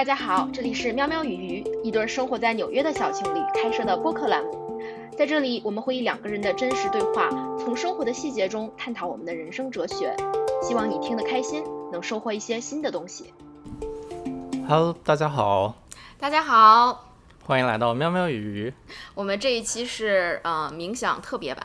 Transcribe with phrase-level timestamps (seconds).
[0.00, 4.82] 大家好，这里是喵喵与鱼，一对生活在纽约的小情侣开设的播客栏目。
[5.14, 7.28] 在这里，我们会以两个人的真实对话，
[7.58, 10.16] 从生活的细节中探讨我们的人生哲学。
[10.62, 11.62] 希望你听得开心，
[11.92, 13.34] 能收获一些新的东西。
[14.66, 15.74] Hello，大家好，
[16.18, 17.10] 大家好，
[17.44, 18.72] 欢迎来到喵喵与鱼。
[19.14, 21.62] 我们这一期是呃冥想特别版，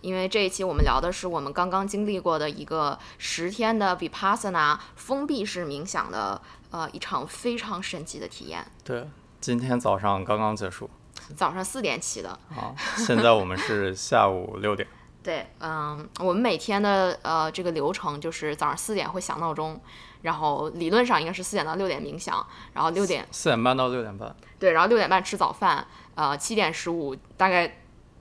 [0.00, 8.66] 因为这一期我们聊的是我们刚刚经历过的一个十天的 Vipassana 封闭式冥想的呃一场非常神奇的体验。
[8.84, 9.08] 对，
[9.40, 10.88] 今天早上刚刚结束
[11.36, 14.88] 早上四点起的，啊，现在我们是下午六点。
[15.20, 19.78] 对，嗯，我们每天的呃这个流程就是早上四点会响闹钟，
[20.22, 27.80] 然后理论上应该是四点到六点冥想，然后六点四点半到六点半，对，然后六点半吃早饭，呃七点十五大概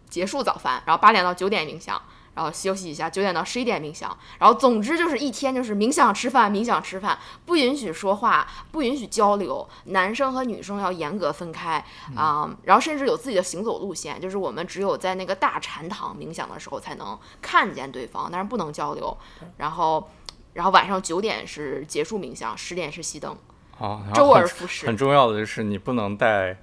[0.09, 2.01] 结束早饭，然后八点到九点冥想，
[2.37, 11.83] 然后休息一下，九点到十一点冥想，然后总之就是一天就是冥想吃饭，冥想吃饭，不允许说话，不允许交流，男生和女生要严格分开
[12.15, 19.17] 啊、然后甚至有自己的行走路线，就是我们只有在那个大禅堂冥想的时候才能看见对方，但是不能交流，
[19.57, 20.07] 然后。
[20.53, 23.37] 然后晚上九点是结束冥想，十点是熄灯，
[23.77, 24.87] 哦，周而复始。
[24.87, 26.57] 很重要的就是你不能带，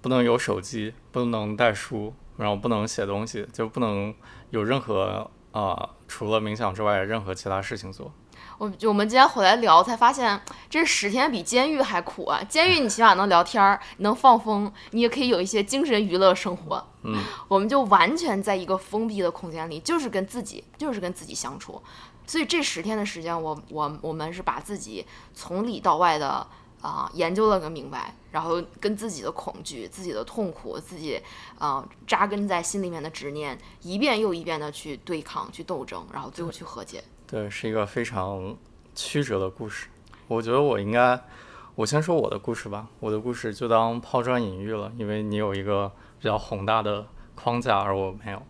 [0.00, 4.14] 不能有手机，不能带书，然后不能写东西，就不能
[4.52, 8.12] 有任何啊、除了冥想之外任何其他事情做。
[8.58, 12.42] 我就我们今天回来聊，才发现这十天比监狱还苦啊！
[12.48, 16.86] 监狱你起码能聊天儿，你能放风，你也可以有一些精神娱乐生活。
[17.02, 21.82] 嗯，我们就完全在一个封闭的空间里，就是跟自己，就是跟自己相处。
[22.26, 26.46] 所以这十天的时间，我我我们是把自己从里到外的
[26.82, 31.18] 啊、研究了个明白，然后跟自己的恐惧、自己的痛苦、自己
[31.58, 37.02] 啊、扎根在心里面的执念，一遍又一遍的去对抗、去斗争，然后最后去和解。
[37.26, 38.54] 对，是一个非常
[38.94, 39.86] 曲折的故事。
[40.28, 41.18] 我觉得我应该，
[41.74, 42.88] 我先说我的故事吧。
[43.00, 48.42] 我的故事就当抛砖引玉了，因为你有一个比较宏大的框架，而我没有。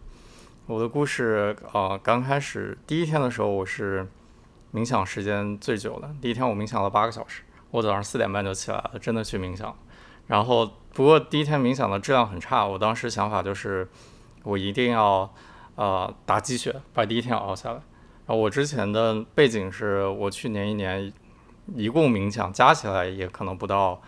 [0.66, 4.08] 我的故事，呃，刚开始第一天的时候，我是
[4.72, 6.14] 冥想时间最久的。
[6.20, 9.76] 第一天我冥想了八个小时，我早上四点半就起来了，真的去冥想。
[10.28, 13.88] 然后，不过第一天冥想的质量很差，我当时想法就是，
[14.44, 15.28] 我一定要，
[15.74, 17.74] 呃，打鸡血，把第一天熬下来。
[17.74, 21.12] 然后我之前的背景是我去年一年
[21.74, 24.00] 一共冥想加起来也可能不到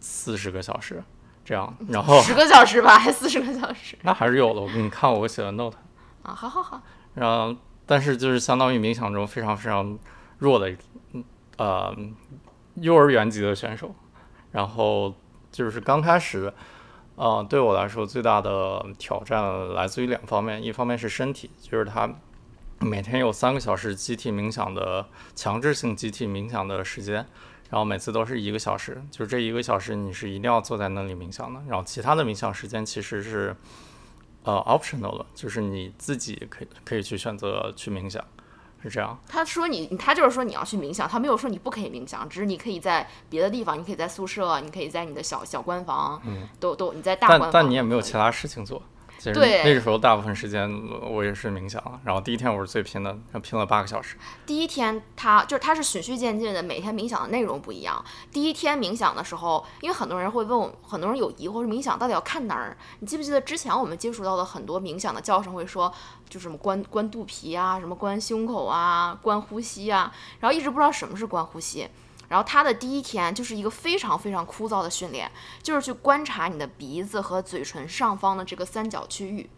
[0.00, 1.04] 四十个小时
[1.44, 4.60] 这样，然后十个小时吧，还四十个小时那还是有的。
[4.60, 5.76] 我给你看我写的 note，
[6.22, 6.32] 啊！
[6.32, 6.80] 好好好，
[7.14, 7.54] 然后
[7.84, 9.98] 但是就是相当于冥想中非常非常
[10.38, 10.74] 弱的
[11.12, 11.22] 嗯
[11.58, 11.94] 呃
[12.76, 13.94] 幼儿园级的选手，
[14.52, 15.14] 然后
[15.50, 16.52] 就是刚开始。
[17.16, 22.12] 呃，对我来说最大的挑战来自于两方面，一方面是身体，就是他
[22.80, 27.24] 每天有三个小时集体冥想的强制性集体冥想的时间，
[27.70, 33.54] 然后每次都是一个小时，就是这一个小时你是一定要坐在那里冥想的，然后其他的冥想时间其实是
[34.42, 38.24] 呃 optional 的，就是你自己可以可以去选择去冥想，
[38.84, 39.18] 是这样。
[39.26, 48.82] 他说你，他就是说你要去冥想，他没有说你不可以冥想，只是你可以在别的地方，你可以在宿舍，你可以在你的小小官房，嗯，都都你在大官但房，但你也没有其他事情做。
[49.24, 50.70] 其实对那个时候大部分时间
[51.00, 54.16] 我也是冥想了，然后第一天我是最拼的，拼了八个小时。
[54.44, 58.04] 第一天他就是他是循序渐进的，每天冥想的内容不一样。
[58.30, 62.76] 第一天冥想的时候，因为很多人会问我，很多人有疑惑，是冥想到底要看哪儿？
[62.98, 65.90] 你记不记得之前我们接触到的很多冥想的教程会说，
[66.28, 71.88] 就什么关关肚皮啊，什么关胸口啊，关呼吸啊，然后一直不知道什么是关呼吸。
[72.34, 75.30] 然后他的第一天就是一个非常非常枯燥的训练，
[75.62, 79.48] 就是去观察你的鼻子和嘴唇上方的这个三角区域，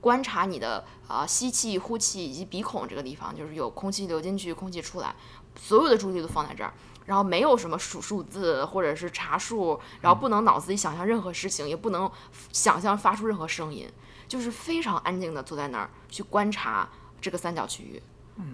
[0.00, 5.14] 观察你的啊、吸气、呼气以及鼻孔这个地方，就是有空气流进去，空气出来，
[5.54, 6.74] 所有的注意力都放在这儿。
[7.06, 12.10] 然后没有什么数数字或者是查数，然后不能脑子里想象任何事情，也不能
[12.50, 13.88] 想象发出任何声音，
[14.26, 16.88] 就是非常安静的坐在那儿去观察
[17.20, 18.02] 这个三角区域。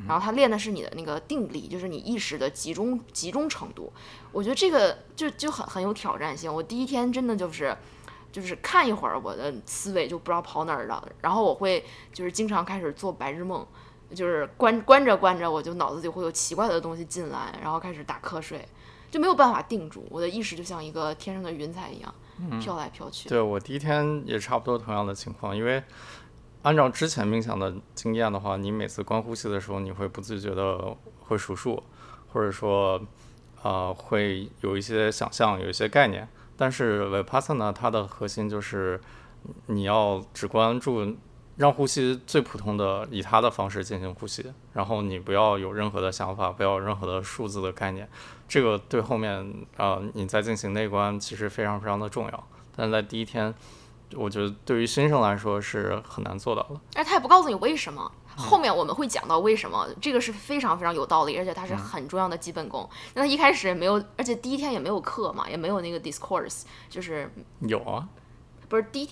[0.06, 3.92] 然后他练的是你的那个定力，就是你意识的集中集中程度。
[4.30, 6.52] 我觉得这个就就很很有挑战性。
[6.52, 7.76] 我第一天真的就是
[8.30, 13.66] 就是看一会儿，我的思维就不知道跑哪儿了，然后我会就是经常开始做白日梦，
[14.14, 18.66] 就是关关着关着，我就脑子里会有奇怪的东西进来，然后开始打瞌睡，
[19.10, 22.14] 就没有办法定住，我的意识就像一个天上的云彩一样、
[22.60, 23.28] 飘来飘去。
[23.28, 25.82] 对我第一天也差不多同样的情况，因为
[26.62, 31.82] 按照之前冥想的经验的话，你每次观呼吸的时候，你会不自觉的会数数，
[32.32, 33.00] 或者说
[33.62, 36.28] 呃会有一些想象，有一些概念。
[36.56, 39.00] 但是 Vipassana 它的核心就是
[39.66, 41.16] 你要只关注
[41.56, 48.06] 让呼吸最普通的以它的方式进行呼吸，然后你不要有任何的想法，不要有任何的数字的概念，
[48.46, 52.48] 这个对后面啊你在进行内观其实非常非常的重要。
[52.76, 53.54] 但在第一天，
[54.16, 56.80] 我觉得对于新生来说是很难做到的。
[56.96, 62.88] 而他也不告诉你为什么，后面我们会讲到为什么，这个是非常非常有道理，而且它是很重要的基本功。
[63.14, 68.08] 那他一开始也没有，而且第一天也没有课嘛，也没有那个 discourse，就是有啊，
[68.68, 69.08] 不是第一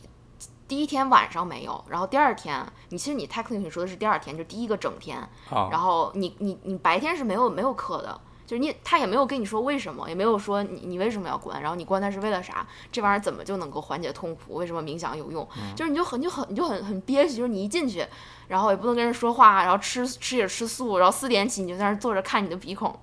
[0.67, 5.19] 第一天晚上没有，然后第二天，你其实你 technically 说的是第二天，就第一个整天，
[5.51, 14.55] 啊，然后你你你白天是没有没有课的，就是你他也没有跟你说为什么，也没有说你你为什么要关，然后你关它是为了啥，这玩意儿怎么就能够缓解痛苦？
[14.55, 15.47] 为什么冥想有用？
[15.77, 18.07] 就是你就很就很你就很很憋屈，就是你一进去，
[18.49, 22.99] 然后也不能跟人说话，然后吃吃也吃素，然后四点起你就在那儿坐着看你的鼻孔，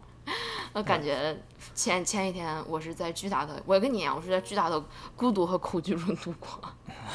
[0.74, 1.38] 我感觉
[1.76, 4.84] 前前一天我是在巨大的，我也跟你一样，我是在巨大的
[5.16, 6.50] 孤独和恐惧中度过。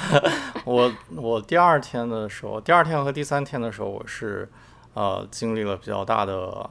[0.64, 4.48] 我我第二天的时候，第二天和第三天的时候，我是
[4.94, 6.70] 呃经历了比较大的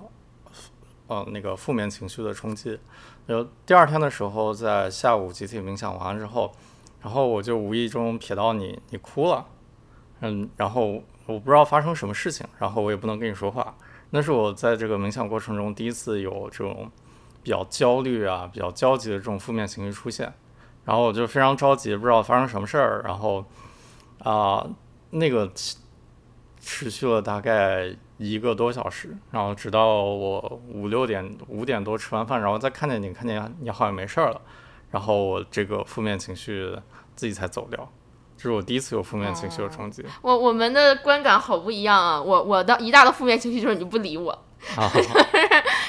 [1.09, 2.79] 呃那个负面情绪的冲击。
[3.27, 6.51] 然后第二天的时候，在下午集体冥想完了之后，
[7.01, 9.45] 然后我就无意中瞥到你，你哭了，
[10.21, 13.75] 嗯，然后我不知道发生什么事情，然后我也不能跟你说话。
[14.11, 16.89] 那是我在这个冥想过程中第一次有这种
[17.43, 20.33] 比较焦虑啊、比较焦急的这种负面情绪出现。
[20.85, 23.03] 然后我就非常着急，不知道发生什么事儿。
[23.03, 23.45] 然后
[24.23, 24.67] 啊、
[25.11, 25.51] 那个
[26.59, 34.39] 持续了大概一个多小时，然后直到我五六点、五点多吃完饭，然后再看见你，看见你好像没事儿了，
[34.91, 36.77] 然后我这个负面情绪
[37.15, 37.91] 自己才走掉。
[38.37, 42.21] 这是我第一次有负面情绪的冲击我我们的观感好不一样啊！
[42.21, 44.31] 我我的一大的负面情绪就是你不理我，
[44.77, 44.89] 啊，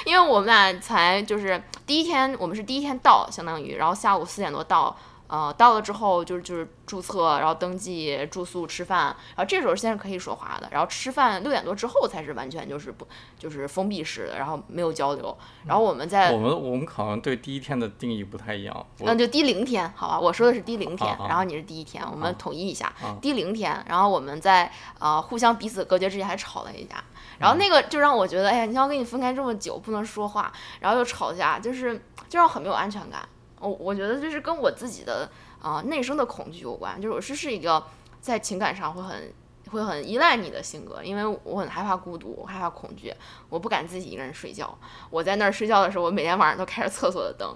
[0.05, 4.97] 因为我们俩才就是第一天，我们是第一天到，相当于，然后下午四点多到，
[5.31, 13.07] 呃，到了之后就是就是注册，然后登记住宿吃饭，然后这时候先是可以说话的，然后吃饭六点多之后才是完全就是不
[13.39, 18.75] 就是封闭式的，然后没有交流，然后我们在我们我们好像对第一天的定义不太一样。
[18.99, 22.87] 我嗯，就第零天，好吧，我说的是第零天，啊啊然后你是第一天，我们啊统一一下。
[23.01, 24.69] 啊第零天，然后我们在
[24.99, 26.97] 呃互相彼此隔绝之前还吵了一架，
[27.39, 31.95] 然后那个就让我觉得，哎呀，你要跟你分开这么久不能说话，然后又吵架，就是
[32.29, 33.21] 就让我很没有安全感。
[33.61, 35.31] 我我觉得这是跟我自己的
[35.63, 37.81] 呃内生的恐惧有关，就是我是是一个
[38.21, 39.33] 在情感上会很。
[39.71, 43.15] 会很依赖你的性格，因为我很害怕孤独，我害怕恐惧，
[43.49, 44.77] 我不敢自己一个人睡觉。
[45.11, 47.55] 我在那儿睡觉的时候，我每天晚上都开着厕所的灯，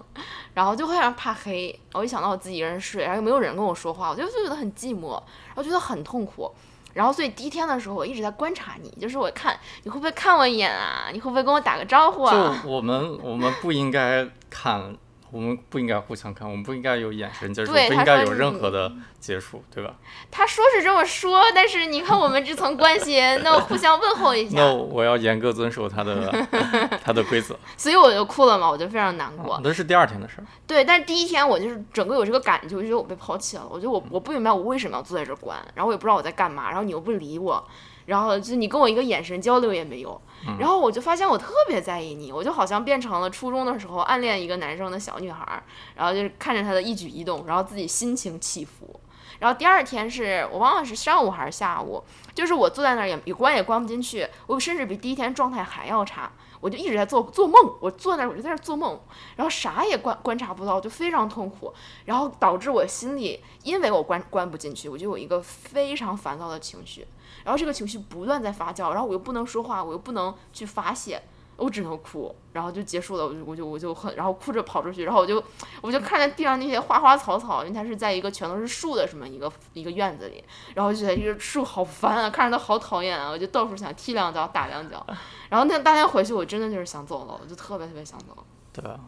[0.54, 1.76] 然后就会让人怕黑。
[1.92, 5.14] 我一想到我自己一个人睡，然后又没有人跟我说话，我就就觉得很寂寞，
[5.46, 6.48] 然后觉得很痛苦。
[6.92, 12.62] 然后所以第一天的时候，我一直在观察你，就是我看你会不会看我一眼啊，你会不会跟我打个招呼啊？
[12.62, 14.96] 就我们我们不应该看，
[15.30, 19.94] 我们不应该互相看，我们不应该有眼神接触，不应该有任何的接触，对吧？
[20.30, 26.30] 他说是这么说，但是你看我们这层关系， 那互相问候一下那，我要严格遵守他的
[27.02, 27.58] 他的规则。
[27.76, 29.60] 所以我就哭了嘛，我就非常难过。
[29.64, 30.46] 那是第二天的事儿。
[30.66, 33.66] 对，但是第一天我就是整个有这个感觉，我就觉得我被抛弃了。
[33.68, 37.66] 我觉得我我不明白我为什么要坐在这儿关，然后我也不知道我在干嘛，然后你又不理我，
[38.06, 40.20] 然后就你跟我一个眼神交流也没有，
[40.58, 45.62] 然后我就发现我特别在意你，我就好像变成了初中的时候暗恋一个男生的小女孩儿，
[45.94, 49.00] 然后就是看着他的一举一动，然后自己心情起伏。
[49.40, 52.02] 然后第二天是我忘了是上午还是下午，
[52.34, 56.30] 就是我坐在那儿也也关也关不进去，我甚至比第一天状态还要差，
[56.60, 58.98] 我就一直在做做梦，我坐那儿我就在那儿做梦，
[59.34, 61.74] 然后啥也观观察不到，就非常痛苦，
[62.04, 67.04] 然后导致我心里因为我关关不进去，我就有一个非常烦躁的情绪，
[67.44, 71.22] 然后这个情绪不断在发酵，然后我又不能说话，我又不能去发泄。
[71.56, 73.24] 我只能哭，然后就结束了。
[73.28, 75.40] 我就我就我就很，然后哭着跑出去，然后我就
[75.82, 80.42] 我就看见地上那些花花草草，因为它是在一个全都是树的什么一个一个院子里，
[80.74, 85.06] 然后就觉得这个树好烦啊，看着它好讨厌啊，我就到处想踢两脚打两脚。
[85.48, 88.36] 然后那当天回去，我真的就是想走了，我就特别特别想走。
[88.72, 88.98] 对啊，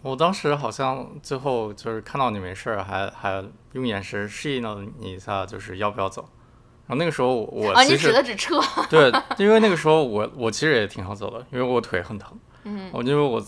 [0.00, 6.26] 我当时好像最后就是看到你没事儿，还还用眼神示意了你一下，就是要不要走。
[6.88, 8.58] 然后那个时候我啊，你指的指车？
[8.88, 12.36] 对，因为那个时候我我其实也挺好走的，因为我腿很疼。
[12.64, 13.44] 嗯，我因为我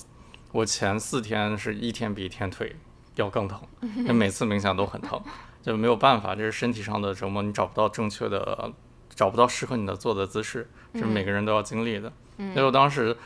[0.52, 2.76] 我前四天是一天比一天腿
[3.16, 3.58] 要更疼，
[4.06, 5.20] 那每次冥想都很疼，
[5.62, 8.70] 就没有办法，这是身体上的折磨，你找不到正确的，
[9.14, 12.12] 找不到适合你的坐的姿势，是每个人都要经历的。
[12.36, 13.16] 嗯所以我当时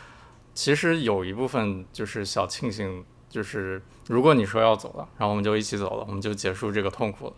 [0.54, 7.32] 其实有一部分就是小庆幸，就是如果你说要走了，然后我们就一起走了，我们就结束这个痛苦了。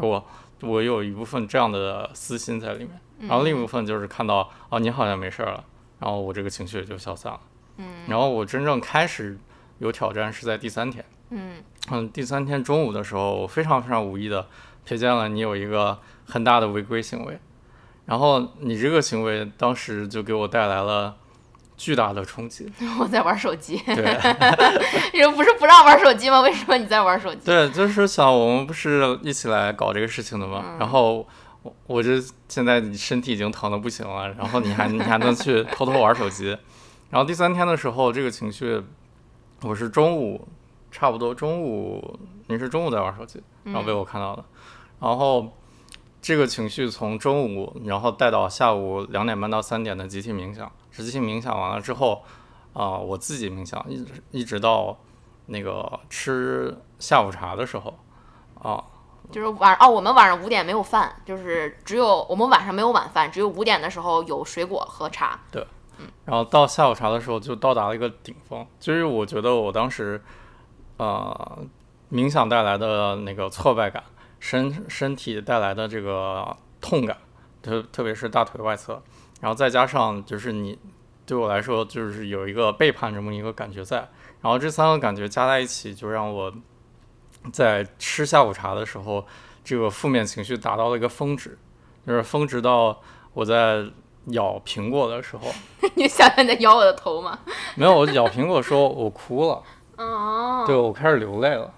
[0.00, 0.24] 我
[0.62, 5.64] 我有一部分这样的私心在里面，然后另一部分就是看到哦你好像没事儿了，
[5.98, 7.40] 然后我这个情绪也就消散了。
[7.76, 8.04] 嗯。
[8.08, 9.38] 然后我真正开始
[9.78, 11.04] 有挑战是在第三天。
[11.30, 11.62] 嗯。
[11.90, 14.46] 嗯，第三天中午的时候，我非常非常无意的
[14.86, 17.38] 瞥见了你有一个很大的违规行为，
[18.06, 21.16] 然后你这个行为当时就给我带来了
[21.80, 22.70] 巨大的冲击。
[23.00, 24.04] 我在玩手机，对
[25.14, 26.42] 你不是不让玩手机吗？
[26.42, 27.40] 为什么你在玩手机？
[27.46, 30.76] 对，就是想我们不是一起来搞这个事情的吗？
[30.78, 31.26] 然后
[31.62, 36.48] 我我这现在身体已经疼的不行了，然后你还你还能去偷偷玩手机，
[37.08, 38.82] 然后第三天的时候，这个情绪
[39.62, 40.46] 我是中午
[40.90, 44.44] 差不多中午你是中午在玩手机，然后被我看到的，
[45.00, 45.50] 然后
[46.20, 50.70] 这个情绪从中午然后带到下午两点半到三点的集体冥想，
[51.00, 52.22] 集体冥想完了之后，
[52.72, 54.98] 啊、我自己冥想一直一直到
[55.46, 57.98] 那个吃下午茶的时候，
[58.62, 58.84] 啊，
[59.30, 65.40] 就是晚哦，我们晚上五点没有饭，就是只有我们晚上没有晚饭，只有五点的时候有水果和茶。
[65.50, 65.66] 对
[66.24, 70.22] 然后到下午茶的时候就到达了一个顶峰，就是我觉得我当时，
[70.96, 71.58] 呃，
[72.10, 74.02] 冥想带来的那个挫败感，
[74.38, 77.18] 身身体带来的这个痛感，
[77.60, 79.02] 特特别是大腿外侧，
[79.40, 80.78] 然后再加上就是你
[81.26, 83.96] 对我来说就是有一个背叛这么一个感觉在，
[84.40, 86.52] 然后这三个感觉加在一起，就让我
[87.52, 89.26] 在吃下午茶的时候，
[89.64, 91.58] 这个负面情绪达到了一个峰值，
[92.06, 93.00] 就是峰值到
[93.32, 93.84] 我在
[94.26, 95.46] 咬苹果的时候。
[95.94, 97.38] 你想想你在咬我的头吗？
[97.76, 99.62] 没有，我咬苹果的时候我哭了，
[99.96, 101.72] 哦，对我开始流泪了，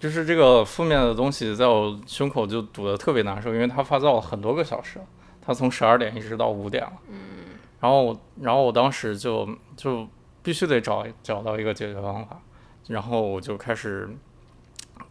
[0.00, 5.00] 就是这个负面的东西在我胸口就堵得特别难受，因为它发酵了很多个小时，
[5.46, 7.18] 它从十二点一直到五点了，嗯，
[7.78, 10.08] 然后我，然后我当时就就
[10.42, 12.40] 必须得找找到一个解决方法，
[12.88, 14.08] 然后我就开始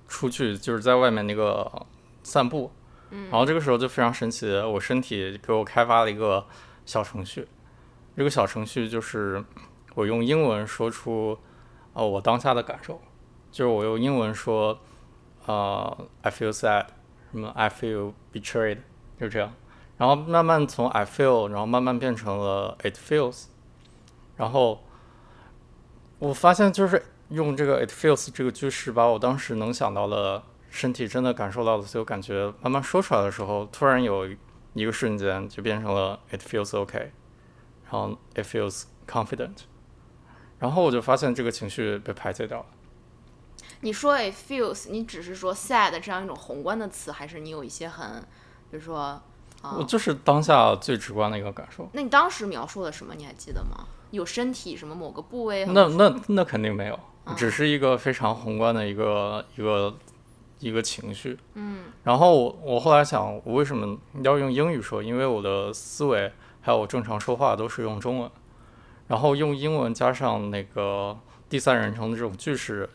[0.10, 1.72] 出去，就是在外面那个
[2.22, 2.70] 散步，
[3.12, 6.46] 嗯，然后这个时候就非常神奇，我身体给我开发了一个
[6.86, 7.48] 小程序。
[8.18, 9.44] 这个小程序就是
[9.94, 11.38] 我用英文说出，
[11.94, 13.00] 呃，我当下的感受，
[13.52, 14.78] 就是我用英文说，
[15.46, 16.88] 呃，I feel sad，
[17.32, 18.80] 什么 I feel betrayed，
[19.20, 19.54] 就这样，
[19.98, 23.46] 然后慢慢从 I feel，然后慢慢变成了 It feels，
[24.36, 24.84] 然后
[26.20, 34.28] 我发现就是用这个 It feels 这个句式，把我当时能想到的身体真的感受到的所有感觉慢慢说出来的时候，突然有
[34.74, 37.12] 一个瞬间就变成了 It feels OK，。
[37.86, 39.58] 然后 it feels confident，
[40.58, 42.66] 然后我就发现这个情绪被排解掉了。
[43.82, 48.22] 你说 it feels，你只是说 sad 这样一种宏观的词，还是你有一些很，
[48.72, 49.22] 比如说，
[49.78, 51.88] 我就是当下最直观的一个感受。
[51.94, 53.14] 那你当时描述了什么？
[53.16, 53.86] 你还记得吗？
[54.12, 56.98] 有身体什么某个部位那那那肯定没有，
[57.36, 59.94] 只是一个非常宏观的一个一个
[60.60, 61.38] 一个情绪。
[61.56, 61.86] 嗯。
[62.04, 65.04] 然后我我后来想，我为什么要用英语说？
[65.04, 66.32] 因为我的思维
[66.62, 68.32] 还有我正常说话都是用中文，
[69.08, 71.18] 然后用英文加上那个
[71.50, 72.90] 第三人称的这种句式，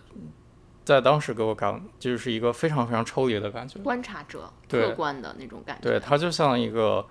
[0.84, 3.78] 在当时给我感就是一个非常非常抽离的感觉。
[3.80, 5.88] 观察者对客观的那种感觉。
[5.88, 7.06] 对，他就像一个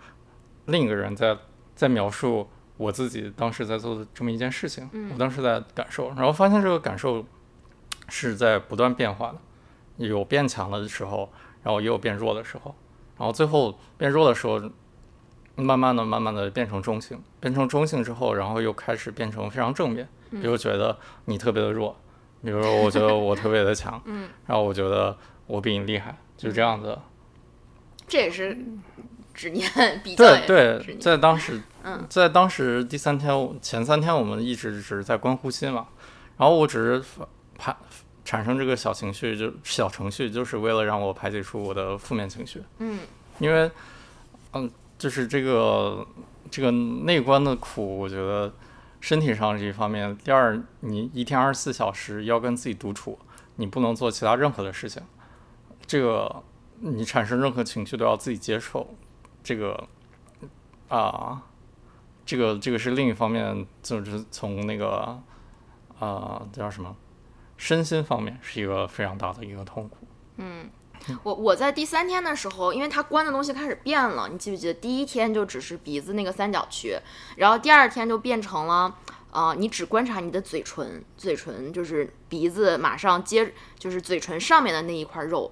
[0.65, 1.38] 另一个人在
[1.75, 2.47] 在描述
[2.77, 7.25] 我自己当时在做的这么一件事情，我当时在感受，然后发现这个感受
[8.07, 9.38] 是在不断变化的，
[9.97, 11.29] 有变强的时候，
[11.63, 12.75] 然后也有变弱的时候，
[13.17, 14.61] 然后最后变弱的时候，
[15.55, 21.97] 慢慢的、慢慢的变成中性，变成中性之后，然后又开始变成非常正面，比如觉得你特别的弱，
[22.43, 25.15] 比如说我觉得我特别的强，嗯，然后我觉得
[25.48, 26.98] 我比你厉害，就这样子。
[28.08, 28.58] 这也是
[29.34, 29.69] 执念
[30.03, 35.88] 比较对对，在当时，嗯在当时第三天前三天，我们一直只是在观呼吸嘛，
[36.38, 37.27] 然后我只是发
[37.58, 37.75] 排
[38.25, 42.63] 产生这个小情绪，就小程序，就是为了让我排解出我的负面情绪。
[42.79, 43.00] 嗯，
[43.39, 43.69] 因为，
[44.53, 46.05] 嗯，就是这个
[46.50, 48.51] 这个内观的苦，我觉得
[49.00, 53.18] 身体上是一方面，第二，你一天二十四小时要跟自己独处，
[53.56, 55.01] 你不能做其他任何的事情，
[55.86, 56.44] 这个
[56.79, 58.94] 你产生任何情绪都要自己接受，
[59.44, 59.88] 这个
[60.88, 61.44] 啊，
[62.25, 65.22] 这个这个是另一方面，就是从那个
[66.00, 66.96] 啊叫什么？
[67.58, 70.08] 身心方面是一个非常大的一个痛苦。
[70.38, 70.70] 嗯。
[71.24, 74.74] 我我在第三天的时候，因为它关的东西开始变了，你记不记得？
[74.74, 76.98] 第一天就只是鼻子那个三角区，
[77.38, 78.96] 然后第二天就变成了，
[79.32, 85.51] 呃，你只观察你的嘴唇，嘴唇就是鼻子马上接，就是嘴唇上面的那一块肉，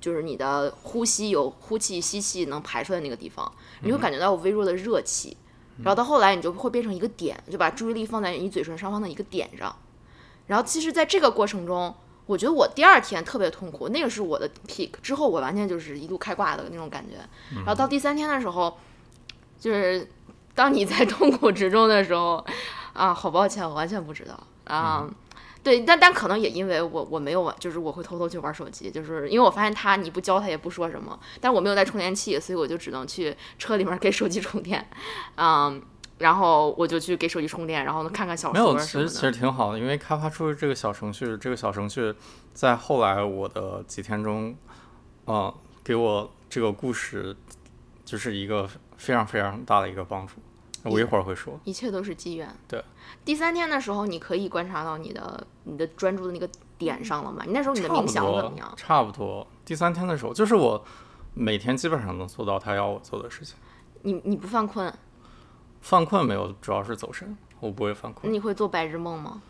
[0.00, 3.50] 就是你的呼吸有呼气吸气能排出来那个地方，
[3.82, 5.36] 你会感觉到有微弱的热气，
[5.82, 9.74] 然后到后来你就会变成一个点，就把注意力放在你嘴唇上方的一个点上，
[10.46, 11.94] 然后其实在这个过程中。
[12.26, 17.16] 我觉得我第二天特别痛苦，那个是我的 peak，之后我完全就是一路开挂的那种感觉。
[17.56, 18.78] 然后到第三天的时候，
[19.60, 20.08] 就是
[20.54, 22.44] 当你在痛苦之中的时候，
[22.94, 25.06] 啊，好抱歉，我完全不知道啊。
[25.62, 34.86] 对，但但可能也因为我我没有玩，就是我会偷偷去玩手机，就是因为我发现他你不教他也不说什么，但我没有带充电器，所以我就只能去车里面给手机充电，
[35.36, 35.82] 嗯，
[36.24, 39.20] 然后我就去给手机充电，然后呢看看小说没有，其实其。
[39.20, 42.14] 实挺好的，因为开发出这个小程序，这个小程序
[42.54, 44.56] 在后来我的几天中，
[45.26, 45.52] 嗯、
[45.84, 47.36] 给我这个故事
[48.06, 48.66] 就是一个
[48.96, 50.36] 非常非常大的一个帮助。
[50.84, 51.60] 我一会儿会说。
[51.64, 52.48] 一切都是机缘。
[52.66, 52.82] 对，
[53.22, 57.42] 第三天的时候，你可以观察到你的你的专注的那个点上了吗？
[57.46, 58.72] 你那时候你的冥想怎么样？
[58.78, 59.46] 差不多。
[59.62, 60.82] 第三天的时候，就是我
[61.34, 63.56] 每天基本上能做到他要我做的事情。
[64.02, 64.90] 你你不犯困，
[65.84, 68.32] 犯困没有，主要是走神，我不会犯困。
[68.32, 69.42] 你会做白日梦吗？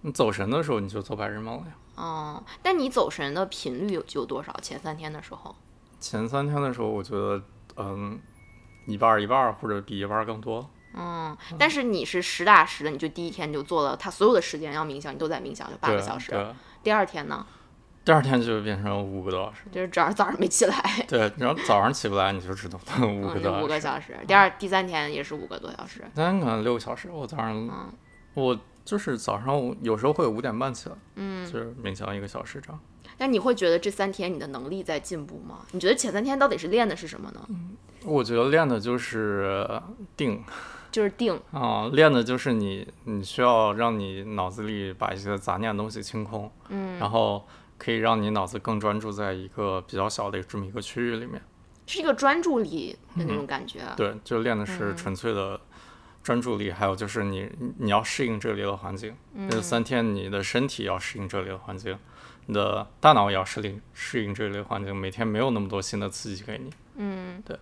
[0.00, 1.74] 你走神的时候，你就做白日梦了呀。
[1.96, 4.50] 哦，但你走神的频率有有多少？
[4.62, 5.54] 前三天的时候，
[6.00, 7.42] 前三天的时候，我觉得，
[7.76, 8.18] 嗯，
[8.86, 10.70] 一半儿一半儿，或者比一半儿更多。
[10.94, 16.32] 嗯，但是你是实打实的，你就第一天就做了，他所有的时间要冥想，你都在冥想，就八个小时。
[16.82, 17.46] 第二天呢，
[18.04, 19.62] 第二天就变成五个多小时。
[19.72, 23.64] 就是只要早上没起来，对，然后早上起不来，你就只能等五个多小时。
[23.64, 24.16] 五个小时。
[24.26, 26.04] 第二、第三天也是五个多小时。
[26.14, 27.08] 今天可能六个小时。
[27.10, 27.92] 我早上，嗯
[28.34, 32.80] 我就是早上有时候会五点半起来，嗯，就是勉强一个小时这样。
[33.16, 35.60] 但你会觉得这三天你的能力在进步吗？
[35.70, 37.48] 你觉得前三天到底是练的是什么呢？
[38.04, 39.80] 我觉得练的就是
[40.16, 40.42] 定
[40.90, 47.46] 就是定，啊，练的就是你，你需要让你脑子里把一些杂念的东西清空，嗯，然后
[47.84, 51.42] 可以让你脑子更专注在一个比较小的这么一个区域里面。
[51.86, 53.80] 是一个专注力的那种感觉。
[53.94, 55.60] 对，就练的是纯粹的
[56.22, 59.14] 专注力，还有就是你你要适应这里的环境，
[59.50, 61.98] 这三天你的身体要适应这里的环境，
[62.46, 66.70] 你的大脑也要适应适应这里的环境，每天没有那么多新的刺激给你。
[66.96, 67.58] 嗯，对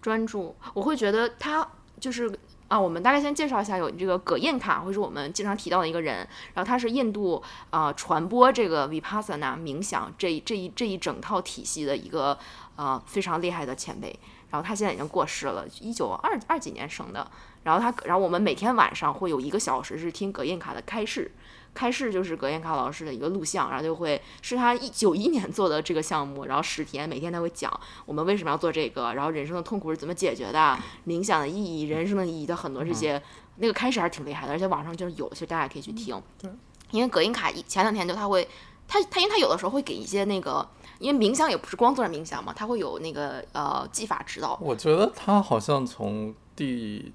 [0.00, 2.30] 专注，我会觉得它就是
[2.68, 6.16] 啊，我们大概先介绍一下，有这个葛印卡，会是我们经常提到的一个人，
[6.54, 12.38] 然后他是印度啊、呃传播这个 vipassana 冥想这这一这一整套体系的一个
[12.76, 14.18] 呃非常厉害的前辈。
[14.50, 17.30] 然后他现在已经过世了，一九二二几年生的。
[17.64, 21.30] 然后他，然后我们每天晚上会有一个小时是听葛印卡的开示，
[21.78, 27.72] 开市就是葛印卡老师的一个录像，然后就会是他一九一年做的这个项目，然后十天，每天他会讲
[28.04, 33.22] 我们为什么要做这个，然后人生的痛苦是怎么解决的，冥想的意义，人生的意义的很多这些，
[33.58, 36.20] 那个开始还是挺厉害的，而且网上就是有，其实大家可以去听。
[36.36, 36.50] 对，
[36.90, 38.48] 因为葛印卡一前两天就他会，
[38.88, 44.58] 他他因为他有的时候会给一些那个，因为冥想也不是光做着冥想嘛，他会有那个呃技法指导。
[44.60, 47.12] 我觉得他好像从第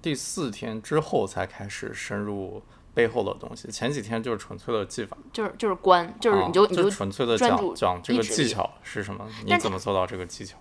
[0.00, 2.62] 第四天之后才开始深入
[2.96, 10.56] 背后的东西，前几天就是纯粹的技法，就是就是关，就是啊你就、你就，纯粹的讲讲这个技巧是什么，你怎么做到这个技巧。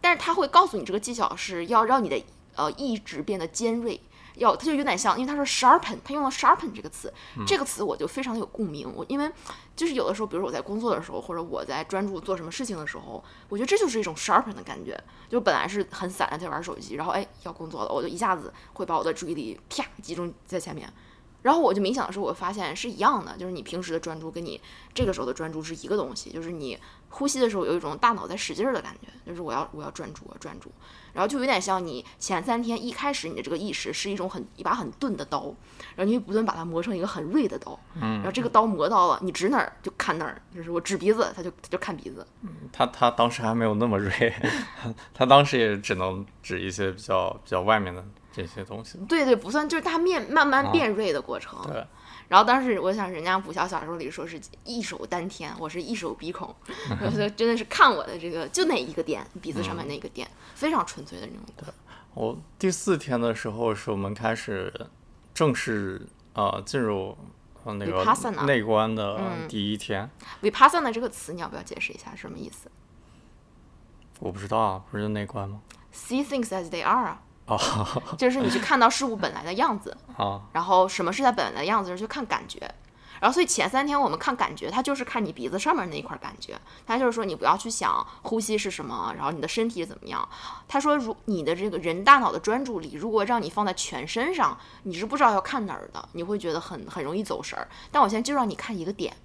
[0.00, 4.00] 但是他会告诉你这个技巧是要让你的呃意志变得尖锐，
[4.36, 7.12] 要它就有点像，因为他说 sharpen，他用了 sharpen 这个词，
[7.44, 8.88] 这个词我就非常有共鸣。
[8.94, 9.28] 我因为
[9.74, 14.96] 就是有的时候，比如说我在工作的时候，或者我在专注做什么事情的时候，我觉得这就是一种 sharpen 的感觉。
[15.28, 20.92] 就本来是很散的在玩手机，然后哎要工作了，我就一下子会把我的注意力啪集中在前面。
[21.42, 24.60] 然后我就冥想的时候，我发现是一样的，就是你平时的专注跟你
[24.94, 26.78] 这个时候的专注是一个东西，就是你
[27.08, 30.70] 呼吸的时候有一种大脑在使劲儿的感觉，就是我要我要专注，我要专注，
[31.12, 35.54] 然后就有点像你前三天一开始你的这个意识是一种很一把很钝的刀，
[35.96, 42.26] 然后你会不断把它磨成一个很锐的刀，然后这个刀磨到了，你指哪儿就看哪儿，就是我指鼻子，他就他就看鼻子，
[42.72, 44.32] 他他当时还没有那么锐，
[45.12, 48.98] 他当时也只能指一些比较比较外面的这些东西。
[49.08, 51.60] 对对，不算，就是它面慢慢变锐的过程。
[51.66, 51.86] 对，
[52.28, 56.54] 然后当时我想，人家武侠小说里说是一手丹田，我是一手鼻孔，
[57.36, 61.68] 真的是看我的这个就那一个点，鼻子上面那个点，非常纯粹的那种对。
[62.14, 64.72] 我第四天的时候是我们开始
[65.32, 67.16] 正式呃进入
[67.64, 68.04] 呃那个
[68.44, 70.10] 内观的嗯第一天。
[70.42, 72.70] vipassana 这个词你要不要解释一下什么意思
[74.20, 75.62] 我不知道啊，不是内观吗
[75.94, 77.31] ？？See things as they are 啊，哦
[78.18, 82.60] 就是你去看到事物本来的样子， 啊，然后什么是它本来的样子，是去看感觉。
[83.20, 86.60] 然后，所以前三天我们看感觉，它就是看你鼻子上面那一块感觉。
[86.84, 90.28] 它就是说，你不要去想呼吸是什么，然后你的身体怎么样。
[90.66, 97.68] 他说，如你的这个人大脑的专注力，如果让你放在全身上，你是不知道要看哪儿的，你会觉得很很容易走神儿。
[97.92, 99.16] 但我现在就让你看一个点，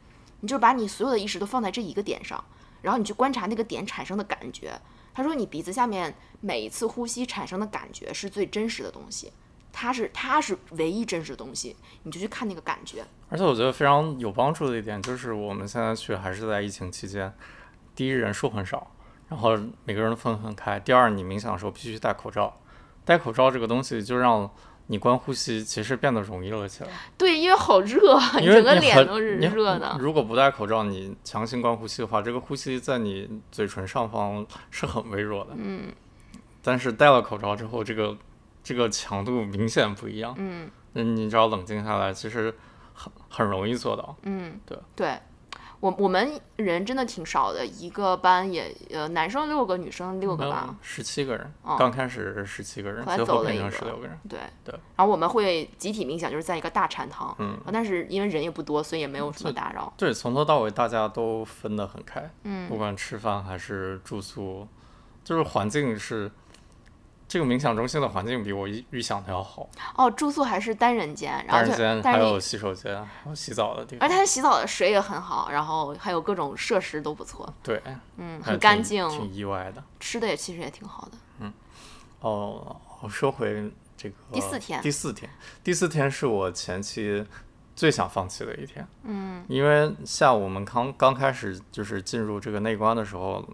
[0.41, 2.43] 你就把你所有的意识都放在这一个点上，
[2.83, 4.79] 然后你去观察那个点产生的感觉。
[5.17, 9.33] 他说，你鼻子下面每一次呼吸产生的感觉是最真实的东西。
[9.73, 13.03] 它是它是唯一真实的东西，你就去看那个感觉。
[13.27, 17.33] 而且我觉得非常有帮助的一点就是，我们现在去还是在疫情期间，
[17.95, 18.91] 第一人数很少，
[19.27, 20.79] 然后每个人都分很开。
[20.79, 22.55] 第二，你冥想的时候必须戴口罩，
[23.03, 24.47] 戴口罩这个东西就让
[24.87, 26.89] 你关呼吸其实变得容易了起来。
[27.17, 29.97] 对，因为好热，因为整个脸都是热的。
[29.99, 35.51] 如果不戴口罩，你强行关呼吸的话，这个呼吸在你嘴唇上方是很微弱的。
[35.55, 35.93] 嗯
[36.63, 38.17] 但是戴了口罩之后，这个
[38.63, 40.33] 这个强度明显不一样。
[40.37, 42.53] 嗯那你只要冷静下来，其实
[42.93, 44.15] 很很容易做到。
[44.23, 45.19] 嗯，对对。
[45.79, 50.75] 我我们人真的挺少的，一个班也呃男生六个，女生六个吧。
[50.81, 54.19] 十七个人，哦刚开始是十七个人，后来最后变走了一个十六个人。
[54.27, 59.93] 对对然后我们会集体冥想，就是在一个大禅堂，嗯，但是因为人也不多，所以也没有什么打扰。
[59.95, 64.67] 对，从头到尾大家都分得很开，嗯不管吃饭还是住宿，
[65.23, 66.31] 就是环境是
[67.27, 74.07] 这个冥想中心的环境比我预预想的要好，哦，住宿还是单人间，然后单人间还有洗手间，还有洗澡的地方。
[74.07, 77.81] 而且它洗澡的水也很好，然后还有各种设施都不错，对，
[78.15, 79.83] 嗯，很干净，挺意外的。
[79.99, 81.17] 吃的也其实也挺好的。
[81.39, 81.53] 嗯
[82.21, 85.29] 哦，我说回这个第四天第四天，
[85.63, 87.25] 第四天是我前期
[87.75, 88.87] 最想放弃的一天。
[89.03, 93.45] 嗯因为下午我们刚刚开始就是进入这个内关的时候，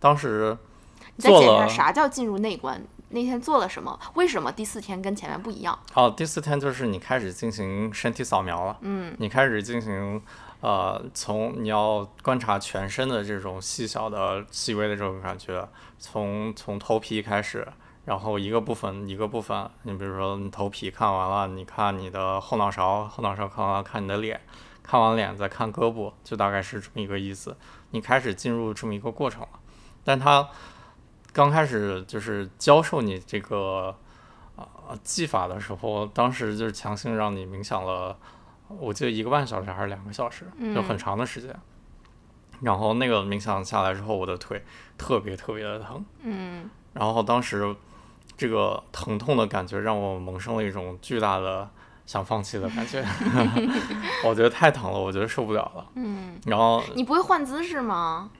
[0.00, 0.58] 当时
[1.14, 2.82] 你再解释下做了啥叫进入内关？
[3.12, 3.98] 那天做了什么？
[4.14, 5.78] 为什么第四天跟前面不一样？
[5.94, 10.20] 哦，第四天就是你开始进行身体扫描了，嗯你开始进行
[10.60, 17.66] 呃，从你要观察全身的这种细小的、细微的这种感觉，从从头皮开始，
[18.04, 24.40] 然后一个部分一个部分，你比如说你头皮看完了，你看你的后脑勺，后脑勺看完了，看你的脸，
[24.82, 27.56] 看完脸再看胳膊，就大概是这么一个意思。
[27.90, 29.48] 你开始进入这么一个过程了，
[30.04, 30.48] 但他
[31.32, 33.96] 刚开始就是教授你这个
[34.56, 34.66] 呃
[35.02, 38.16] 技法的时候，当时就是强行让你冥想了，
[38.68, 41.54] 我记得一个半小时还是两个小时，就很嗯长的时间。
[42.60, 44.62] 然后那个冥想下来之后，我的腿
[44.96, 47.74] 特别特别的疼，嗯然后当时
[48.36, 51.68] 这个疼痛的感觉让我萌生了一种巨大的
[52.06, 53.02] 想放弃的感觉，
[54.24, 55.86] 我觉得太疼了，我觉得受不了了。
[55.94, 58.30] 嗯，然后你不会换姿势吗？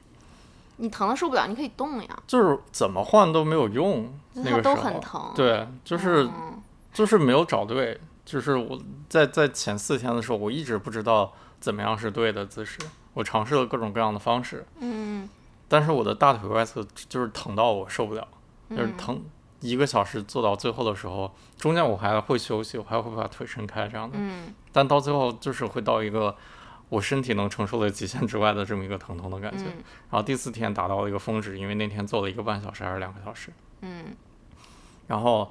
[0.83, 5.33] 你疼的受不了，你可以动呀，就是怎么换都没有用，那个时候，很疼。
[5.35, 6.61] 对，就是嗯。
[6.93, 12.79] 就是没有找对，就是我在在前四天的时候，我一直不知道怎么样是对的姿势，
[13.15, 15.27] 我尝试了各种各样的方式，嗯。
[15.69, 18.29] 但是我的大腿外侧就是疼到我受不了，
[18.69, 18.97] 就是嗯。
[18.99, 19.23] 疼
[19.61, 24.53] 一个小时做到最后的时候，中间我还会休息，我还会把腿伸开这样的，嗯。
[24.71, 26.37] 但到最后就是会到一个
[26.93, 29.65] 我身体能承受的极限之外的这么一个疼痛的感觉。
[29.65, 29.83] 嗯。
[30.11, 33.51] 然后第四天达到了一个峰值，因为那天做了一个半小时还是两个小时，
[33.81, 34.15] 嗯。
[35.07, 35.51] 然后，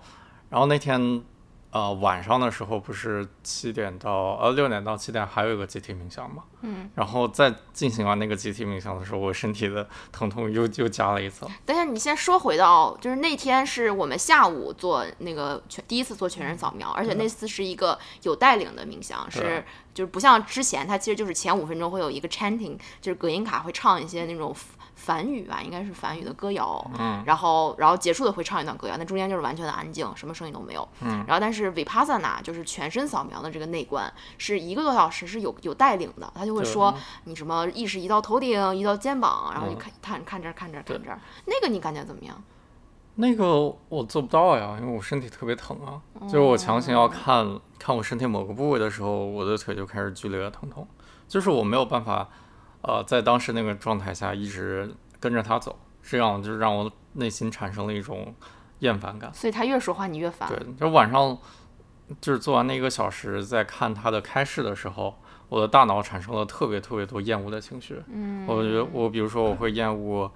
[0.52, 1.24] 然后那天
[1.72, 6.90] 呃晚上的时候不是七点到呃六点到七点还有一个集体冥想嘛，嗯。
[6.96, 11.50] 然后在进行完那个集体冥想的时候，我身体的疼痛又又加了一层。
[11.66, 24.56] 但是你先说回到，就是那天是我们下午做那个全第一次做全身扫描，而且那次是一个有带领的冥想，是就是不像之前，它其实就是前五分钟会有一个 chanting，就是葛音卡会唱一些那种
[24.96, 30.88] 梵语吧，应该是梵语的歌谣，嗯，然后然后结束的会唱一段歌谣，那中间就是完全的安静，什么声音都没有。
[31.02, 42.44] 嗯，然后但是 vipassana 就是全身扫描的这个内观是一个多小时，是有有带领的，他就会说你什么意识移到头顶，移到肩膀，然后你嗯看看看这儿看这儿看这儿，那个你感觉怎么样？
[43.16, 46.02] 那个我做不到呀，因为我身体特别疼啊。
[46.24, 50.88] 就是我强行要看看我身体某个部位的时候，我的腿就开始剧烈的疼痛，
[51.28, 52.30] 就是我没有办法，
[52.82, 58.34] 呃，在当时那个状态下一直跟着他走，这样就让我内心产生了一种
[58.80, 59.32] 厌烦感。
[59.34, 60.48] 所以他越说话你越烦。
[60.48, 61.38] 对，就晚上
[62.22, 65.20] 就是做完那一个小时，在看他的开示的时候，
[65.52, 68.02] 我的大脑产生了特别特别多厌恶的情绪。
[68.08, 70.32] 嗯，我觉得我比如说我会厌恶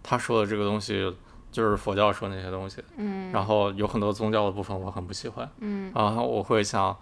[0.00, 1.12] 他说的这个东西，
[1.50, 5.90] 就是佛教说那些东西，嗯，然后有很多宗教的部分我很不喜欢，嗯。
[5.92, 6.96] 然后我会想，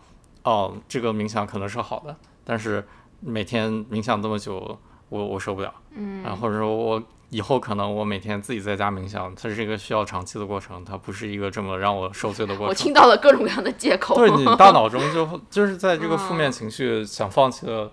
[0.44, 2.82] 哦，这个冥想可能是好的，但是
[3.20, 4.78] 每天冥想这么久，
[5.10, 12.68] 我我受不了，嗯，然后或者说我以后可能我每天自己在家冥想，它是一个需要长期的过程，它不是一个这么让我受罪的过程。
[12.68, 14.14] 我听到了各种各样的借口。
[14.16, 17.90] 对你大脑中就会 就是在这个负嗯面情绪想放弃的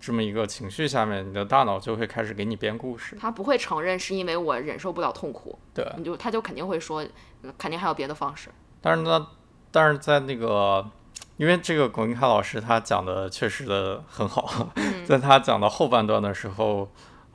[0.00, 3.16] 这么一个情绪下面，你的大脑就会开始给你编故事。
[3.20, 7.04] 他不会承认是因为我忍受不了痛苦，对，你就他就肯定会说，
[7.42, 8.48] 呃肯定还有别的方式。
[8.80, 9.26] 但是呢，
[9.72, 10.88] 但是在那个，
[11.36, 16.88] 因为这个龚云凯老师他讲的确实的很好，嗯 在他讲到后半段的时候，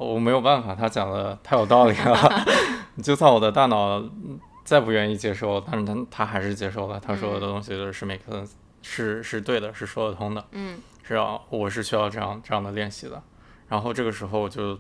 [0.04, 2.46] 我没有办法，他讲的太有道理了。
[3.02, 13.22] 就算我的大脑嗯再不愿意接受，但是他他还是接受了，他说的东西是 make sense，是是对的，是说得通的，嗯是啊，我是需要这样这样的练习的。
[13.68, 14.78] 然后这个时候我就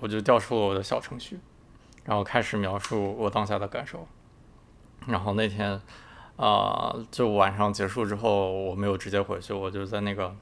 [0.00, 1.38] 我就调出了我的小程序，
[2.04, 4.06] 然后开始描述我当下的感受。
[5.06, 5.80] 然后那天，
[6.36, 10.34] 啊、就晚上结束之后，我没有直接回去，我就在那个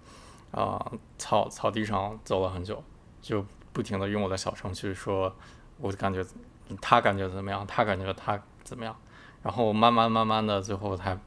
[0.50, 2.82] 啊、草草地上走了很久，
[3.22, 5.34] 就不停的用我的小程序说，
[5.78, 6.24] 我感觉
[6.80, 8.96] 他感觉怎么样，他感觉他怎么样，
[9.42, 11.18] 然后慢慢慢慢的，最后才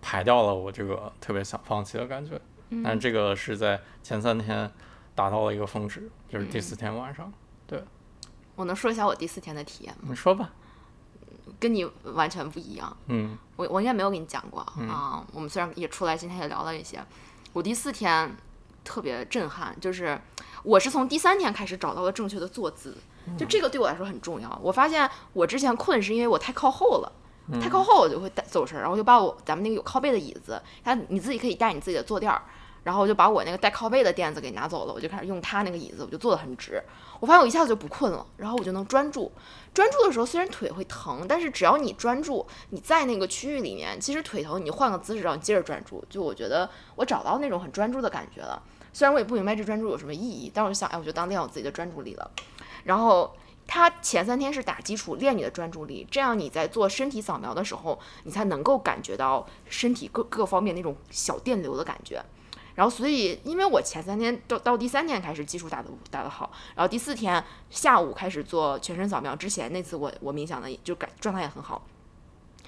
[0.00, 2.40] 排掉了我这个特别想放弃的感觉。
[2.82, 4.70] 但是这个是在前三天
[5.14, 7.32] 达到了一个峰值，就是第四天晚上。
[7.66, 7.82] 对
[8.56, 10.08] 我能说一下我第四天的体验吗？
[10.08, 10.50] 你说吧，
[11.60, 12.96] 跟你完全不一样。
[13.06, 17.00] 嗯我我应该没有跟你讲过啊、我们虽然也出来，今天也聊了一些。
[17.52, 18.34] 我第四天
[18.82, 20.20] 特别震撼，就是
[20.64, 22.96] 我是从第三天开始找到了正确的坐姿，
[23.38, 24.58] 就这个对我来说很重要。
[24.60, 27.12] 我发现我之前困是因为我太靠后了。
[27.60, 32.40] 太靠后我就会带走神儿，然后就把我咱们那个有靠背的椅子，它你自己可以带你自己的坐垫儿，
[32.84, 36.82] 然后我就把我那个带靠背的垫子给拿走了，我就开始用它那个椅子，我就坐得很直。
[37.20, 39.30] 我发现我一下子就不困了，然后我就能专注。
[39.74, 46.02] 专注的时候虽然腿会疼，但是只要你专注，你在那个区域里面，其实腿疼你换个姿势，然后你接着专注。
[46.08, 48.62] 就我觉得我找到那种很专注的感觉了。
[48.94, 52.30] 虽然我也不明白这专注有什么意义，但我就想，哎，我就当练我自己的专注力了。
[52.84, 53.34] 然后
[53.66, 62.24] 他前三天是打基础练你的专注力，这样你在做身体扫描的时候，你才能够感觉到身体各各方面那种小电流的感觉。
[62.76, 71.84] 然后，所以因为我前三天到到第三天开始基础打的打得好，然后第四天下午开始做全身扫描之前那次我我冥想的就感状态也很好。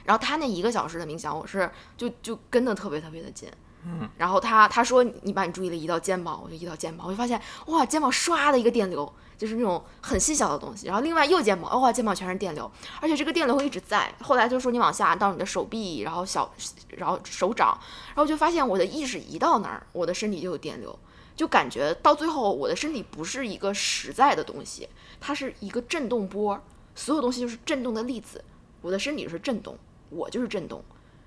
[0.05, 3.49] 然后他那一个小时的冥想，我是就就跟的特别特别的紧。
[3.89, 10.89] 嗯，然后他他说你把你注意力移到肩膀，我就移到肩膀，我就发现哇，肩膀唰的一个电流，就是那种很细小的东西。
[10.89, 12.69] 然后另外右肩膀，哇，肩膀全是电流，
[13.01, 14.13] 而且这个电流会一直在。
[14.21, 16.53] 后来就说你往下到你的手臂，然后小，
[16.97, 20.99] 然后手掌，然后就发现我的意识移到那儿，我的身体就有电流，
[21.37, 24.89] 就感觉到最后我的身体不是一个实在的东西，
[25.21, 26.61] 它是一个震动波，
[26.97, 28.45] 所有东西就是震动的粒子，
[28.81, 29.79] 我的身体是震动，
[30.11, 30.83] 我就是震动。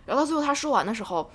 [0.05, 1.31] 然后到最后他说完的时候。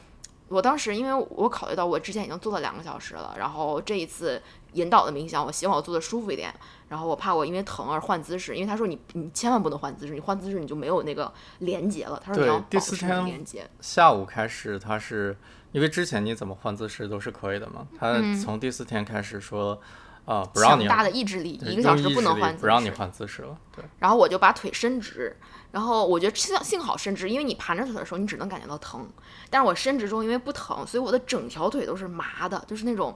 [0.49, 4.41] 我当时因为我考虑到我之前已经做了两个小时了，然后这一次
[4.73, 6.55] 引导的冥想，我希望我做的舒服一点，
[6.89, 13.69] 然后我怕我因为疼而换姿势，因为他说你你千万不能换姿势，你换姿势你就没有那个连接了，他说你要保第四持连接。
[13.81, 15.37] 下午开始，他是
[15.73, 18.39] 因为之前你怎么换姿势都是可以的嘛，他嗯。
[18.39, 19.81] 从第四天开始说，
[20.27, 25.37] 啊、不让你强大的意志力，一个小时不能换姿势，不让你换姿势了，对，然后我就把腿伸直，
[25.75, 29.05] 然后我觉得幸幸好伸直，因为你盘着腿的时候你只能感觉到疼，
[29.51, 33.13] 但是我伸直之后因为不疼，所以我的整条腿都是麻的，就是那种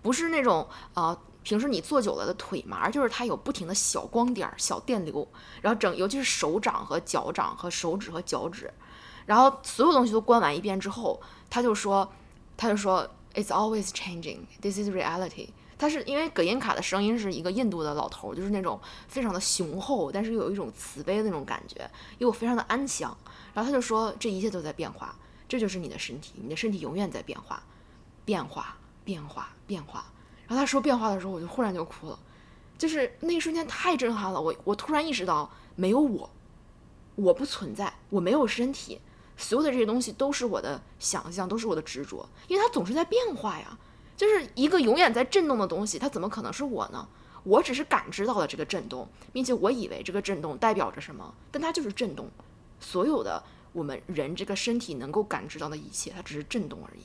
[0.00, 5.28] 不是那种呃平时你坐久了的腿麻，就是它有不停的小光点儿、小电流，
[5.60, 8.72] 然后整尤其是手掌和脚掌和手指和脚趾，
[9.26, 12.10] 然后所有东西都关完一遍之后，他就说
[12.56, 15.50] 他就说 It's always changing, this is reality。
[15.78, 21.88] 他是因为葛音卡的声音是一个印度的老头，就是那种非常的雄厚，但是又有一种慈悲的那种感觉，
[22.18, 23.16] 又非常的安详。
[23.54, 25.14] 然后他就说，这一切都在变化，
[25.48, 27.62] 这就是你的身体，你的身体永远在变化，
[28.24, 30.04] 变化，变化，变化。
[30.48, 32.18] 然后他说变化的时候，我就忽然就哭了，
[32.76, 34.40] 就是那一瞬间太震撼了。
[34.40, 36.28] 我我突然意识到，没有我，
[37.14, 39.00] 我不存在，我没有身体，
[39.36, 43.78] 所有的这些东西都是我的想象，都是我的执着，因为它总是在变化呀。
[44.18, 47.08] 就是一个永远在震动的东西，它怎么可能是我呢？
[47.44, 52.28] 我只是感知到了这个震动，并且我以为这个震动代表着什么，但它就是震动。
[52.80, 57.02] 所有的我们人这个身体能够感知到的一切，它只是震动而已。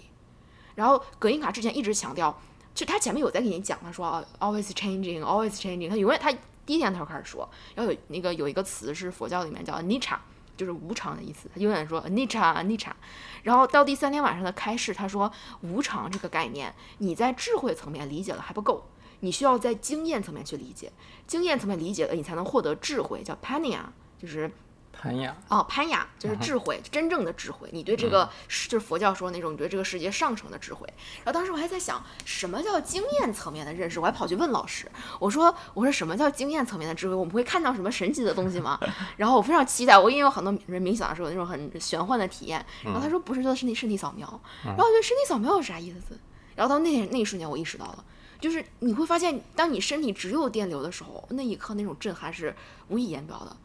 [0.74, 2.36] 然后葛音卡之前一直强调，
[2.74, 6.34] 就他前面有在给你讲，他说啊，always changing，always changing，他永远他
[6.66, 10.18] 第一天他就开始说，然后有那个有一个词是佛教里面叫 anicca，
[10.56, 12.96] 就是无常的意思，他永远说 n i c h a n i c h a。
[13.44, 18.86] 然后到第三天晚上的开示，他说无常这个概念，你在智慧层面理解了还不够，
[19.22, 20.92] 你需要在经验层面去理解，
[21.26, 23.82] 经验层面理解了，你才能获得智慧，叫 panya，
[24.18, 24.52] 就是
[24.94, 27.68] 潘雅，哦，攀雅就是智慧，真正的智慧。
[27.74, 30.88] 你对这个世就是佛教说那种你对这个世界上乘的智慧。
[31.18, 34.00] 然后当时我还在想，什么叫经验层面的认识？
[34.00, 37.16] 我还跑去问老师，我说我说什么叫经验层面的智慧？
[37.16, 38.80] 我们会看到什么神奇的东西吗？
[39.18, 42.66] 然后我非常期待，我因为有很多人冥想的时候有那种很玄幻的体验。
[42.84, 44.28] 然后他说不是做身体身体扫描，
[44.64, 46.18] 然后我觉得身体扫描有啥意思？
[46.56, 48.06] 然后到那天那一瞬间我意识到了。
[48.40, 52.56] 就是你会发现，当你身体只有电流的时候，那一刻那种震撼是
[52.90, 53.56] 无以言表的。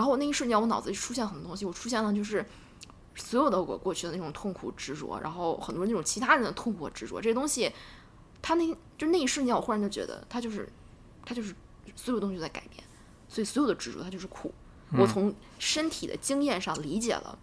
[0.00, 2.42] 然后我那一瞬间，我脑子里出现很多东西，我出现了就是
[3.14, 7.70] 所有的我过去的那种痛苦执着，然后很多那种其他人的痛苦和执着，这些东西，
[8.40, 10.66] 他那就那一瞬间，我忽然就觉得他就是
[11.26, 11.54] 他就是
[11.94, 12.82] 所有东西都在改变，
[13.28, 14.54] 所以所有的执着它就是苦。
[14.92, 17.38] 我从身体的经验上理解了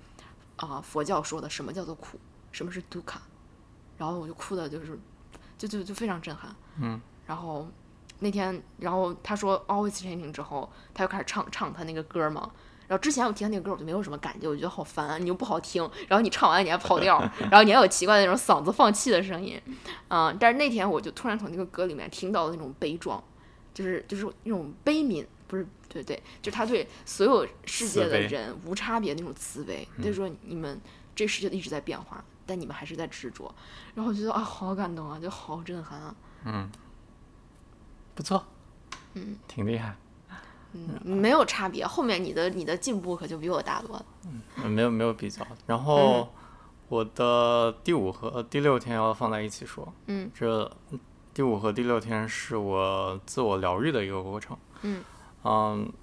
[0.56, 2.20] 啊、佛教说的什么叫做苦，
[2.52, 3.20] 什么是 dukkha，
[4.00, 4.98] 然后我就哭的就是
[5.60, 6.56] 就就就非常震撼。
[6.80, 7.67] 嗯，然后
[8.19, 12.51] 那天，然后他说 always changing 之后，他就开始唱唱他那个歌嘛，
[12.88, 17.19] 然后之前我听那个歌我就没有什么感觉，我觉得好烦啊，你又不好听，然后你唱完你还跑调，
[17.51, 19.62] 然后你还有奇怪的那种嗓子放气的声音，
[20.10, 23.23] 嗯，但是那天我就突然从那个歌里面听到了那种悲壮，
[23.73, 30.80] 就是就是那种悲悯，不是对对，就他对所有世界的人无差别那种慈悲，就是说你们
[31.15, 33.53] 这世界一直在变化，但你们还是在执着，
[33.93, 36.69] 然后我觉得啊好感动啊，就好震撼啊，嗯，
[38.17, 38.43] 不错，
[39.13, 39.95] 嗯，挺厉害。
[40.73, 44.06] 嗯，没有差别，后面你的你的进步可就比我大多了。
[44.63, 45.45] 嗯没有没有比较。
[45.67, 46.27] 然后
[46.89, 50.69] 我的第五和第六天要放在一起说，嗯，这
[51.32, 54.58] 第五和第六天是我自我疗愈的一个过程。
[54.82, 55.03] 嗯
[55.43, 55.93] 嗯，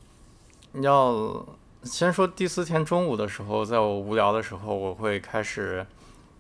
[0.81, 1.45] 要
[1.83, 5.85] 先说第四天中午的时候，在我无聊的时候，我会开始，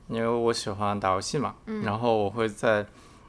[0.06, 2.86] 因为我喜欢打游戏嘛，嗯然后我会在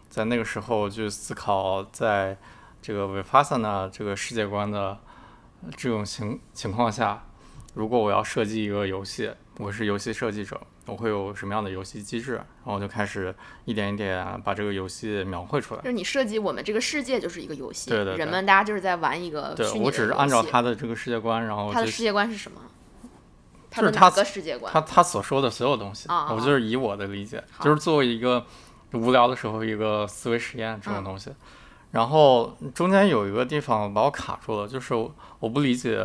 [0.09, 2.37] 在那个时候去思考，在
[2.81, 4.97] 这个 Vipassana 这个世界观的
[5.75, 7.25] 这种情情况下，
[7.73, 12.35] 如果我要设计一个游戏，我是游戏设计者，我会有什么样的游戏机制？
[12.35, 13.33] 然后我就开始
[13.65, 15.87] 一点一点把这个游戏描绘出来就。
[15.87, 22.61] 是你设计我们这个世界就是一个游戏，对对对人们大家就是在玩一个对虚拟的我只是按照他的这个世界观，然后他的世界观是什么？
[23.69, 24.71] 他就是他的世界观？
[24.71, 28.45] 他他所说的所有东西，我就是以我的理解，就是作为一个
[28.93, 31.31] 无聊的时候一个思维实验这种嗯东西。
[31.91, 35.97] 然后中间有一个地方把我卡住了，就是我我不理解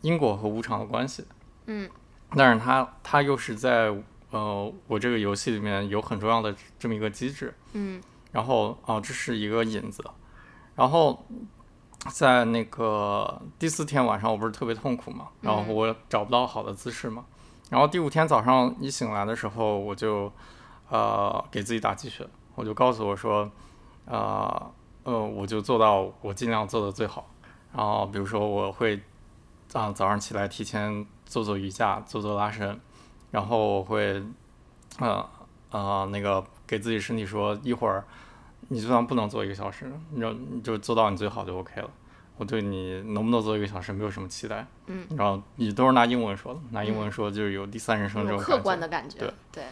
[0.00, 1.24] 因果和无常的关系。
[1.66, 1.88] 嗯，
[2.36, 3.94] 但是它它又是在
[4.30, 7.54] 呃我这个游戏里面有很重要的这么一个机制。
[7.72, 10.04] 嗯然后啊、这是一个引子。
[10.74, 11.24] 然后
[12.10, 17.24] 在那个第四天晚上，我不是特别痛苦嘛，然后嗯我找不到好的姿势嘛。
[17.70, 20.30] 然后第五天早上一醒来的时候，我就
[20.90, 23.50] 呃给自己打鸡血，我就告诉我说，
[24.06, 24.72] 呃
[25.04, 27.28] 呃，我就做到我尽量做的最好。
[27.74, 29.00] 然后比如说我会
[29.72, 32.80] 啊、早上起来提前做做瑜伽，做做拉伸，
[33.30, 34.22] 然后我会
[34.98, 35.28] 呃
[35.70, 38.04] 呃那个给自己身体说一会儿。
[38.70, 41.88] 你就算不能做一个小时，你就你就做到你最好就 OK 了。
[42.36, 48.58] 我对你能不能做一个小时没有什么期待，嗯，然后你都是拿英文说的，拿英文说就是有第三人称这种客。
[48.58, 49.64] 观的感觉，对对，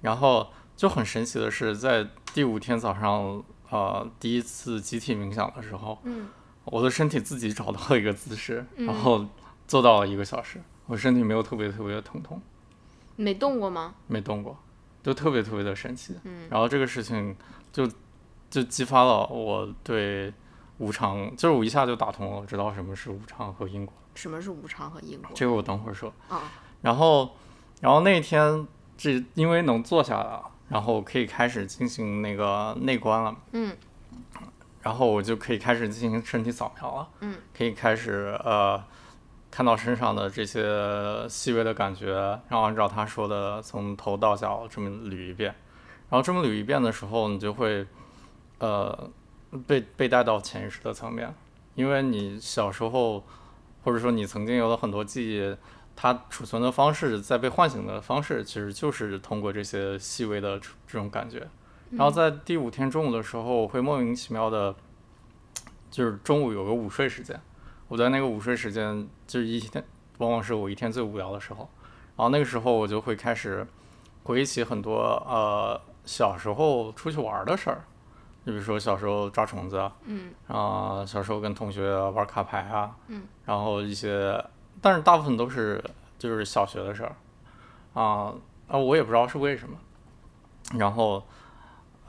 [0.00, 6.28] 然后就很神奇的是，在第五天早上，呃，第一次集体冥想的时候，嗯
[6.64, 9.26] 我的身体自己找到了一个姿势，嗯然后
[9.66, 12.40] 做到了一个小时，我身体没有特别特别的疼痛，
[13.16, 13.94] 没动过吗？
[14.06, 14.56] 没动过，
[15.02, 16.14] 就特别特别的神奇。
[16.24, 17.34] 嗯然后这个事情
[17.72, 17.88] 就
[18.48, 20.32] 就激发了我对
[20.78, 23.94] 无常，就是我一下就打通了，我知道什么是无常和因果。
[24.14, 25.30] 什么是无常和因果？
[25.34, 26.12] 这个我等会儿说。
[26.28, 26.42] 啊，
[26.82, 27.30] 然后，
[27.80, 28.66] 然后那天
[29.00, 33.74] 这因为能坐下来了，然后可以开始进行那个内观了，嗯。
[34.82, 38.82] 然后我就可以开始进行身体扫描了，嗯，可以开始呃
[39.50, 42.12] 看到身上的这些细微的感觉，
[42.48, 45.54] 然后按照他说的从头到脚这么捋一遍，
[46.10, 47.86] 然后这么捋一遍的时候，你就会
[48.58, 49.10] 呃
[49.66, 51.34] 被被带到潜意识的层面，
[51.74, 53.24] 因为你小时候
[53.82, 55.56] 或者说你曾经有了很多记忆。
[56.02, 61.46] 它储存的方式，在被唤醒的方式，其实就是通过这些细微的这这种感觉。
[61.90, 64.74] 然后在第五天中午的时候，我会莫名其妙的，
[65.90, 67.38] 就是中午有个午睡时间，
[67.86, 69.84] 我在那个午睡时间，就是一天，
[70.16, 71.68] 往往是我一天最无聊的时候。
[72.16, 73.66] 然后那个时候，我就会开始
[74.22, 77.84] 回忆起很多呃小时候出去玩的事儿，
[78.44, 80.32] 你比如说小时候抓虫子啊，嗯。
[80.46, 84.42] 啊、小时候跟同学玩卡牌啊，嗯，然后一些，
[84.80, 85.82] 但是大部分都是
[86.18, 87.14] 就是小学的事儿，
[87.94, 88.34] 啊、
[88.68, 89.76] 啊，我也不知道是为什么。
[90.78, 91.24] 然后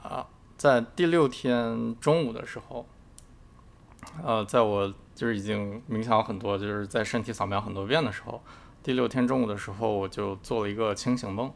[0.02, 2.86] 啊、在第六天中午的时候，
[4.24, 8.42] 呃，在我就是已经冥想很多，就是在身体扫描很多遍的时候，
[8.82, 11.52] 第六天中午的时候，我就做了一个清醒梦，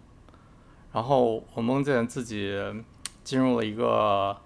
[0.92, 2.56] 然后我梦见自己
[3.24, 4.36] 进入了一个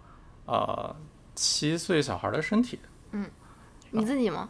[0.47, 0.95] 呃
[1.35, 2.79] 七岁小孩的身体，
[3.13, 3.31] 嗯
[3.91, 4.49] 你自己吗？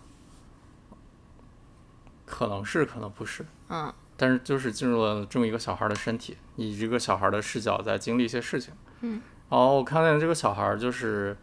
[2.30, 8.72] 可能是，可能不是，嗯但是就是进入了这么一个小孩的身体，以这个小孩的视角在经历一些事情。
[9.00, 11.36] 嗯，然后我看见这个小孩就是，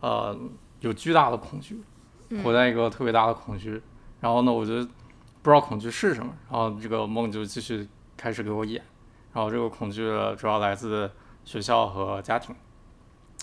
[0.00, 0.36] 呃，
[0.80, 1.82] 有巨大的恐惧，
[2.30, 3.82] 嗯活在一个特别大的恐惧。
[4.20, 4.76] 然后呢，我就
[5.42, 8.82] 不知道恐惧是什么，然后这个梦就继续开始给我演。
[9.32, 10.08] 然后这个恐惧
[10.38, 11.10] 主要来自
[11.44, 12.54] 学校和家庭。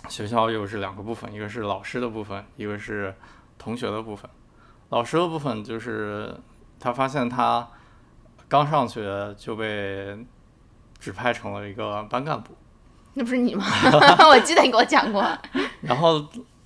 [0.08, 3.14] 学校又是两个部分，一个是老师的部分，一个是
[3.58, 4.30] 同学的部分。
[4.88, 6.34] 老师的部分就是
[6.80, 7.68] 他发现他
[8.48, 10.18] 刚上学就被
[11.00, 12.54] 指派成了一个班干部，
[13.14, 13.66] 那不是你吗？
[14.30, 15.22] 我记得你给我讲过。
[15.82, 16.18] 然后，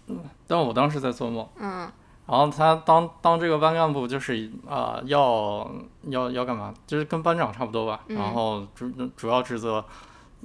[0.08, 1.90] 嗯但我当时在做梦，嗯
[2.26, 5.70] 然后他当当这个班干部就是啊、要
[6.04, 6.74] 要要干嘛？
[6.88, 8.02] 就是跟班长差不多吧。
[8.08, 9.84] 嗯然后主主要职责，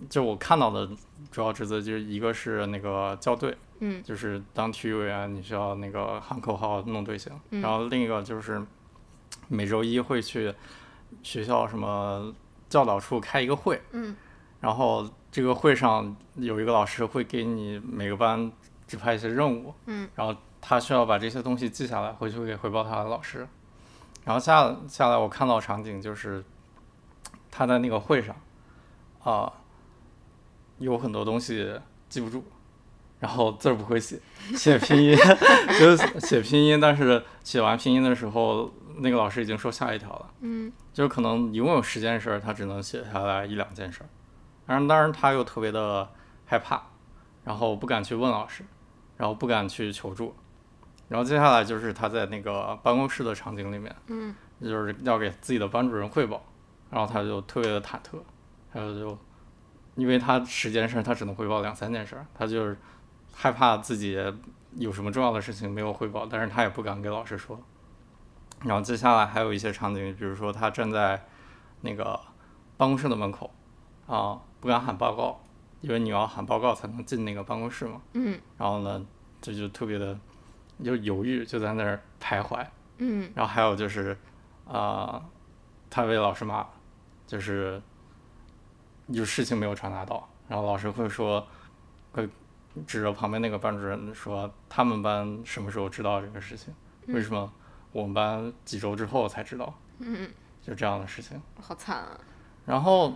[0.09, 0.89] 就我看到的
[1.31, 8.61] 主要职责就是一个是那个校队，嗯就是当体育委员你需要那个喊口号弄队形，嗯然后另一个就是
[9.49, 10.55] 每周一会去
[11.23, 12.33] 学校什么
[12.69, 14.15] 教导处开一个会，嗯。
[14.61, 18.51] 然后这个会上有一个老师会给你每个班
[18.87, 23.47] 指派一些任务，嗯，然后他需要把这些东西记下来，回去给汇报他的老师。
[24.25, 26.45] 然后下下来我看到场景就是
[27.51, 28.35] 他在那个会上
[29.23, 29.53] 啊、
[30.79, 31.79] 有很多东西
[32.09, 32.43] 记不住，
[33.21, 34.19] 然后字儿不会写，
[34.57, 35.17] 写拼音
[35.79, 40.31] 就是写拼音，但是写完拼音的时候，那个老师已经说下一条了。
[40.41, 44.09] 嗯就是可能一共有十件事儿，他只能写下来一两件事儿。
[44.67, 46.09] 当然，当然他又特别的
[46.45, 46.83] 害怕，
[47.45, 48.65] 然后不敢去问老师，
[49.17, 50.35] 然后不敢去求助。
[51.09, 56.45] 然后接下来就是他在那个办公室的场景里面，嗯就是要给自己的班主任汇报，
[56.91, 58.19] 然后他就特别的忐忑，
[58.71, 59.19] 还有就
[59.95, 62.77] 因为他十件事儿他只能汇报两三件事儿，他就是
[63.33, 64.19] 害怕自己
[64.75, 67.59] 有什么重要的事情没有汇报，但是他也不敢给老师说。
[68.65, 71.25] 然后接下来还有一些场景，比如说他站在
[71.83, 72.19] 那个
[72.77, 73.51] 办公室的门口，
[74.07, 75.41] 啊，不敢喊报告，
[75.81, 78.03] 因为你要喊报告才能进那个办公室嘛。
[78.15, 79.05] 嗯然后呢，
[79.41, 80.19] 这就特别的
[80.85, 82.67] 就犹豫，就在那儿徘徊。
[82.99, 84.17] 嗯然后还有就是，
[84.67, 85.25] 啊、
[85.89, 86.67] 他被老师骂，
[87.27, 87.81] 就是
[89.07, 91.47] 有事情没有传达到，然后老师会说，
[92.11, 92.29] 会
[92.87, 96.75] 指着旁边那个班主任说，他们班什么时候知道这个事情？
[97.07, 97.53] 为什么
[97.93, 99.73] 我们班几周之后才知道？
[99.99, 100.31] 嗯，
[100.63, 101.41] 就这样的事情。
[101.61, 102.21] 好惨啊！
[102.67, 103.15] 然后，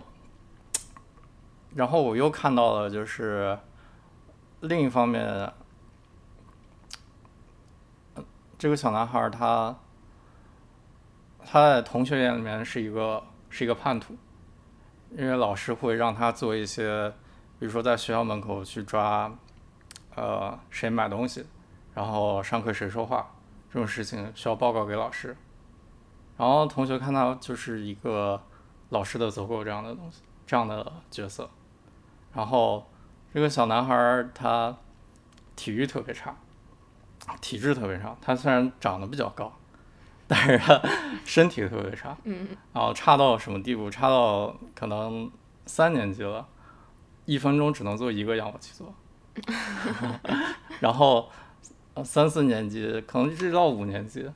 [1.75, 3.57] 然后我又看到了，就是
[4.61, 5.23] 另一方面，
[8.15, 8.23] 呃
[8.57, 9.75] 这个小男孩他
[11.45, 14.15] 他在同学眼里面是一个是一个叛徒，
[15.11, 17.09] 因为老师会让他做一些，
[17.59, 19.31] 比如说在学校门口去抓，
[20.15, 21.45] 呃，谁买东西，
[21.93, 23.29] 然后上课谁说话
[23.73, 25.35] 这种事情需要报告给老师，
[26.37, 28.39] 然后同学看到就是一个
[28.89, 31.49] 老师的走狗这样的东西，这样的角色。
[32.35, 32.87] 然后
[33.33, 34.77] 这个小男孩儿他
[35.55, 36.35] 体育特别差，
[37.41, 38.15] 体质特别差。
[38.21, 39.51] 他虽然长得比较高，
[40.27, 40.79] 但是他
[41.25, 42.15] 身体特别差。
[42.25, 43.89] 嗯然后差到什么地步？
[43.89, 45.31] 差到可能
[45.65, 46.47] 三年级了，
[47.25, 48.93] 一分钟只能做一个仰卧起坐。
[50.79, 51.31] 然后
[51.95, 54.29] 呃三四年级，可能一直到五年级，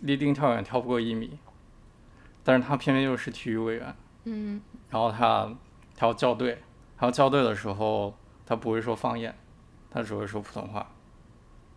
[0.00, 1.38] 立定跳远跳不过一米，
[2.44, 3.94] 但是他偏偏又是体育委员。
[4.24, 5.50] 嗯然后他
[5.96, 6.62] 他要校对，
[6.98, 9.34] 他要校对的时候，他不会说方言，
[9.90, 10.86] 他只会说普通话。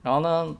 [0.02, 0.56] 然后呢，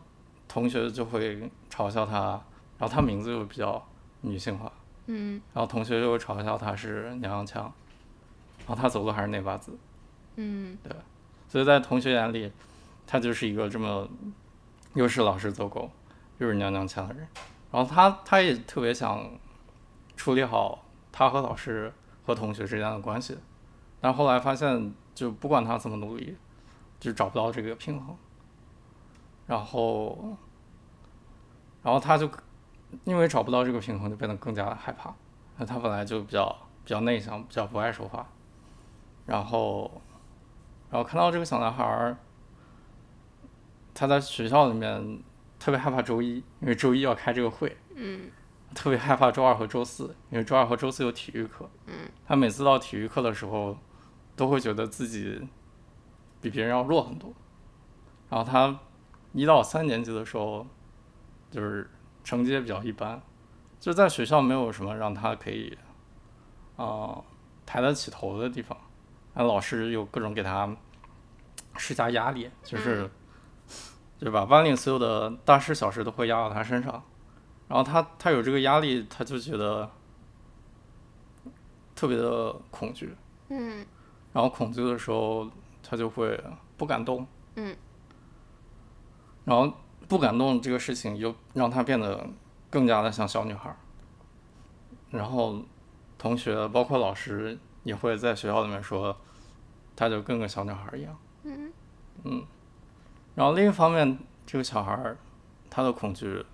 [0.48, 2.42] 同学就会嘲笑他，
[2.78, 3.86] 然后他名字又比较
[4.22, 4.72] 女性化，
[5.08, 7.64] 嗯然后同学就会嘲笑他是娘娘腔，
[8.60, 9.78] 然后他走路还是内八字，
[10.38, 10.96] 嗯对
[11.50, 12.50] 所以在同学眼里，
[13.06, 14.08] 他就是一个这么
[14.94, 15.90] 又是老实走狗，
[16.38, 17.28] 又是娘娘腔的人。
[17.72, 19.30] 然后他他也特别想
[20.16, 21.92] 处理好他和老师
[22.26, 23.38] 和同学之间的关系，
[24.00, 26.38] 但后来发现，就不管他怎么努力，
[27.00, 28.16] 就找不到这个平衡。
[29.46, 30.38] 然后，
[31.82, 32.30] 然后他就
[33.04, 35.14] 因为找不到这个平衡，就变得更加的害怕。
[35.58, 36.48] 那他本来就比较
[36.84, 38.26] 比较内向，比较不爱说话，
[39.26, 40.02] 然后，
[40.90, 42.18] 然后看到这个小男孩儿，
[43.94, 45.22] 他在学校里面
[45.60, 48.30] 特别害怕周一，因为周一要开这个会，嗯
[48.74, 51.70] 特别害怕周二和周四，因为周二和周四有体育课。
[51.86, 53.78] 嗯，他每次到体育课的时候，
[54.36, 55.40] 都会觉得自己
[56.42, 57.32] 比别人要弱很多。
[58.30, 58.80] 然后他
[59.32, 60.66] 一到三年级的时候，
[61.52, 61.88] 就是
[62.24, 63.22] 成绩也比较一般，
[63.80, 65.78] 就在学校没有什么让他可以
[66.76, 67.24] 啊、呃
[67.66, 68.78] 抬得起头的地方。
[69.36, 70.76] 那老师有各种给他
[71.78, 73.10] 施加压力，就是、
[74.24, 77.04] 就是把班里所有的大事小事都会压到他身上。
[77.68, 79.90] 然后他他有这个压力，他就觉得
[81.94, 83.14] 特别的恐惧，
[83.50, 83.86] 嗯。
[84.32, 85.50] 然后恐惧的时候，
[85.82, 86.42] 他就会
[86.78, 87.76] 不敢动，嗯，
[89.44, 89.74] 然后
[90.08, 92.26] 不敢动这个事情又让他变得
[92.70, 93.76] 更加的像小女孩，
[95.12, 95.62] 然后
[96.18, 99.18] 同学包括老师也会在学校里面说，
[99.98, 101.74] 他就跟个小女孩一样，嗯。
[102.24, 102.46] 嗯，
[103.36, 105.18] 然后另一方面，这个小孩儿
[105.70, 106.46] 他的恐惧，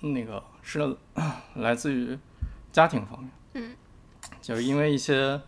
[0.00, 0.96] 那个是
[1.54, 2.18] 来自于
[2.72, 3.76] 家庭方面，嗯，
[4.40, 5.40] 就是因为一些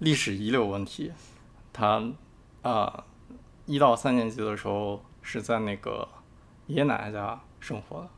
[0.00, 1.12] 历史遗留问题，
[1.72, 2.02] 他
[2.62, 3.04] 啊、
[3.66, 6.06] 一到三年级的时候是在那个
[6.66, 8.08] 爷爷奶奶家生活的。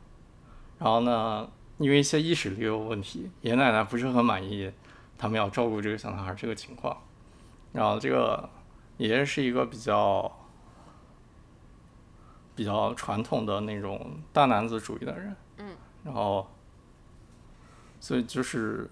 [0.79, 4.71] 然后呢，因为一些历史遗留问题，爷爷奶奶不是很满意
[5.17, 6.95] 他们要照顾这个小男孩这个情况。
[7.73, 8.49] 然后这个
[8.97, 10.31] 爷爷是一个比较
[12.55, 16.47] 比较传统的那种大男子主义的人，嗯，然后
[17.99, 18.89] 所以就是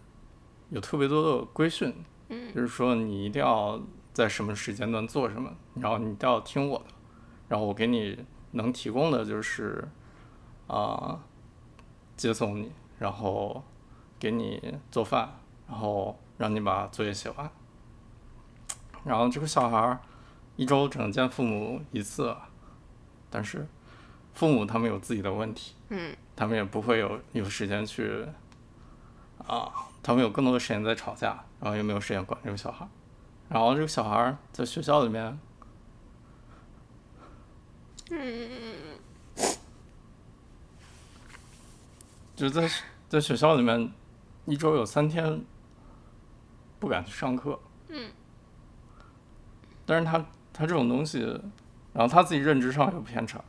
[0.70, 1.94] 有特别多的规训，
[2.30, 3.82] 嗯就是说你一定要
[4.14, 6.86] 在什么时间段做什么，然后你一定要听我的，
[7.48, 9.88] 然后我给你能提供的就是
[10.68, 11.20] 啊、
[12.16, 13.64] 接送你，然后
[14.20, 17.52] 给你做饭，然后让你把作业写完。
[19.06, 20.00] 然后这个小孩儿
[20.56, 22.36] 一周只能见父母一次，
[23.30, 23.68] 但是
[24.34, 28.26] 父母他们有自己的问题，嗯他们也不会有有时间去
[29.46, 32.90] 啊，他们有更多的时间在吵架，然后也没有时间管这个小孩儿。
[33.48, 35.40] 然后这个小孩儿在学校里面，
[38.10, 38.98] 嗯
[42.36, 42.70] 就在
[43.08, 43.94] 在学校里面，
[44.46, 45.42] 一周有三天
[46.80, 47.60] 不敢去上课。
[49.86, 49.88] 嗯。
[49.88, 50.18] 但是他
[50.52, 51.20] 他这种东西，
[51.94, 53.40] 然后他自己认知上有偏差，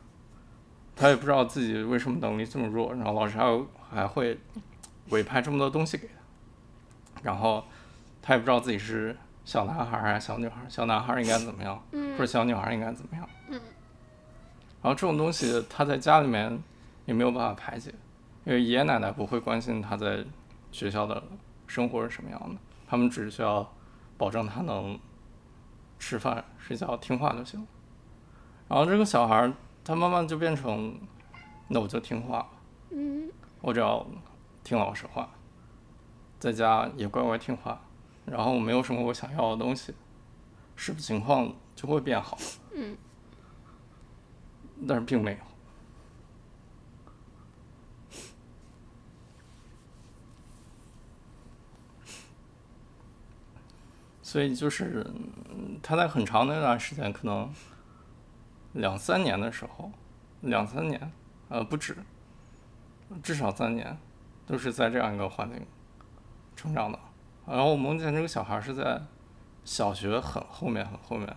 [0.95, 4.37] 他也不知道自己为什么能力这么弱，然后老师还有还会
[5.09, 7.63] 委派这么多东西给他，然后
[8.21, 9.15] 他也不知道自己是
[9.45, 13.27] 小男孩儿还是小女孩儿，小男孩儿应该怎么样，或者小女孩儿应该怎么样。
[13.49, 13.61] 嗯。
[14.81, 16.57] 然后这种东西他在家里面
[17.05, 17.93] 也没有办法排解，
[18.45, 20.23] 因为爷爷奶奶不会关心他在
[20.71, 21.23] 学校的
[21.65, 23.67] 生活是什么样的，他们只需要
[24.17, 24.99] 保证他能
[25.99, 27.65] 吃饭、睡觉、听话就行。
[28.67, 30.99] 然后这个小孩儿他慢慢就变成，
[31.69, 32.49] 那我就听话吧，
[32.89, 33.29] 嗯
[33.61, 34.05] 我只要
[34.63, 35.29] 听老师话，
[36.39, 37.81] 在家也乖乖听话，
[38.25, 39.93] 然后没有什么我想要的东西，
[40.75, 42.37] 是不是情况就会变好？
[42.75, 42.97] 嗯
[44.87, 45.37] 但是并没有。
[54.27, 55.09] 所以就是
[55.81, 57.49] 他在很长的一段时间，可能
[58.73, 59.89] 两三年的时候，
[60.41, 61.13] 两三年，
[61.47, 61.95] 呃，不止，
[63.23, 63.97] 至少三年，
[64.45, 65.65] 都是在这样一个环境
[66.57, 66.99] 成长的。
[67.45, 69.01] 然后我梦见这个小孩是在
[69.63, 71.33] 小学很后面很后面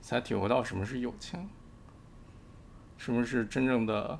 [0.00, 1.46] 才体会到什么是友情。
[2.96, 4.18] 什么是真正的、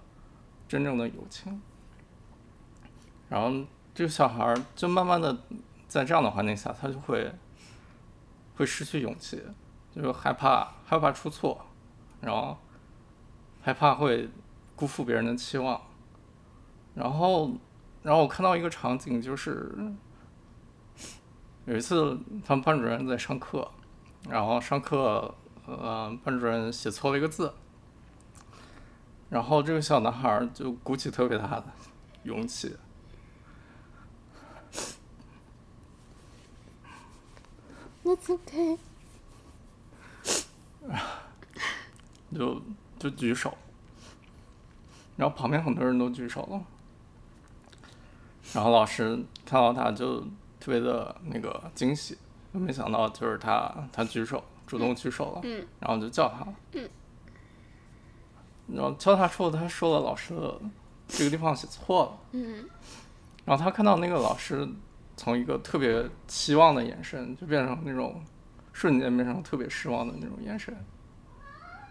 [0.69, 1.63] 真正的友情？
[3.31, 3.65] 然后
[3.95, 5.35] 这个小孩就慢慢的
[5.89, 7.33] 在这样的环境下，他就会
[8.61, 9.43] 会失去勇气，
[9.91, 11.65] 就是害怕害怕出错，
[12.21, 12.59] 然后
[13.63, 14.29] 害怕会
[14.77, 15.81] 辜负别人的期望。
[16.95, 17.51] 然后，
[18.03, 19.75] 然后我看到一个场景，就是
[21.65, 23.67] 有一次他们班主任在上课，
[24.29, 25.35] 然后上课，
[25.65, 27.55] 呃，班主任写错了一个字。
[29.31, 31.65] 然后这个小男孩就鼓起特别大的
[32.25, 32.77] 勇气，
[38.17, 38.79] That's okay。
[42.35, 42.61] 就
[42.99, 43.57] 就举手，
[45.17, 46.61] 然后旁边很多人都举手了，
[48.53, 50.21] 然后老师看到他就
[50.59, 52.19] 特别的那个惊喜，
[52.53, 56.91] 没想到就是他他举手主动举手了，嗯然后就叫他了，嗯。
[58.69, 60.61] 然后叫他之后，他说了老师的
[61.09, 62.69] 这个地方写错了，嗯。
[63.45, 64.69] 然后他看到那个老师
[65.23, 68.25] 从一个特别期望的眼神，就变成那种
[68.73, 70.75] 瞬间变成特别失望的那种眼神，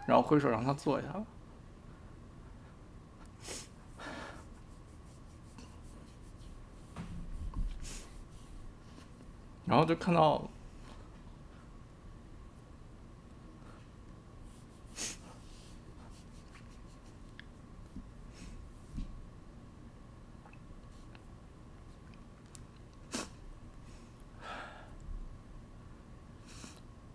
[0.04, 1.24] 然后挥手让他坐下了。
[9.64, 10.50] 然后就看到，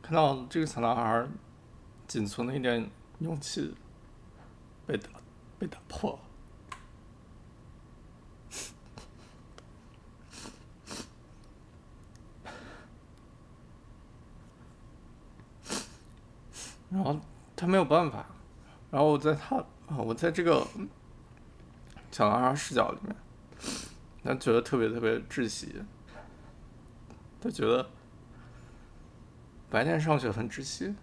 [0.05, 1.27] 看到这个小男孩
[2.07, 2.87] 仅存的一点
[3.17, 3.73] 勇气
[4.85, 5.09] 被打
[5.57, 6.19] 被打破了。
[16.91, 17.19] 然后
[17.55, 18.27] 他没有办法，
[18.91, 19.55] 然后我在他
[19.87, 20.67] 啊，我在这个
[22.11, 23.15] 小男孩视角里面，
[24.23, 25.81] 他觉得特别特别窒息，
[27.41, 27.89] 他觉得
[29.69, 30.95] 白天上学很窒息，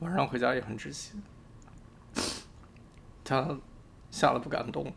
[0.00, 1.14] 晚上回家也很窒息，
[3.24, 3.56] 他
[4.10, 4.92] 吓得不敢动，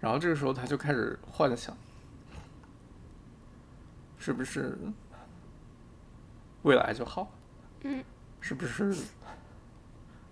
[0.00, 1.76] 然后这个时候他就开始幻想，
[4.18, 4.76] 是不是
[6.62, 7.30] 未来就好？
[7.82, 8.02] 嗯，
[8.40, 8.96] 是不是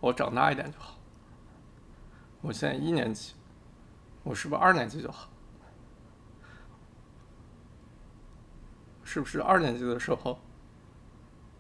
[0.01, 0.99] 我长大一点就好。
[2.41, 3.35] 我现在一年级，
[4.25, 5.29] 我是不是二年级就好？
[9.07, 10.37] 是不是二年级的时候，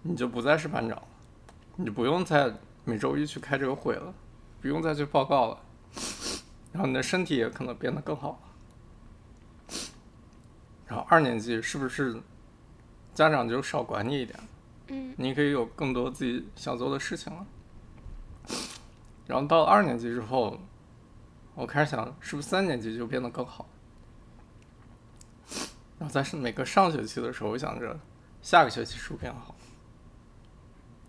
[0.03, 1.09] 你就不再是班长了？
[1.77, 2.53] 你就不用再
[2.85, 4.13] 每周一去开这个会了，
[4.61, 5.59] 不用再去报告了，
[6.73, 9.77] 然后你的身体也可能变得更好了。
[10.87, 12.21] 然后二年级是不是
[13.15, 14.39] 家长就少管你一点？
[14.89, 17.47] 嗯，你可以有更多自己想做的事情了。
[19.27, 20.59] 然后到了二年级之后，
[21.55, 23.69] 我开始想，是不是三年级就变得更好？
[25.99, 27.99] 然后在每个上学期的时候，我想着
[28.43, 29.55] 下个学期是不是变好？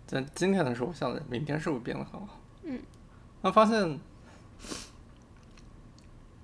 [0.06, 2.40] 在今天的时候，我想着明天是不是变得很好？
[2.62, 2.80] 嗯，
[3.42, 4.00] 那发现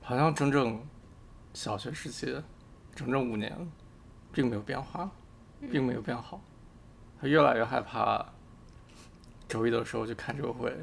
[0.03, 0.87] 好像整整
[1.55, 2.39] 小学时期
[2.95, 3.57] 整整五年，
[4.33, 5.11] 并没有变化，
[5.71, 6.41] 并没有变好。
[7.19, 8.27] 他越来越害怕
[9.49, 10.77] 周一的时候去开这个会，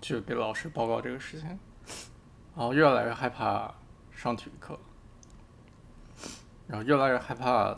[0.00, 1.48] 去给老师报告这个事情，
[2.54, 3.74] 然后越来越害怕
[4.12, 4.78] 上体育课，
[6.72, 7.76] 然后越来越害怕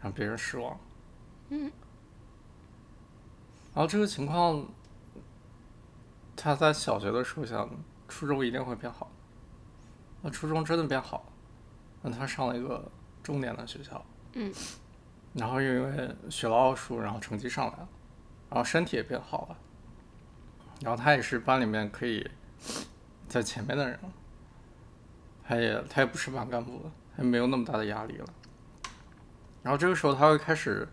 [0.00, 0.76] 让别人失望。
[1.50, 1.70] 嗯。
[3.72, 4.66] 然后这个情况，
[6.34, 7.70] 他在小学的时候想，
[8.08, 9.12] 初中一定会变好。
[10.22, 11.24] 那初中真的变好了，
[12.02, 12.84] 那他上了一个
[13.22, 14.04] 重点的学校。
[14.32, 14.52] 嗯。
[15.34, 17.88] 然后又因为学了奥数，然后成绩上来了，
[18.50, 19.56] 然后身体也变好了，
[20.80, 22.28] 然后他也是班里面可以
[23.28, 24.12] 在前面的人了，
[25.52, 28.26] 他也他也不是班干部了，他没有那么大的压力了。
[29.62, 30.88] 然后这个时候他会开始，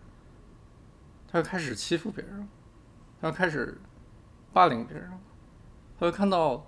[1.26, 2.46] 他会开始欺负别人，
[3.22, 3.80] 他会开始
[4.52, 5.10] 霸凌别人，
[5.98, 6.66] 他会看到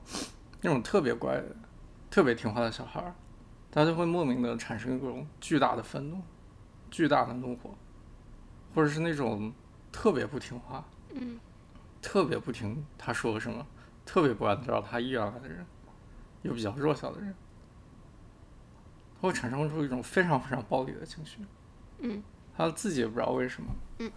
[0.62, 1.38] 那种特别乖、
[2.10, 3.14] 特别听话的小孩儿，
[3.70, 6.22] 他就会莫名的产生一种巨大的愤怒。
[6.90, 7.74] 巨大的怒火，
[8.74, 9.52] 或者是那种
[9.90, 10.82] 特别不听话，
[11.12, 11.38] 嗯，
[12.00, 13.66] 特别不听他说什么，
[14.06, 15.66] 特别不按照他意愿来的人，
[16.40, 17.51] 又比较弱小的人，他
[19.22, 21.38] 会产生出一种非常非常暴力的情绪，
[22.00, 22.22] 嗯，
[22.54, 23.70] 他自己也不知道为什么，
[24.00, 24.12] 嗯，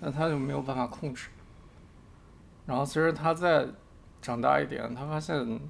[0.00, 1.28] 但他就没有办法控制。
[2.64, 3.68] 然后随着他再
[4.22, 5.60] 长大一点，他发现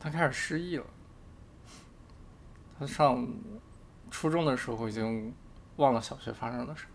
[0.00, 0.86] 他开始失忆了，
[2.78, 3.28] 他上。
[4.10, 5.34] 初中的时候已经
[5.76, 6.86] 忘了小学发生的事，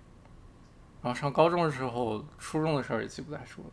[0.99, 3.69] 然后上高中的时候，初中的事儿也记不太住了，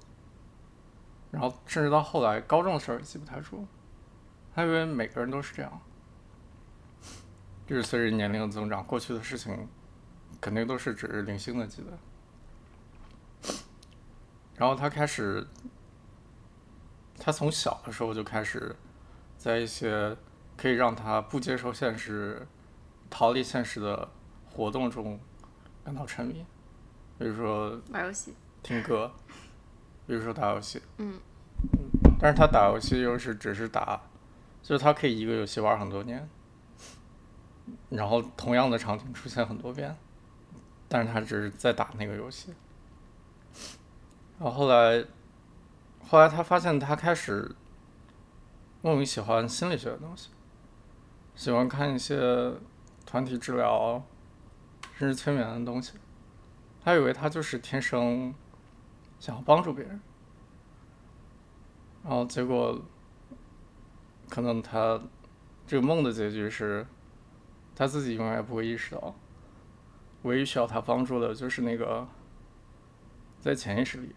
[1.31, 3.69] 然后甚至到后来，高中的事儿也记不太住了。
[4.55, 5.81] 他以为每个人都是这样，
[7.71, 9.69] 就是随着年龄的增长，过去的事情
[10.41, 13.53] 肯定都是只是零星的记得。
[14.57, 15.47] 然后他开始，
[17.17, 18.75] 他从小的时候就开始，
[19.39, 20.17] 在一些
[20.57, 22.45] 可以让他不接受现实。
[23.09, 24.09] 逃离现实的
[24.49, 25.19] 活动中
[25.85, 26.45] 感到沉迷，
[27.19, 29.13] 比如说玩游戏、听歌，
[30.09, 30.83] 比如说打游戏。
[30.99, 31.21] 嗯。
[32.19, 34.01] 但是他打游戏又是只是打，
[34.61, 36.29] 就是他可以一个游戏玩很多年，
[37.89, 39.97] 然后同样的场景出现很多遍，
[40.89, 42.55] 但是他只是在打那个游戏。
[44.39, 45.05] 然后后来，
[46.07, 47.55] 后来他发现他开始
[48.83, 50.31] 莫名喜欢心理学的东西，
[51.35, 52.53] 喜欢看一些。
[53.07, 54.01] 团体治疗，
[54.95, 55.95] 甚至催眠的东西，
[56.81, 58.33] 他以为他就是天生
[59.19, 60.01] 想要帮助别人，
[62.05, 62.81] 然后结果
[64.29, 65.01] 可能他
[65.67, 66.87] 这个梦的结局是，
[67.81, 69.15] 他自己永远也不会意识到，
[70.25, 72.07] 唯一需要他帮助的就是那个
[73.41, 74.15] 在潜意识里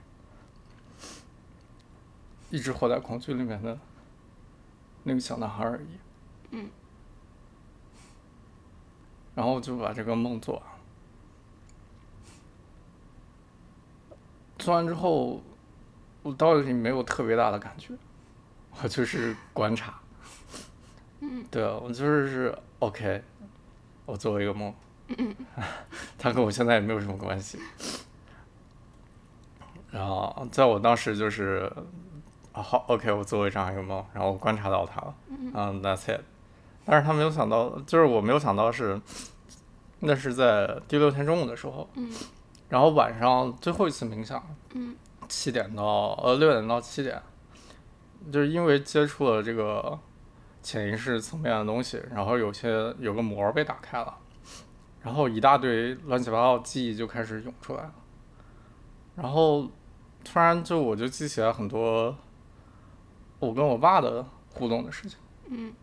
[2.50, 3.80] 一直活在恐惧里面的
[5.04, 5.88] 那个小男孩而已。
[6.52, 6.70] 嗯。
[9.34, 10.64] 然后就把这个梦做完，
[14.60, 15.42] 做完之后，
[16.22, 17.94] 我到底没有特别大的感觉，
[18.82, 19.98] 我就是观察。
[21.22, 21.46] 嗯。
[21.50, 23.24] 对啊，我就是是 OK，
[24.06, 24.74] 我做了一个梦。
[25.08, 25.36] 嗯。
[26.18, 27.60] 他跟我现在也没有什么关系。
[29.92, 31.72] 然后在我当时就是
[32.52, 35.16] 啊好 OK，我做了这样一个梦，然后我观察到他了。
[35.30, 36.22] 嗯，That's it。
[36.86, 39.00] 但是他没有想到，就是我没有想到是，
[40.00, 42.12] 那是在第六天中午的时候，嗯，
[42.70, 44.44] 然后晚上最后一次冥想，
[44.74, 44.96] 嗯，
[45.30, 45.84] 七点到
[46.22, 47.22] 呃六点到七点，
[48.32, 49.98] 就是因为接触了这个
[50.64, 54.18] 潜意识层面的东西，然后有些有个膜被打开了，
[55.02, 57.94] 然后一大堆乱七八糟记忆就开始涌出来了，
[59.16, 59.70] 然后
[60.24, 62.18] 突然就我就记起来很多
[63.38, 65.74] 我跟我爸的互动的事情，嗯。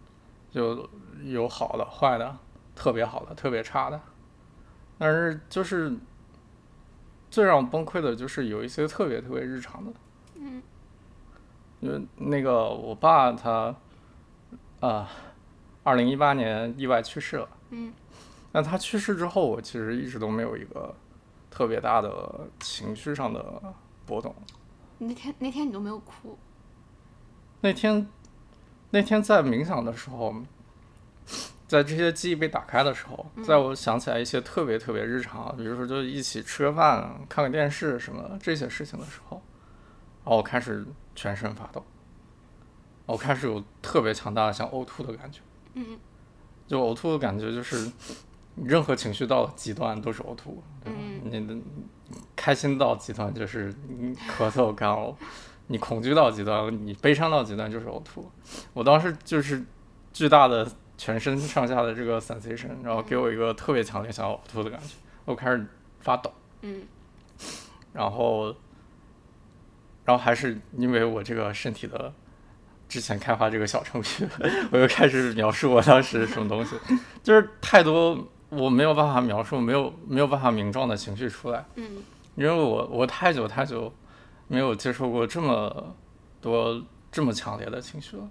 [0.52, 0.90] 就
[1.22, 2.36] 有好的、坏的，
[2.74, 4.00] 特别好的、特别差的，
[4.98, 5.96] 但是就是
[7.30, 9.92] 最让我崩溃的就是有一些特别特别日常的，
[10.34, 10.60] 嗯，
[11.78, 13.72] 因为那个我爸他，
[14.80, 15.10] 啊，
[15.82, 17.92] 二零一八年意外去世了，嗯，
[18.52, 20.94] 那他去世之后，我其实一直都没有一个
[21.50, 23.62] 特别大的情绪上的
[24.06, 24.34] 波动。
[24.98, 26.38] 那天那天你都没有哭，
[27.60, 28.06] 那天
[28.90, 30.34] 那天在冥想的时候，
[31.68, 39.42] 在这些记忆被打开的时候，在我想起来一些特别特别日常，比如说就一起吃个饭、看个电视什么的这些事情的时候，
[40.24, 41.84] 然后我开始全身发抖，
[43.10, 45.40] 我开始有特别强大的想呕吐的感觉。
[45.74, 45.98] 嗯
[46.66, 47.90] 就呕吐的感觉就是，
[48.54, 50.62] 任何情绪到极端都是呕吐。
[50.84, 51.54] 对吧嗯你的
[52.36, 55.14] 开心到极端就是你咳嗽干呕，
[55.66, 58.30] 你恐惧到极端，你悲伤到极端就是呕吐。
[58.72, 59.64] 我当时就是
[60.12, 64.94] 巨大的全身上下的这个 sensation，然后给我一个特别强烈想要呕吐的感觉，
[65.24, 65.66] 我开始
[66.00, 66.32] 发抖。
[66.62, 66.82] 嗯
[67.92, 68.54] 然后，
[70.04, 72.12] 然后还是因为我这个身体的
[72.90, 74.28] 之前开发这个小程序，
[74.70, 76.76] 我又开始描述我当时什么东西，
[77.22, 78.18] 就是太多
[78.48, 82.02] 我没有办法描述，没有没有办法名状的情绪出来，嗯。
[82.36, 83.92] 因为我我太久太久
[84.48, 85.94] 没有接受过这么
[86.40, 86.82] 多
[87.12, 88.28] 这么强烈的情绪了，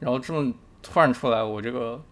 [0.00, 0.52] 然后这么
[0.82, 2.02] 突然出来，我这个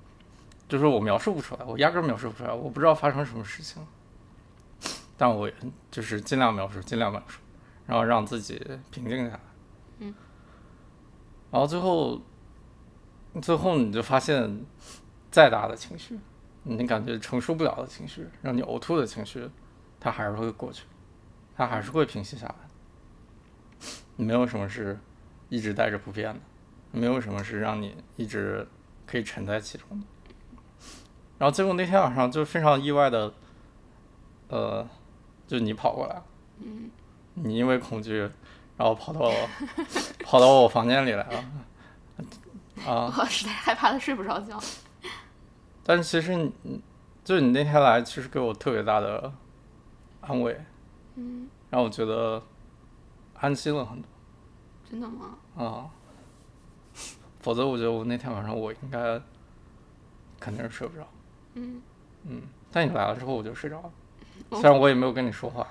[0.69, 3.85] 就是我描述不出来，我压根儿描述不出来，我不知道发生什么事情，
[5.17, 5.51] 但我
[5.91, 7.41] 就是尽量描述，尽量描述，
[7.87, 9.41] 然后让自己平静下来。
[11.51, 11.53] 嗯。
[11.53, 12.21] 然后最后，
[13.43, 14.65] 最后你就发现，
[15.31, 16.19] 再大的情绪，
[16.63, 19.49] 你感觉承受不了的情绪，让你呕吐的情绪，
[19.99, 20.85] 它还是会过去，
[21.57, 22.55] 它还是会平息下来。
[24.17, 24.99] 没有什么是
[25.49, 26.41] 一直带着不变的，
[26.93, 28.67] 没有什么是让你一直
[29.07, 30.07] 可以沉在其中的。
[31.39, 33.33] 然后结果那天晚上就非常意外的，
[34.49, 34.87] 呃，
[35.47, 36.23] 就你跑过来，
[36.59, 36.91] 嗯
[37.33, 38.29] 你因为恐惧，
[38.81, 39.31] 然后跑到
[40.25, 41.45] 跑到我房间里来了，
[42.91, 43.13] 啊！
[43.19, 44.59] 我实在害怕的睡不着觉。
[45.85, 46.81] 但是其实你，
[47.23, 49.31] 就是你那天来，其实给我特别大的
[50.23, 50.59] 安慰，
[51.17, 52.43] 嗯，让我觉得
[53.35, 54.09] 安心了很多
[54.91, 55.35] 真的吗？
[55.59, 55.91] 啊。
[57.41, 59.21] 否则，我觉得我那天晚上我应该
[60.39, 61.07] 肯定是睡不着。
[61.53, 61.83] 嗯，
[62.25, 63.91] 嗯，但你来了之后，我就睡着了。
[64.59, 65.67] 虽然我也没有跟你说话，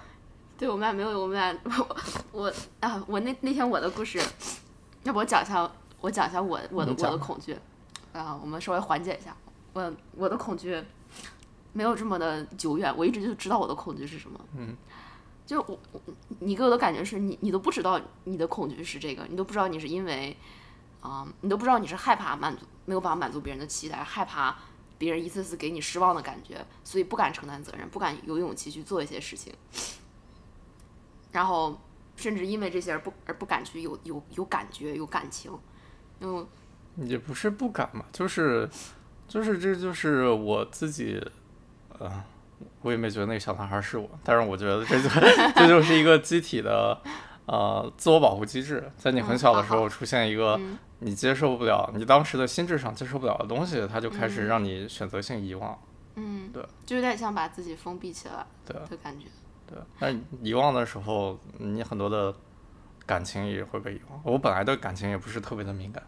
[0.59, 4.21] 对我们俩没有，我们俩 我我啊，我那那天我的故事，
[5.03, 7.57] 要不我讲一下，我讲一下我我的我的恐惧
[8.11, 9.33] 啊，我们稍微缓解一下。
[9.71, 10.83] 我我的恐惧
[11.71, 14.37] 没有这么的久远，我一直就知道我的恐惧是什么。
[14.57, 14.75] 嗯，
[15.45, 16.01] 就我我
[16.39, 20.35] 你给我的感觉是你你都不知道你的恐惧是这个，你都不知道你是因为
[21.01, 24.53] 啊、你都不知道你是害怕满足没有办法满足别人的期待，害怕
[24.97, 29.53] 别人一次次给你失望的感觉，所以不敢承担责任，不敢有勇气去做一些事情。
[31.31, 31.79] 然后
[32.15, 35.51] 甚至因为这些而不而不敢去有有有感觉有感情，
[36.21, 36.47] 嗯。
[37.05, 38.69] 也不是不敢嘛，就是
[39.25, 41.23] 就是这就是我自己，
[41.97, 42.21] 呃，
[42.81, 45.07] 我也没觉得那个小男孩是我，但是我觉得这就
[45.55, 46.99] 这就是一个机体的
[47.45, 54.47] 呃自我保护机制，在你很小的时候出现一个嗯你接受不了，你当时的心智上接受不了的东西，它就开始嗯。
[54.47, 55.79] 让你选择性遗忘。
[56.15, 58.75] 嗯，对，就有点像把自己封闭起来对。
[58.89, 59.27] 的感觉。
[59.69, 60.11] 对，那
[60.41, 62.35] 遗忘的时候，你很多的
[63.05, 64.19] 感情也会被遗忘。
[64.23, 66.01] 我本来对感情也不是特别的敏感。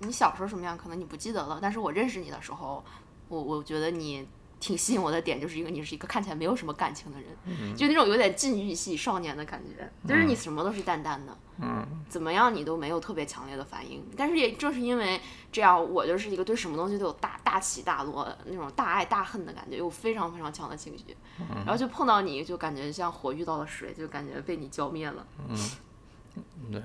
[0.00, 2.84] 你小时候什么样，可能你不记得了，但是我认识你的时候，
[3.28, 4.28] 我我觉得你
[4.60, 14.02] 挺吸引我的点，就是因为你是一个看起来没有什么感情的人，嗯就那种有点禁欲系少年的感觉，就是你什么都是淡淡的，嗯，怎么样你都没有特别强烈的反应。
[14.16, 15.20] 但是也正是因为
[15.52, 21.16] 这样，我就是一个对什么东西都有大大起大落的那种大爱大恨的感觉，有非常非常强的情绪，
[21.64, 25.26] 然后就碰到你就感觉像火遇到了水，就感觉被你浇灭了。
[26.72, 26.82] 对，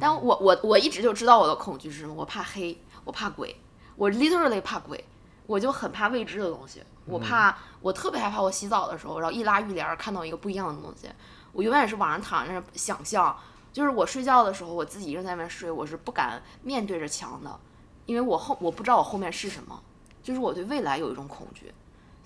[0.00, 3.54] 但我我我一直就知道我的恐惧是什么，我怕黑，我怕鬼，
[3.96, 5.04] 我 literally 怕鬼，
[5.48, 11.08] 我就很怕未知的东西，我怕，我特别害怕我洗澡的时候，然后一拉浴帘儿看到一个不一样的东西，
[11.52, 13.34] 我永远是晚上躺在那儿想象，
[13.72, 17.58] 就是我睡觉的时候，我自己一个人在那边睡，我是不敢面对着墙的，
[18.04, 19.82] 因为我后我不知道我后面是什么，
[20.22, 21.72] 就是我对未来有一种恐惧，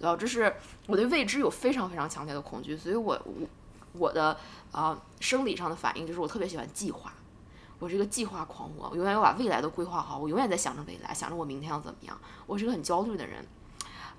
[0.00, 0.52] 然后这是
[0.88, 3.46] 我对未知有非常非常强烈的恐惧，所以我我
[3.92, 4.36] 我的
[4.72, 7.12] 啊、生理上的反应就是我特别喜欢计划。
[7.82, 12.16] 我是一个计划狂魔，我永远要把未来都规划好，我永远在想着未来，想着我明天要怎么样。
[12.46, 13.44] 我是个很焦虑的人，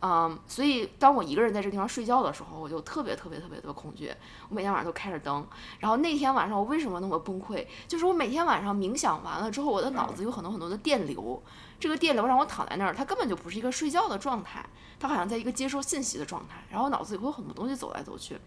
[0.02, 4.12] 嗯，所以当我一个人在这地方睡觉的时候，我就特别特别特别的恐惧。
[4.50, 5.48] 我每天晚上都开着灯，
[5.80, 7.66] 然后那天晚上我为什么那么崩溃？
[7.88, 11.42] 就是我每天晚上冥想完了之后，我的脑子有很多很多的电流，
[11.80, 14.66] 这个电流让我躺在那儿，它根本就不是一个睡觉的状态，
[15.00, 18.38] 它好像在一个接收信息的状态，然后脑子里会有很多东西走来走去。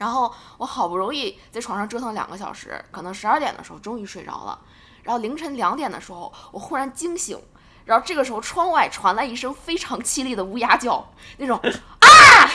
[0.00, 4.58] 然后我好不容易在床上折腾两个小时，可能十二点的时候终于睡着了。
[5.02, 7.38] 然后凌晨两点的时候，我忽然惊醒，
[7.84, 11.60] 然后这个时候窗外传来一声非常凄厉的乌鸦叫，那种
[12.00, 12.48] 啊，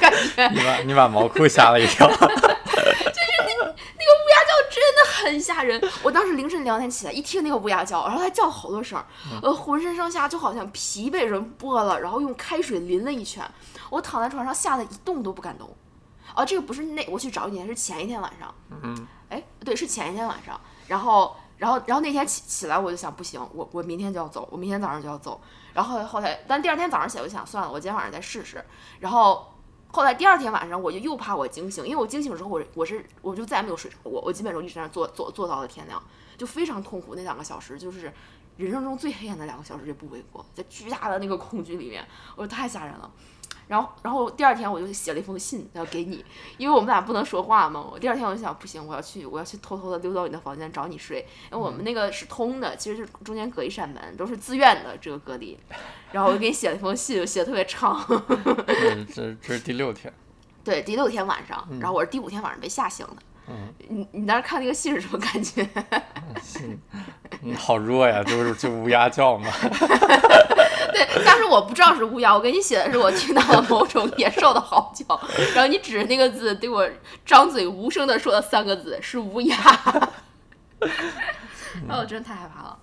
[0.00, 2.08] 感觉你把你把毛裤吓了一跳。
[2.10, 5.80] 就是那那个乌鸦叫真的很吓人。
[6.02, 9.00] 我当时凌晨两点起来，一听那个乌鸦叫，然后它叫了好多声，
[9.40, 13.48] 呃，浑身上下就好像皮被人剥了，然后用开水淋了一圈。
[13.90, 15.68] 我躺在床上，吓得一动都不敢动。
[16.34, 18.54] 哦，这个不是那我去找你，是前一天晚上。
[18.82, 20.60] 嗯，哎，对，是前一天晚上。
[20.86, 25.40] 然后，然后，然后那天起起来，我就想，不行，我我明天就要走，我明天早上就要走。
[25.72, 28.64] 然后后来，但第二天早上起来，我就想，算了，我今天晚上再试试。
[29.00, 29.54] 然后。
[29.90, 36.00] 后来第二天晚上，我就又怕我惊醒，因为我惊醒之后，我我是我就再也没有睡着，过我基本上一直在那坐坐坐到了天亮，
[36.36, 37.14] 就非常痛苦。
[37.14, 38.12] 那两个小时就是
[38.58, 42.06] 人生中最黑暗的两个小时，也不为过，在巨大的那个恐惧里面，
[42.36, 43.10] 我说太吓人了。
[43.68, 46.24] 然后，然后第二天我就写了一封信要给你，
[46.56, 47.86] 因为我们俩不能说话嘛。
[47.92, 55.58] 我第二天我就想，不行，我要去，我要去偷偷的溜到你的房间找你睡，因为我们那个是通的，其实是中间隔一扇门，都是自愿的这个隔离。
[56.12, 58.04] 然后我就给你写了一封信，写的特别长。
[59.14, 60.12] 这这是第六天。
[60.64, 63.16] 对，第六天晚上，然后我是第五天晚上被吓醒的。
[63.50, 65.66] 嗯，你你当时看那个信是什么感觉？
[66.42, 66.78] 信，
[67.56, 69.50] 好弱呀，就是就乌鸦叫嘛。
[70.92, 75.20] 对，当时我不知道是乌鸦，我给你写的是我听到了某种野兽的嚎叫，
[75.54, 76.88] 然后你指着那个字对我
[77.24, 79.56] 张嘴无声的说了三个字是乌鸦，
[81.86, 82.78] 然后我真的太害怕了，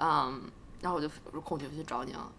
[0.00, 0.42] 嗯，
[0.80, 1.08] 然后我就
[1.40, 2.30] 恐惧去找你了。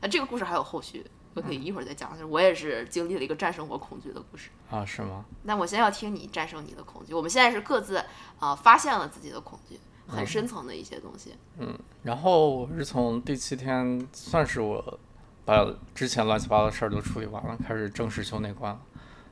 [0.00, 1.04] 啊，这个故事还有后续，
[1.34, 2.10] 我可以一会儿再讲。
[2.12, 5.24] 就是我也是经历了一个战胜我恐惧的故事啊，是吗？
[5.44, 7.14] 那我先要听你战胜你的恐惧。
[7.14, 8.02] 我们现在是各自
[8.40, 9.78] 啊发现了自己的恐惧。
[10.06, 11.34] 很深层的一些东西。
[11.58, 14.98] 嗯，然后我是从第七天，算是我
[15.44, 18.80] 把之前乱七八糟的事儿都处理完了，开始正式修内观了。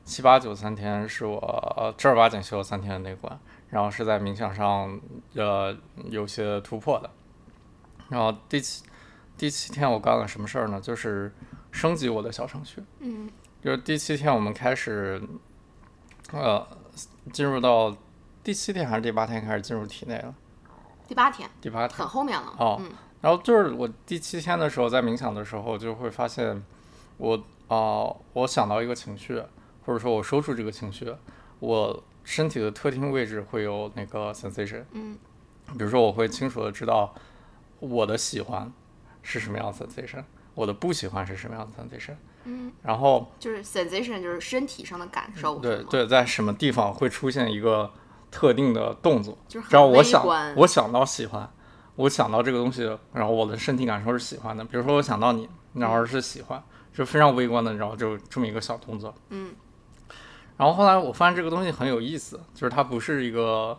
[0.04, 4.98] 七八九三天是我正儿八经修了三天的内观，然后是在冥想上
[5.34, 5.76] 呃
[6.08, 7.10] 有些突破的。
[8.08, 8.82] 然后第七
[9.36, 10.80] 第七天我干了什么事儿呢？
[10.80, 11.32] 就是
[11.70, 12.82] 升级我的小程序。
[12.98, 13.30] 嗯，
[13.62, 15.22] 就是第七天我们开始
[16.32, 16.66] 呃
[17.32, 17.96] 进入到
[18.42, 20.34] 第七天还是第八天开始进入体内了。
[21.10, 22.54] 第八天，第八天很后面了。
[22.56, 22.80] 哦，
[23.20, 26.64] 然后就是我第七天的时候，在冥想的时候，就会发现
[27.16, 27.36] 我
[27.66, 29.42] 啊，我想到一个情绪，
[29.84, 31.12] 或者说我说出这个情绪，
[31.58, 34.84] 我身体的特定位置会有那个 sensation。
[34.92, 35.18] 嗯，
[35.76, 37.12] 比如说我会清楚的知道
[37.80, 38.72] 我的喜欢
[39.20, 40.22] 是什么样的 sensation，
[40.54, 42.14] 我的不喜欢是什么样的 sensation。
[42.44, 45.56] 嗯，然后就是 sensation 就是身体上的感受。
[45.56, 47.90] 对对，在什么地方会出现一个。
[48.30, 50.24] 特定的动作，只要我想，
[50.56, 51.50] 我想到喜欢，
[51.96, 54.64] 我想到这个东西，然后我的身体感受是喜欢的。
[54.64, 56.62] 比如说我想到你，然后是喜欢，
[56.94, 59.12] 就非常微观的，然后就这么一个小动作。
[59.30, 59.52] 嗯。
[60.56, 63.76] 然后后来我发现这个东西很有意思，就是它不是一个，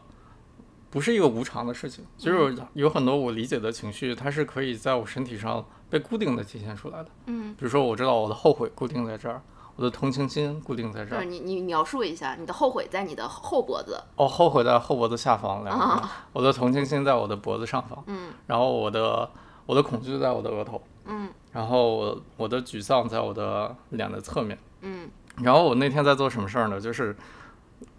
[0.90, 7.10] 不是一个无常的事情，就是有很多我理解的情绪，它是可以在我身体上被固定的体现出来的。
[7.28, 7.54] 嗯。
[7.54, 9.42] 比如说我知道我的后悔固定在这儿。
[9.78, 11.24] 我的同情心固定在这儿。
[11.24, 14.00] 你你描述一下，你的后悔在你的后脖子。
[14.16, 16.10] 哦，后悔在后脖子下方两个。
[16.34, 18.04] 我的同情心在我的脖子上方。
[18.08, 18.34] 嗯。
[18.48, 19.30] 然后我的
[19.66, 20.82] 我的恐惧在我的额头。
[21.06, 21.30] 嗯。
[21.52, 24.58] 然后我我的沮丧在我的脸的侧面。
[24.82, 25.10] 嗯。
[25.38, 26.80] 然后我那天在做什么事儿呢？
[26.80, 27.16] 就是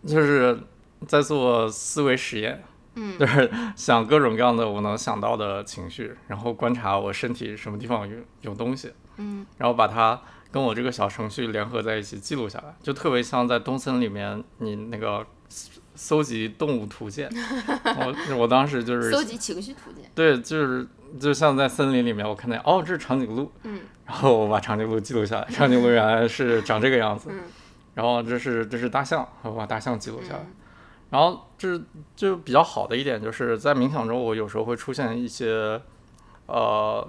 [0.07, 0.61] 就是
[1.07, 2.63] 在做思维实验。
[2.95, 3.17] 嗯。
[3.19, 8.93] 就是想各种各样的我能想到的情绪，然后观察我身体什么地方有有东西。
[9.17, 9.45] 嗯。
[9.57, 10.21] 然后把它。
[10.53, 15.27] 跟我这个小程序联合在一起记录下来，就特别像在东森里面你那个
[15.95, 17.29] 搜集动物图鉴。
[17.85, 20.11] 我我当时就是搜集情绪图鉴。
[20.15, 20.87] 对，就是
[21.19, 23.51] 就像在森林里面，我看见哦，这是长颈鹿。
[23.63, 23.81] 嗯。
[24.05, 27.31] 然后我把长颈鹿记录下来，长颈鹿原来是长这个样子。
[27.33, 27.41] 嗯。
[27.95, 30.47] 然后这是这是大象，我把大象记录下来。
[31.09, 31.81] 然后这
[32.17, 35.81] 就比较好的一点就是在冥想中，我有时候会出现一些
[36.47, 37.07] 呃，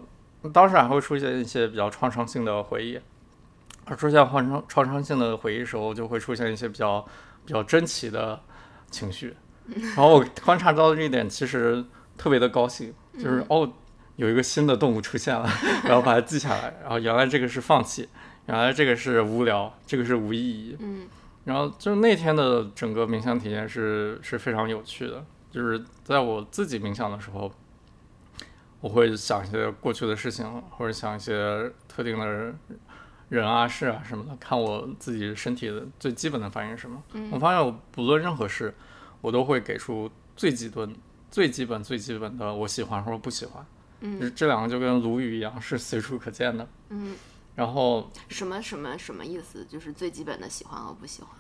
[0.54, 3.00] 当时还会出现一些比较创伤性的回忆。
[3.86, 7.06] 而出现创伤创伤性的回忆时候，就会出现一些比较
[7.46, 8.40] 比较珍奇的
[8.90, 9.36] 情绪。
[9.66, 11.84] 然后我观察到这一点，其实
[12.18, 13.72] 特别的高兴，就是哦，
[14.16, 15.50] 有一个新的动物出现了，
[15.84, 16.76] 然后把它记下来。
[16.82, 18.10] 然后原来这个是放弃，
[18.48, 20.78] 原来这个是无聊，这个是无意义。
[20.80, 21.08] 嗯。
[21.46, 27.52] 然后就那天的整个冥想体验是是非常有趣的，就是在我自己冥想的时候，
[28.80, 32.58] 我会想一些过去的事情，或者想一些特定的人。
[33.38, 37.02] 人啊事啊什么的，看我自己身体的最基本的反应是什么。
[37.32, 38.74] 我发现我不论任何事，
[39.22, 40.94] 我都会给出最极端、
[41.32, 43.66] 最基本、最基本的我喜欢或者不喜欢。
[44.02, 46.68] 嗯，这两个就跟鲈鱼一样，是随处可见的。
[46.90, 47.16] 嗯，
[47.56, 49.66] 然后什么什么什么意思？
[49.66, 51.32] 就是最基本的喜欢和不喜欢。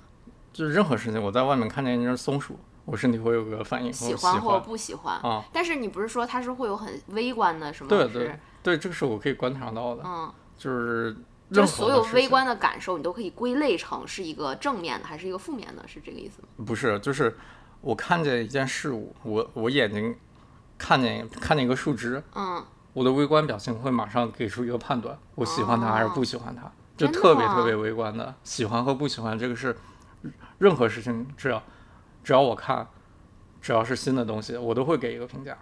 [0.52, 5.16] 就是任何事情，我在外面看见一只松鼠，我身体会有个反应，喜我喜或不喜欢。
[5.20, 7.90] 啊，但是你不是说它是会有很微观的什么？
[7.90, 11.16] 对对对，这个是我可以观察到的，嗯，就是
[11.54, 16.66] 就是所有微观的感受，你都可以归类成是一个正面的还是一个负面的，是这个意思吗？
[16.66, 17.38] 不是，就是
[17.82, 20.18] 我看见一件事物，我我眼睛
[20.78, 29.78] 看见看见一个树枝，嗯，我的微观表情会马上给出一个判断，我喜欢它还是不喜欢它，就特别特别微观的喜欢和不喜欢，这个是
[30.58, 31.62] 任何事情只要
[32.24, 32.88] 只要我看，
[33.62, 35.58] 只要是新的东西，我都会给一个评价，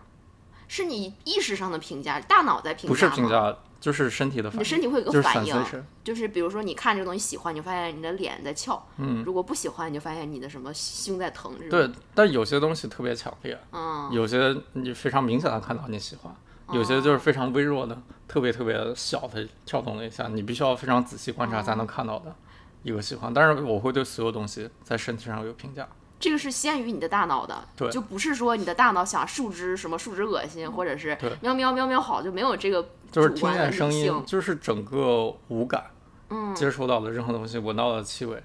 [0.68, 11.54] 是你意识上的评价，大脑在评价不是评价，就是身体的反应，你的身体会有个反应就是比如说你看这个东西喜欢，你就发现你的脸在翘；嗯，如果不喜欢，你就发现你的什么胸在疼？
[11.70, 16.34] 对，但有些东西特别强烈，嗯，有些你非常明显的看到你喜欢，
[16.72, 22.36] 有些就是非常微弱的，特别特别小的跳动了一下，你必须要非常仔细观察才能看到的
[22.84, 23.34] 一个喜欢。
[23.34, 25.88] 但是我会对所有东西在身体上有评价，
[26.22, 35.88] 这个是先于你的大脑的，对就不是说你的大脑想树枝什么树枝恶心，或者是喵喵喵喵好，就没有这个就是听见声音就是整个五感
[36.30, 38.42] 嗯，接触到的任何东西，闻到的气味，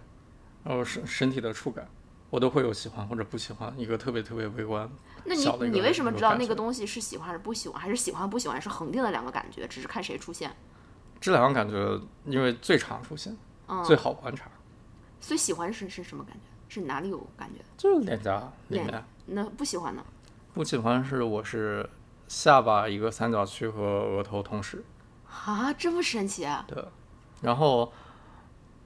[0.64, 1.87] 然后身身体的触感，
[2.31, 4.91] 我都会有喜欢或者不喜欢，一个特别特别微观。
[5.24, 10.51] 那你你为什么知道那个东西是喜欢还是不喜欢，还是喜欢不喜欢是恒定的两个感觉，只是看谁出现？
[11.20, 13.37] 这两个感觉，因为最常出现，
[13.68, 14.47] 嗯，最好观察，
[15.20, 16.41] 所以喜欢是是什么感觉？
[16.69, 17.61] 是哪里有感觉？
[17.77, 18.39] 就是脸颊
[18.69, 19.05] 里脸面。
[19.27, 20.05] 那不喜欢呢？
[20.55, 21.89] 不喜欢是我是
[22.29, 24.85] 下巴一个三角区和额头同时，
[25.29, 26.64] 啊，这么神奇啊！
[26.67, 26.85] 对，
[27.43, 27.93] 然后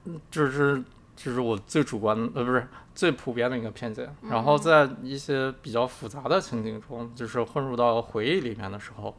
[0.05, 0.83] 嗯这是
[1.15, 9.15] 这是我最主观的呃不是最普遍的一个偏见，然后在一些比较复杂的情景中，就是混入到回忆里面的时候，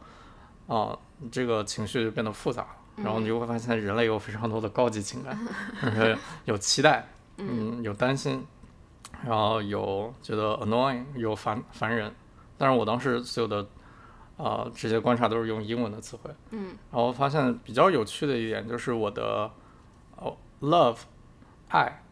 [0.66, 0.98] 啊、
[1.30, 2.68] 这个情绪就变得复杂了。
[2.96, 5.38] 然后你就会发现，人类有非常多的高级情感，
[5.82, 7.08] 就是有期待，
[7.48, 8.46] 嗯，有担心，
[9.24, 12.14] 然后有觉得 annoying，有烦烦人。
[12.56, 13.66] 但是我当时所有的
[14.36, 19.50] 啊、这些观察都是用英文的词汇，嗯，然后发现比较有趣的一点就是我的
[20.16, 20.98] 哦 love
[21.68, 22.02] 爱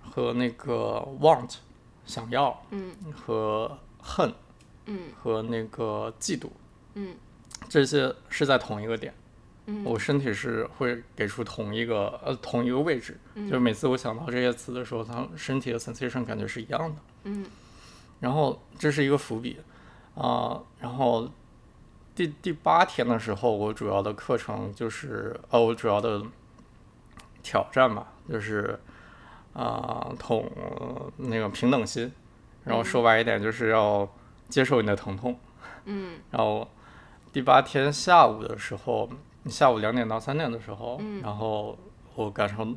[0.00, 1.56] 和那个 want
[2.04, 4.32] 想要，嗯，和恨，
[4.86, 6.48] 嗯，和那个嫉妒，
[6.94, 7.14] 嗯，
[7.68, 9.14] 这些是在同一个点。
[9.66, 9.84] 嗯。
[9.84, 13.46] 我身体是会给出同一个呃同一个位置，嗯。
[13.48, 16.96] 就是每次我想到这些词的时候，它身体的 sensation 感觉是一样的。
[17.24, 17.46] 嗯。
[18.20, 19.58] 然后这是一个伏笔
[20.14, 21.28] 啊、然后
[22.14, 26.22] 第第八天的时候，我主要的课程就是呃，我主要的
[27.42, 28.78] 挑战吧，就是
[29.52, 30.50] 啊、同
[31.16, 32.12] 那个平等心，
[32.62, 34.08] 然后说白一点就是要
[34.48, 35.36] 接受你的疼痛。
[35.86, 36.18] 嗯。
[36.30, 36.70] 然后
[37.32, 39.10] 第八天下午的时候，
[39.46, 41.78] 下午两点到三点的时候，嗯然后
[42.14, 42.76] 我赶上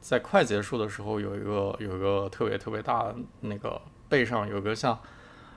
[0.00, 4.98] 在快结束的时候，有一个有一个特别特别大的那个背上有个像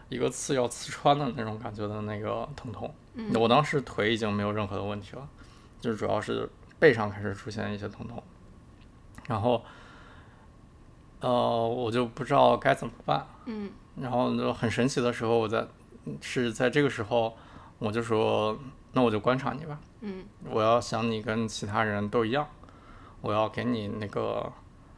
[0.09, 2.93] 一个刺要刺穿的那种感觉的那个疼痛。
[3.13, 5.27] 嗯我当时腿已经没有任何的问题了，
[5.79, 6.49] 就是主要是
[6.79, 8.21] 背上开始出现一些疼痛，
[9.27, 9.63] 然后
[11.19, 13.27] 呃我就不知道该怎么办。
[13.45, 15.67] 嗯然后就很神奇的时候，我在
[16.21, 17.35] 是在这个时候，
[17.77, 18.57] 我就说，
[18.93, 22.47] 那我就观察你吧，嗯我要想你跟其他人都一样，
[23.21, 24.51] 我要给你那个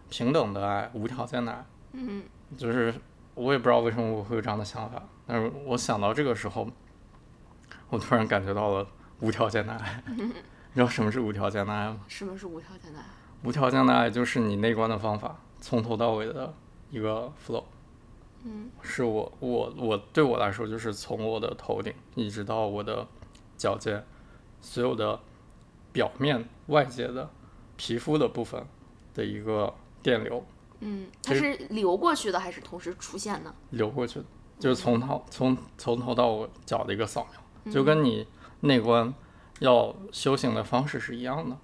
[0.09, 1.65] 平等的爱，无条件的爱。
[1.93, 2.23] 嗯
[2.57, 2.93] 就是
[3.35, 6.67] 我也不知道为什么我会有这样的想法，但是我想到这个时候，
[7.89, 8.87] 我突然感觉到了
[9.19, 10.03] 无条件的爱。
[10.15, 11.99] 你知道什么是无条件的爱吗？
[12.07, 13.05] 什么是无条件的爱？
[13.43, 16.53] 无条件的爱就是你内观的方法，从头到尾的
[16.89, 17.63] 一个 flow。
[18.45, 23.07] 嗯是我我我对我来说，就是从我的头顶一直到我的
[23.57, 24.03] 脚尖，
[24.63, 25.19] 所有的
[25.91, 27.29] 表面外界的
[27.77, 28.65] 皮肤的部分
[29.13, 30.43] 的一个电流
[30.79, 33.53] 嗯，它是流过去的还是同时出现呢？
[33.69, 34.25] 流过去的，
[34.59, 38.25] 就是从头从从头到我脚的一个扫描，就跟你
[38.61, 39.13] 内观
[39.59, 41.57] 要修行的方式是一样的，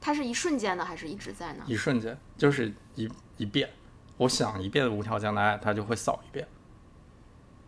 [0.00, 1.64] 它是一瞬间的还是一直在呢？
[1.66, 3.68] 一瞬间就是一一遍，
[4.16, 6.48] 我想一遍无条件的爱，它就会扫一遍。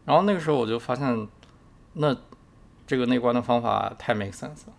[0.05, 1.29] 然后那个时候我就发现，
[1.95, 2.17] 那
[2.87, 4.73] 这个内观的方法太 make sense 了。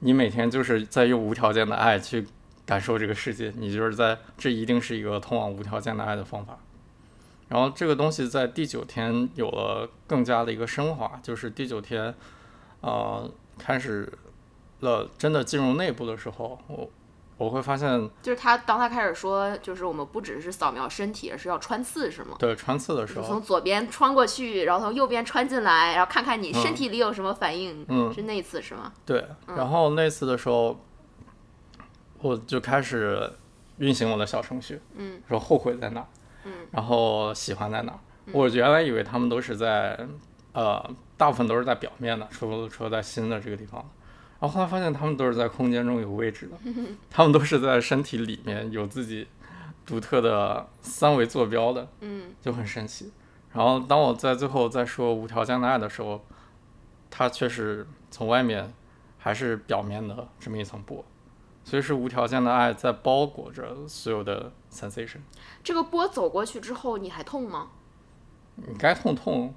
[0.00, 2.26] 你每天就是在用无条件的爱去
[2.64, 6.58] 感受这个世界，你就是在这一定是一个通往无条件的爱的方法。
[7.48, 12.12] 然后这个东西在第九天有了更加的一个升华，就是第九天，
[12.80, 14.12] 呃，开始
[14.80, 16.90] 了真的进入内部的时候，我
[17.38, 22.34] 我会发现，就是他当他开始说，就是我们不只是扫描身体，而是要穿刺，是吗？
[22.38, 27.84] 对穿刺的时候就是从，左边穿过去，然后从右边穿进来，然后看看你身体里有什么反应。
[27.88, 28.90] 嗯是那次是吗？
[29.04, 30.80] 对，然后那次的时候，
[32.20, 33.30] 我就开始
[33.76, 36.06] 运行我的小程序，嗯，说后悔在哪，
[36.44, 37.98] 嗯然后喜欢在哪儿。
[38.32, 40.08] 我原来以为他们都是在，
[40.52, 40.82] 呃，
[41.18, 43.86] 大部分都是在表面的，除了除了在心的这个地方。
[44.38, 46.56] 然后后来发现他们都是在空间中有位置的，
[47.10, 49.26] 他们都是在身体里面有自己
[49.86, 53.12] 独特的三维坐标的，嗯就很神奇。
[53.52, 56.22] 然后当我在最后再说无条件的爱的时候，
[57.10, 58.74] 它却是从外面
[59.16, 61.02] 还是表面的这么一层波，
[61.64, 65.20] 所以是无条件的爱在包裹着所有的 sensation。
[65.64, 67.68] 这个波走过去之后，你还痛吗？
[68.56, 69.54] 你该痛痛，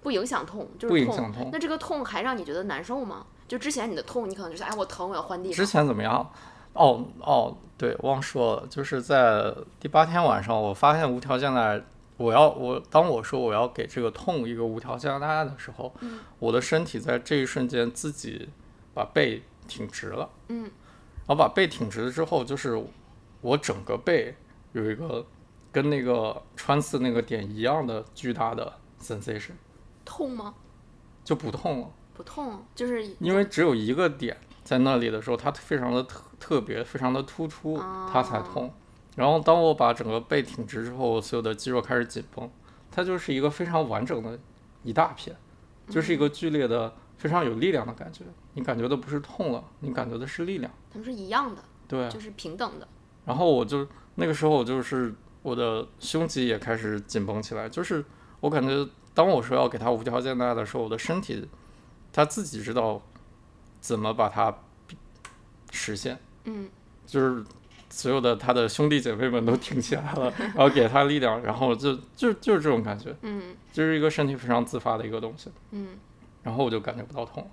[0.00, 3.26] 不影响痛，就是不影响痛那这个痛还让你觉得难受吗？
[3.48, 5.66] 就之前你的痛，你可能就是哎我疼，我要换地方之。
[5.66, 6.30] 前怎么样？
[6.72, 11.82] 哦哦，对，忘说了，就是在第八天晚上，我发现无条件的爱，
[12.18, 18.48] 我要我当我说我要给这个痛一个无条件的爱的时候，嗯我的身体在这一瞬间自己
[18.92, 20.64] 把背挺直了，嗯，
[21.26, 22.82] 然后把背挺直了之后，就是
[23.40, 24.34] 我整个背
[24.72, 25.24] 有一个
[25.72, 28.70] 跟那个穿刺那个点一样的巨大的
[29.00, 29.52] sensation，
[30.04, 30.54] 痛吗？
[31.24, 31.88] 就不痛了。
[32.16, 37.78] 不痛，就是因为只有一个点在那里的时候，它非常的特特别，非常的突出，
[38.12, 38.72] 它才痛。
[39.14, 42.50] 然后当我把整个背挺直之后，所有的肌肉开始紧绷，
[42.90, 44.38] 它就是一个非常完整的
[44.82, 45.36] 一大片，
[45.88, 48.24] 就是一个剧烈的、非常有力量的感觉。
[48.54, 50.72] 你感觉的不是痛了，你感觉的是力量。
[50.90, 52.88] 它们是一样的，对，就是平等的。
[53.24, 58.04] 然后我就那个时候我就是我的胸肌也开始紧绷起来，就是
[58.40, 61.48] 我感觉当我说要给它无条件的爱的时候，我的身体
[62.16, 63.02] 他自己知道
[63.78, 64.52] 怎么把它
[65.70, 66.66] 实现，嗯，
[67.04, 67.44] 就是
[67.90, 73.54] 所有的他的兄弟姐妹们都挺起来了，然后给他力量，然后就就就是这种感觉，嗯。
[73.70, 75.98] 就是一个身体非常自发的一个东西，嗯。
[76.42, 77.50] 然后我就感觉不到痛，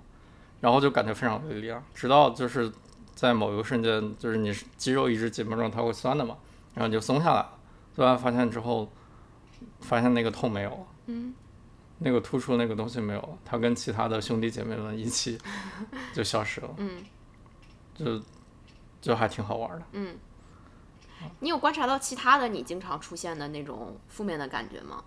[0.62, 2.72] 然后就感觉非常有力量，直到就是
[3.14, 6.38] 在某一个瞬间，就是你肌肉一直紧绷着，它会酸的嘛，
[6.72, 7.58] 然后你就松下来了，
[7.94, 8.90] 松下来发现之后，
[9.80, 11.34] 发现那个痛没有了，嗯，
[11.98, 15.38] 那个突出那个东西没有了，他跟其他的兄弟姐妹们一起
[16.14, 17.04] 就消失了，嗯
[17.94, 18.20] 就
[19.00, 19.82] 就还挺好玩的。
[19.92, 20.16] 嗯。
[21.40, 25.02] 你有观察到其他的你经常出现的那种负面的感觉吗？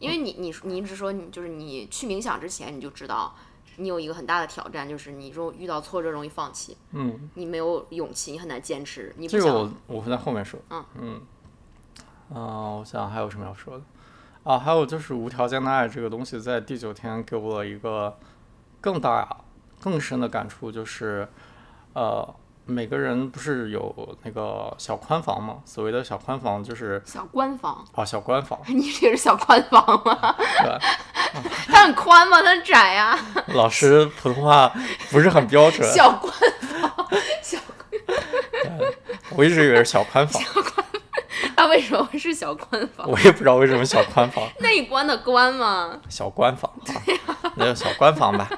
[0.00, 3.32] 因为你你你一直说你就是你去冥想之前你就知道
[3.76, 10.58] 你有一个很大的挑战，就是你说遇到挫折容易放弃，嗯，你没有勇气，你很难坚持，你这个我我会在后面说。
[10.70, 11.22] 嗯嗯，
[12.34, 13.84] 啊、我想还有什么要说的
[14.44, 14.58] 啊？
[14.58, 18.16] 还有就是无条件的爱这个东西，在第九天给我一个
[18.80, 19.36] 更大、
[19.82, 21.28] 更深的感触，就是
[21.92, 22.34] 呃，
[22.66, 25.58] 每个人不是有那个小宽房吗？
[25.64, 30.36] 所谓的小宽房就是小官房，啊，小官房， 你这个是小宽房吗？
[30.62, 30.78] 对，
[31.68, 32.40] 它很宽吗？
[32.42, 33.18] 它很窄呀、
[33.54, 34.72] 老师普通话
[35.10, 37.06] 不是很标准，小官房，
[37.42, 37.58] 小
[39.36, 40.42] 我一直以为是小宽房，
[41.60, 43.06] 它为什么会是小官房？
[43.06, 44.48] 我也不知道为什么小宽房。
[44.60, 46.00] 内关的关吗？
[46.08, 46.72] 小官房
[47.26, 48.48] 哈，那就小官房吧。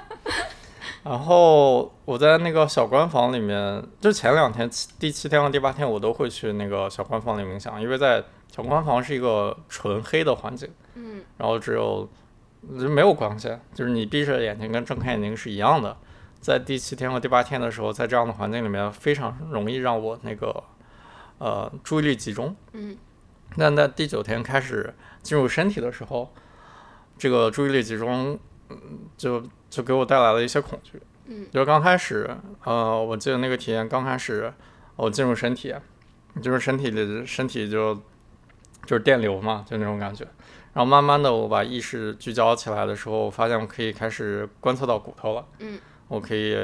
[1.02, 8.22] 然后我在那个小官房里面，就前两天七第七天和第八天，我都会去那个小官房里冥想，因为在
[8.54, 12.08] 小官房是一个纯黑的环境，嗯然后只有
[12.78, 15.96] 就没有光线，就是你闭着眼睛跟睁开眼睛是一样的。
[16.40, 20.62] 在第七天和第八天的时候，在这样的环境里面，非常容易让我那个
[21.42, 22.54] 呃注意力集中。
[22.72, 22.96] 嗯
[23.56, 26.32] 那那第九天开始进入身体的时候，
[27.18, 28.38] 这个注意力集中，
[28.70, 28.78] 嗯，
[29.16, 31.02] 就就给我带来了一些恐惧。
[31.26, 32.34] 嗯，就是刚开始，
[32.64, 34.52] 呃，我记得那个体验刚开始，
[34.96, 35.74] 我进入身体，
[36.42, 37.94] 就是身体里身体就
[38.86, 40.24] 就是电流嘛，就那种感觉。
[40.72, 45.46] 然后慢慢的，我把意识聚焦起来的时候，我发现我可以开始观测到骨头了。
[45.58, 45.78] 嗯，
[46.08, 46.56] 我可以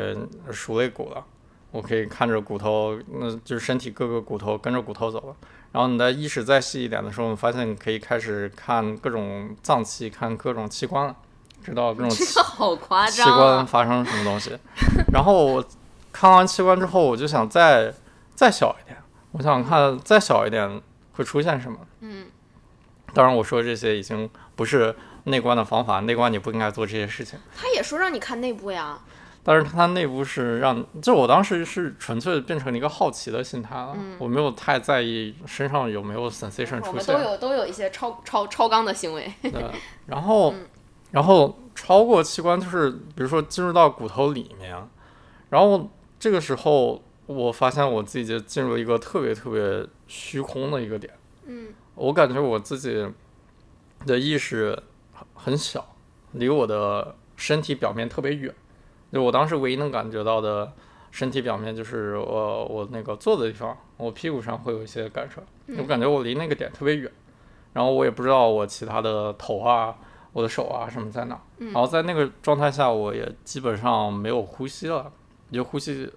[0.51, 1.23] 数肋骨了，
[1.71, 5.37] 我可以看着骨头，那就是身体各个骨头跟着骨头走了。
[5.71, 11.15] 然后你的意识再细一点的时候，你发现你可以开始看各种脏器，看各种器官了，
[11.63, 12.25] 知道各种器
[12.57, 13.65] 官啊！
[13.65, 14.59] 发生什么东西。
[15.13, 15.65] 然后我
[16.11, 17.93] 看完器官之后，我就想再
[18.35, 18.97] 再小一点，
[19.33, 20.81] 我想看再小一点
[21.13, 21.79] 会出现什么。
[22.01, 22.27] 嗯
[23.13, 27.39] 当然，我说这些已经不是内观的方法，内观你不应该做这些事情。
[27.55, 28.99] 他也说让你看内部呀。
[29.49, 36.93] 但是它内部是让，就我当时是纯粹变成了一个好奇的心态了，我没有太在意身上有没有 sensation 出现。
[36.93, 39.33] 嗯我们都有都有一些超超超纲的行为。
[39.41, 39.65] 对，
[40.05, 40.53] 然后，
[41.13, 44.77] 然后超过器官就是，比如说进入到骨头里面，
[45.49, 45.89] 然后
[46.21, 51.11] 这个时候我发现我自己就进入了一个特别特别虚空的一个点，
[51.47, 53.11] 嗯我感觉我自己
[54.05, 54.79] 的意识
[55.15, 55.97] 很很小，
[56.33, 58.55] 离我的身体表面特别远，
[59.13, 60.73] 就我当时唯一能感觉到的
[61.11, 65.43] 身体表面就是我我那个坐的地方，我屁股上会有一些感受，
[65.79, 67.11] 我感觉我离那个点特别远。
[67.73, 69.95] 然后我也不知道我其他的头啊、
[70.33, 71.41] 我的手啊什么在哪儿。
[71.59, 75.13] 然后在那个状态下，我也基本上没有呼吸了，
[75.53, 76.11] 就呼吸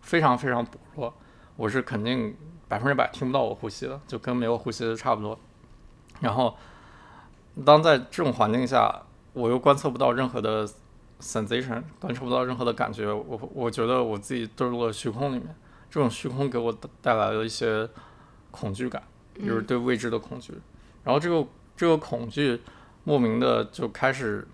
[0.00, 1.14] 非常非常薄弱，
[1.56, 2.34] 我是肯定
[2.68, 5.38] 百分之百听不到我呼吸的，就跟没有呼吸的差不多。
[6.20, 6.56] 然后
[7.64, 9.02] 当在这种环境下，
[9.34, 10.66] 我又观测不到任何的
[11.20, 15.54] sensation，感受不到任何的感觉，我我觉得我自己坠入了虚空里面。
[15.90, 17.88] 这种虚空给我带来了一些
[18.50, 19.00] 恐惧感，
[19.38, 20.52] 就是对未知的恐惧。
[21.04, 21.46] 然后这个
[21.76, 22.60] 这个恐惧
[23.04, 24.44] 莫名的就开始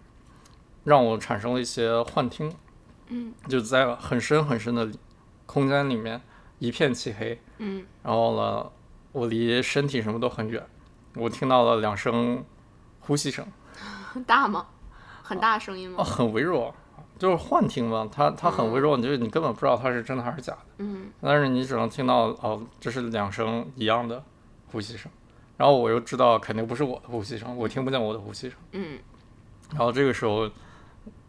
[0.84, 2.52] 让我产生了一些幻听。
[3.08, 4.90] 嗯，就在很深很深的
[5.46, 6.20] 空间里面，
[6.58, 7.40] 一片漆黑。
[7.56, 8.70] 嗯，然后呢，
[9.12, 10.64] 我离身体什么都很远，
[11.16, 12.44] 我听到了两声
[13.00, 13.46] 呼吸声。
[14.26, 14.66] 大吗？
[15.30, 15.98] 很大声音吗？
[16.00, 16.74] 哦，很微弱，
[17.16, 18.08] 就是幻听嘛。
[18.10, 20.58] 它它很微弱，你就你根本不知道它是真的还是假的。
[20.78, 24.20] 嗯但是你只能听到哦，这是两声一样的
[24.72, 25.08] 呼吸声。
[25.56, 28.58] 然后我又知道肯定不是我的呼吸声，我听不见我的呼吸声。
[28.72, 28.98] 嗯
[29.70, 30.50] 然后这个时候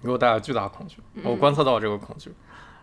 [0.02, 2.34] 给我带来巨大恐惧，我观测到这个恐惧，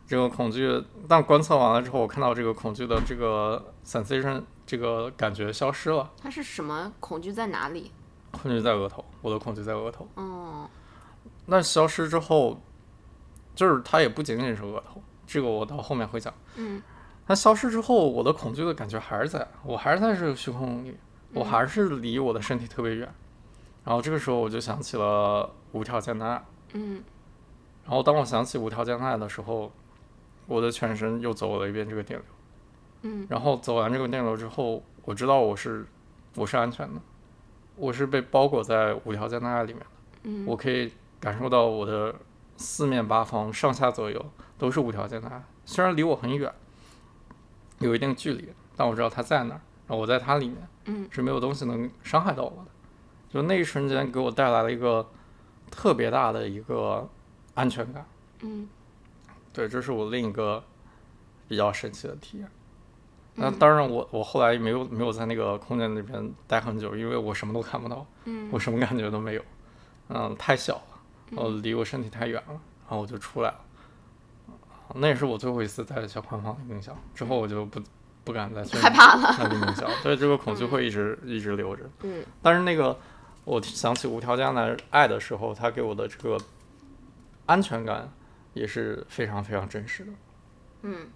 [0.06, 6.92] 这个恐惧，但观测完了之后，我看到这个恐惧的这个 sensation 这个感觉消失了，它是什么？
[7.00, 7.90] 恐惧在哪里？
[8.30, 10.06] 恐惧在额头，我的恐惧在额头。
[10.14, 10.68] 哦，
[11.50, 12.60] 那消失之后，
[13.54, 16.32] 就是它也不仅仅是额头，这个我到后面会讲。
[16.56, 16.82] 嗯
[17.26, 20.96] 它消失之后，我的恐惧的感觉还是在，我还是在这个虚空里，
[21.32, 23.06] 我还是离我的身体特别远。
[23.84, 26.44] 然后这个时候我就想起了无条件的爱。
[26.72, 27.02] 嗯
[27.84, 29.72] 然后当我想起无条件的爱的时候，
[30.46, 32.28] 我的全身又走了一遍这个电流。
[33.02, 35.86] 嗯然后走完这个电流之后，我知道我是
[36.34, 37.00] 我是安全的，
[37.76, 39.86] 我是被包裹在无条件的爱里面的。
[40.24, 42.14] 嗯我可以感受到我的
[42.56, 44.24] 四面八方、上下左右
[44.56, 46.52] 都是无条件的爱，虽然离我很远，
[47.78, 52.70] 有一定距离，但我知道他在那儿，然后我在它里面，嗯是没有东西能伤害到我的。
[53.28, 55.06] 就那一瞬间给我带来了一个
[55.70, 57.08] 特别大的一个
[57.54, 58.06] 安全感。
[58.40, 58.68] 嗯
[59.52, 60.62] 对，这是我另一个
[61.46, 62.48] 比较神奇的体验。
[63.34, 69.42] 那嗯当然我，我后来没有没有在那个空间里边待很久，因为我什么都看不到，嗯我什么感觉都没有，
[70.08, 70.87] 嗯，太小了，
[71.36, 73.60] 呃，离我身体太远了，然后我就出来了。
[74.94, 77.80] 那也是我最后一次在小宽房里冥想，之后我就不
[78.24, 79.28] 不敢再去害怕了。
[79.50, 81.84] 冥想，所以这个恐惧会一直一直留着。
[82.02, 82.98] 嗯但是那个
[83.44, 86.38] 我想起无条件的爱的时候，他给我的这个
[87.46, 88.10] 安全感
[88.54, 90.12] 也是非常非常真实的。
[90.82, 91.08] 嗯，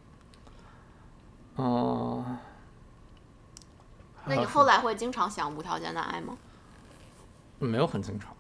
[1.57, 2.39] 嗯，
[4.27, 6.37] 那你后来会经常想无条件的爱吗？
[7.59, 8.32] 没有很经常，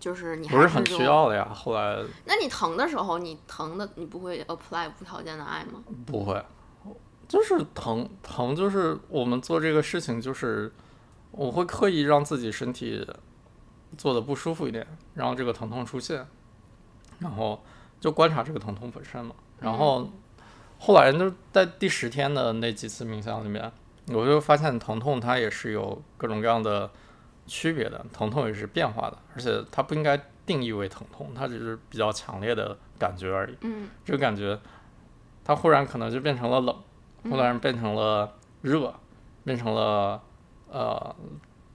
[0.00, 0.84] 就是你不是很。
[0.84, 1.48] 需要的呀。
[1.54, 5.84] 后来那你疼的时候，你疼的你不会 apply 无条件的爱吗？
[6.04, 6.42] 不会，
[7.28, 10.72] 就是疼疼，就是我们做这个事情，就是
[11.30, 13.06] 我会刻意让自己身体
[13.96, 16.26] 做的不舒服一点，然后这个疼痛出现，
[17.20, 17.62] 然后
[18.00, 19.34] 就观察这个疼痛本身嘛。
[19.60, 20.10] 然后
[20.78, 23.70] 后来就在第十天的那几次冥想里面，
[24.08, 26.90] 我就发现疼痛它也是有各种各样的
[27.46, 33.56] 区别的，疼痛也是变化的，而且它不应该定义为疼痛，它只是比较强烈的感觉而已。
[33.62, 34.58] 嗯这个感觉，
[35.44, 36.76] 它忽然可能就变成了冷，
[37.24, 38.94] 忽然变成了热，
[39.44, 40.20] 变成了
[40.68, 41.14] 呃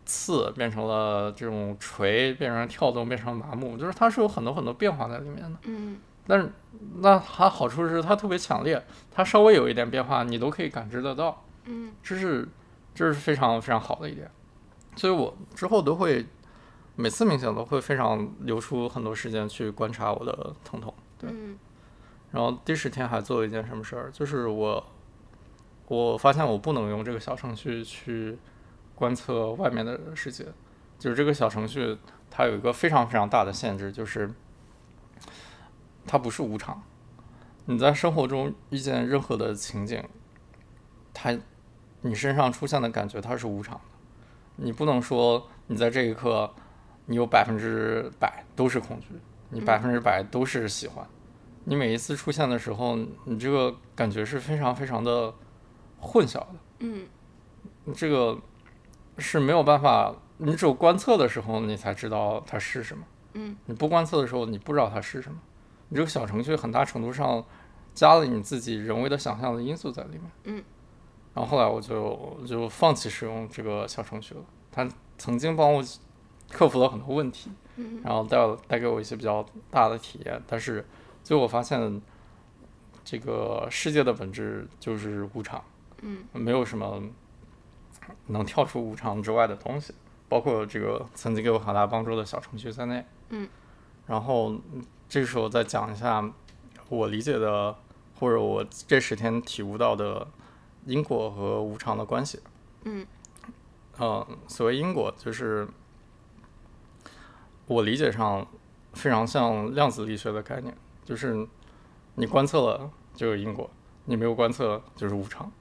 [0.06, 5.60] 刺，变成了这种锤，变成了跳动，变成麻木，就是它是有很多很多变化在里面的。
[5.64, 5.98] 嗯
[6.28, 6.52] 但是
[6.96, 12.48] 那它好处是它特别强烈，它稍微有一点变化，你都可以感知得到，嗯这是
[12.96, 14.28] 这是非常非常好的一点。
[14.96, 16.26] 所以我之后都会
[16.96, 20.94] 每次冥想都会非常留出很多时间去观察我的疼痛。
[21.18, 21.30] 对。
[21.32, 21.58] 嗯
[22.32, 24.86] 然后第十天还做了一件什么事儿，就是我
[25.88, 28.38] 我发现我不能用这个小程序去
[28.94, 30.46] 观测外面的世界，
[31.00, 31.98] 就是这个小程序
[32.30, 34.30] 它有一个非常非常大的限制，就是
[36.06, 36.84] 它不是无常。
[37.68, 40.04] 你在生活中遇见任何的情景，
[41.14, 41.40] 它
[42.02, 43.82] 你身上出现的感觉它是无常的，
[44.56, 46.50] 你不能说你在这一刻
[47.06, 49.08] 你有百分之百都是恐惧，
[49.50, 51.06] 你百分之百都是喜欢。
[51.66, 52.96] 你每一次出现的时候，
[53.26, 55.34] 你这个感觉是非常非常的
[56.00, 57.08] 混淆的，嗯
[57.94, 58.38] 这个
[59.18, 63.04] 是没有办法，你只有观测的时候，你才知道它是什么。
[63.34, 65.38] 嗯你不观测的时候，你不知道它是什么。
[65.90, 67.44] 你这个小程序很大程度上
[67.94, 70.32] 加了你自己人为的想象的因素在里面。
[70.46, 70.64] 嗯。
[71.36, 74.42] 然后后来我就就放弃使用这个小程序了。
[74.72, 75.84] 它曾经帮我
[76.50, 78.38] 克服了很多问题，嗯然后带
[78.68, 80.84] 带给我一些比较大的体验，但是
[81.24, 82.02] 最后我发现，
[83.04, 85.64] 这个世界的本质就是无常，
[86.02, 87.04] 嗯没有什么
[88.28, 89.94] 能跳出无常之外的东西。
[90.28, 93.06] 包括这个曾经给我很大帮助的小程序在内。
[93.30, 93.48] 嗯，
[94.08, 96.28] 然后嗯这个时候再讲一下
[96.90, 97.76] 我理解的
[98.20, 100.28] 或者我这十天体悟到的
[100.86, 102.40] 因果和无常的关系。
[102.84, 103.06] 嗯，
[103.98, 105.68] 呃，所谓因果就是
[107.68, 108.46] 我理解上
[108.94, 111.48] 非常像量子力学的概念，就是
[112.16, 113.70] 你观测了就有因果，
[114.06, 115.52] 你没有观测就是无常。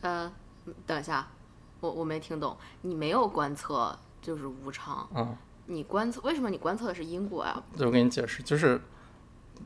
[0.00, 0.32] 呃，
[0.86, 1.28] 等一下，
[1.80, 7.62] 我我没听懂，你没有观测就是无常，嗯，你观测为什么你观测的是因果呀？
[7.76, 8.80] 就给你解释，就是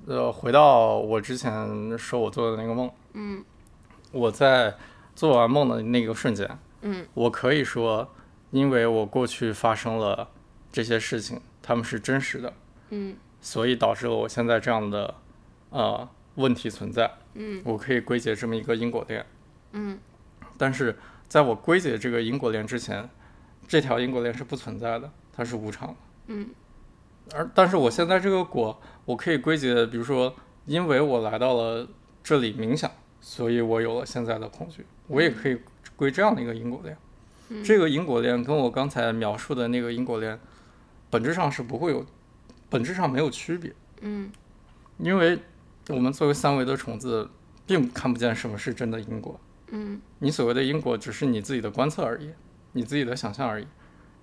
[0.07, 3.45] 呃，回到我之前说我做的那个梦，嗯
[4.13, 4.77] 我在
[5.15, 6.49] 做完梦的那个瞬间，
[6.83, 7.07] 嗯。
[7.15, 8.09] 我可以说，
[8.51, 10.29] 因为我过去发生了
[10.71, 12.53] 这些事情，他们是真实的，
[12.91, 13.17] 嗯。
[13.41, 15.15] 所以导致了我现在这样的
[15.71, 17.11] 呃问题存在。
[17.35, 17.61] 嗯。
[17.65, 19.27] 我可以归结这么一个因果链，
[19.73, 19.99] 嗯。
[20.57, 20.97] 但是
[21.29, 23.09] 在我归结这个因果链之前，
[23.67, 25.95] 这条因果链是不存在的，它是无常的。
[26.27, 26.51] 嗯。
[27.35, 30.35] 而但是我现在这个果，我可以归结，比如说，
[30.67, 31.89] 因为我来到了
[32.23, 32.91] 这里冥想，
[33.23, 35.59] 所以我有了现在的恐惧，我也可以
[35.97, 36.95] 归这样的一个因果链。
[37.65, 40.39] 这个因果链跟我刚才描述的那个因果链，
[41.09, 42.05] 本质上是不会有，
[42.69, 44.31] 本质上没有区别，嗯。
[44.99, 45.39] 因为
[45.89, 47.29] 我们作为三维的虫子，
[47.67, 49.39] 并看不见什么是真的因果。
[49.69, 50.01] 嗯。
[50.19, 52.31] 你所谓的因果，只是你自己的观测而已，
[52.73, 53.67] 你自己的想象而已。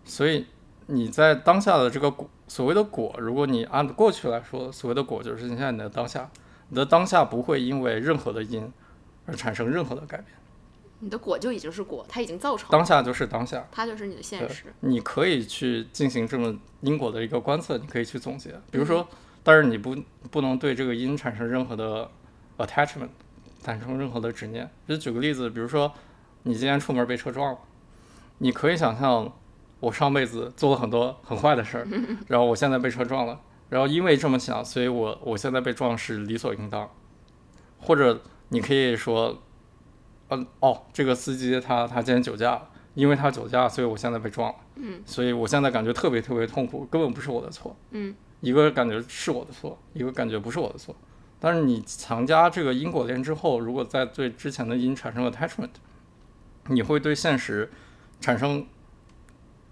[0.03, 0.45] 所以
[0.87, 6.31] 你在当下的这个果，所谓的果，如果你按过去来说，所谓的果就是现在你的当下，
[6.69, 8.71] 你的当下不会因为任何的因
[9.29, 10.27] 而产生任何的改变，
[10.99, 13.65] 你的果就已经是果，它已经造成了，当下就是当下。
[13.71, 14.65] 它就是你的现实。
[14.81, 19.07] 你可以去进行这么因果的一个观测，你可以去总结，比如说，
[19.43, 19.95] 但是你不
[20.31, 22.09] 不能对这个因产生任何的
[22.57, 23.09] attachment，
[23.63, 24.69] 产生任何的执念。
[24.87, 25.91] 就举个例子，比如说
[26.43, 27.59] 你今天出门被车撞了，
[28.39, 29.31] 你可以想象
[29.79, 31.87] 我上辈子做了很多很坏的事儿，
[32.27, 33.39] 然后我现在被车撞了，
[33.69, 36.89] 然后因为这么想，所以我我现在被撞是理所应当，
[37.79, 39.41] 或者你可以说，
[40.29, 42.69] 嗯哦，这个司机他他今天酒驾了。
[42.95, 44.55] 因为他酒驾，所以我现在被撞了。
[44.75, 47.73] 嗯，所以我现在感觉特别特别痛苦，根本不是我的错。
[47.91, 50.93] 嗯，一个感觉是我的错，一个感觉不是我的错。
[51.39, 55.69] 但是你强加这个因果链之后，如果在对之前的因产生 attachment，
[56.65, 57.71] 你会对现实
[58.19, 58.65] 产生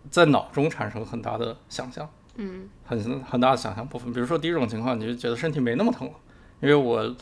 [0.09, 4.13] 在脑中产生很大的想象，嗯很很大的想象部分。
[4.13, 6.13] 比如说第一种情况，你就觉得身体没那么疼了，
[6.61, 7.13] 因为我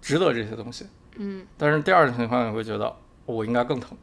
[0.00, 0.86] 值得这些东西。
[1.16, 2.94] 嗯但是第二种情况，你会觉得
[3.26, 3.96] 我应该更疼。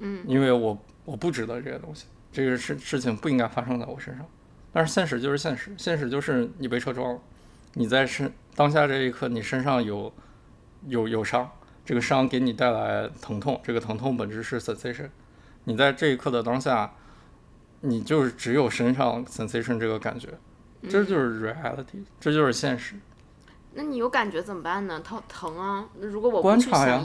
[0.00, 4.26] 嗯因为我我不值得这些东西，这个事事情不应该发生在我身上。
[4.72, 7.20] 但是现实就是现实，现实就是你被车撞了，
[7.74, 10.12] 你在身当下这一刻，你身上有
[10.86, 11.50] 有有伤，
[11.84, 15.08] 这个伤给你带来疼痛，这个疼痛本质是 sensation。
[15.64, 16.92] 你在这一刻的当下，
[17.80, 20.28] 你就是只有身上 sensation 这个感觉，
[20.88, 22.94] 这就是 reality，这就是现实。
[23.72, 25.00] 那你有感觉怎么办呢？
[25.00, 25.88] 疼疼啊！
[25.98, 27.04] 那如果我观察呀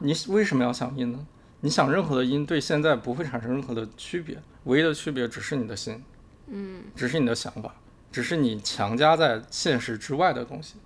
[0.00, 1.26] 你为什么要想音呢？
[1.60, 6.02] 你想任何的音，对现在不会产生任何的区别，唯一的区别只是你的心。
[6.46, 7.74] 嗯只是你的想法，
[8.10, 10.76] 只是你强加在现实之外的东西。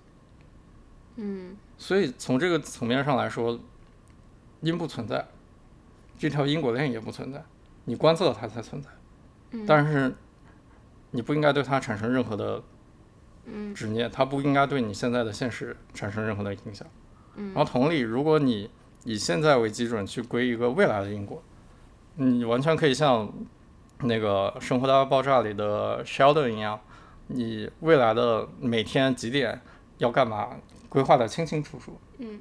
[1.15, 3.59] 嗯所以从这个层面上来说，
[4.61, 5.27] 音不存在，
[6.17, 7.43] 这条因果链也不存在，
[7.85, 8.89] 你观测它才存在。
[9.51, 10.13] 嗯但是
[11.11, 12.61] 你不应该对它产生任何的
[13.47, 16.87] 嗯执念，它不应该对你现在的现实产生任何的影响。
[17.35, 18.69] 嗯然后同理，如果你
[19.03, 21.41] 以现在为基准去归一个未来的因果，
[22.15, 23.31] 你完全可以像
[24.01, 26.79] 那个《生活大爆炸》里的 Sheldon 一样，
[27.27, 29.61] 你未来的每天几点
[29.97, 30.49] 要干嘛
[30.89, 31.97] 规划的清清楚楚。
[32.17, 32.39] 嗯。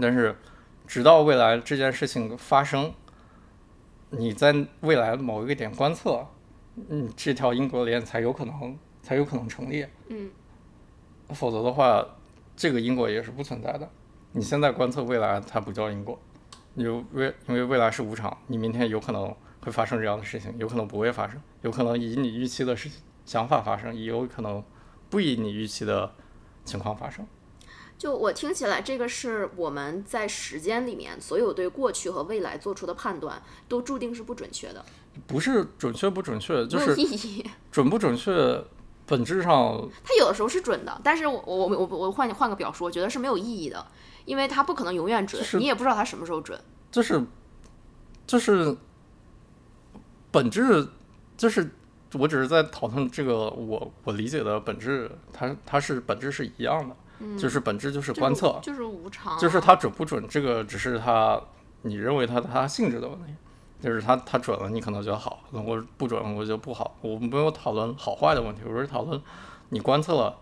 [0.00, 0.36] 但是，
[0.86, 2.92] 直到未来这件事情发生，
[4.10, 6.26] 你在未来某一个点观测，
[6.88, 9.86] 嗯，这条因果链才有可能才有可能成立。
[10.08, 10.28] 嗯
[11.28, 12.04] 否则的话，
[12.56, 13.88] 这个因果也是不存在的。
[14.32, 16.18] 你现在观测未来，它不叫因果，
[16.74, 24.60] 你就未因为未来是无常，你明天有可能会发生这样的事情，有可能不会发生，有可能以你预期的事情想法发生，也有可能
[25.08, 26.12] 不以你预期的
[26.64, 27.24] 情况发生。
[27.98, 34.84] 就我听起来，这个是我们在时间里面所有对过去和未来做出的判断，都注定是不准确的，
[35.26, 37.44] 不是准确不准确，就是意义。
[37.72, 38.62] 准不准确，
[39.06, 43.86] 本质上它有的时候是准的，但是我我我我换换个表述，我觉得是没有意义的，
[44.24, 46.58] 因为它不可能永远准，你也不知道它什么时候准。
[46.90, 47.22] 就是
[48.26, 48.76] 就是
[50.30, 50.88] 本质
[51.36, 51.70] 就是，
[52.14, 61.40] 我只是在讨论这个我我理解的本质，它它是本质是一样的，就是本质就是观测，就是无常啊、就是它准不准，这个只是它
[61.82, 63.34] 你认为它它性质的问题。
[63.80, 66.96] 就是他他准了，你可能觉得好；我不准，我就不好。
[67.02, 69.20] 我们没有讨论好坏的问题，我是讨论
[69.68, 70.38] 你观测了，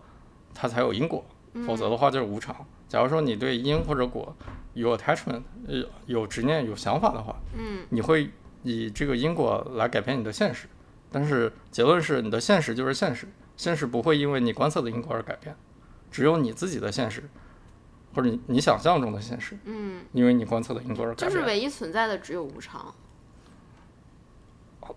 [0.53, 1.23] 它才有因果，
[1.67, 2.55] 否则的话就是无常。
[2.87, 4.35] 假如说你对因或者果
[4.73, 8.29] 有 attachment，呃，有执念、有想法的话，嗯你会
[8.63, 10.67] 以这个因果来改变你的现实。
[11.11, 15.55] 但是结论是，你的现实就是现实，现实不会因为你观测的因果而改变，
[16.11, 17.29] 只有你自己的现实，
[18.13, 21.31] 或者你你想象中的现实，嗯，因为你观测的因果而改变。
[21.31, 22.93] 就是唯一存在的只有无常。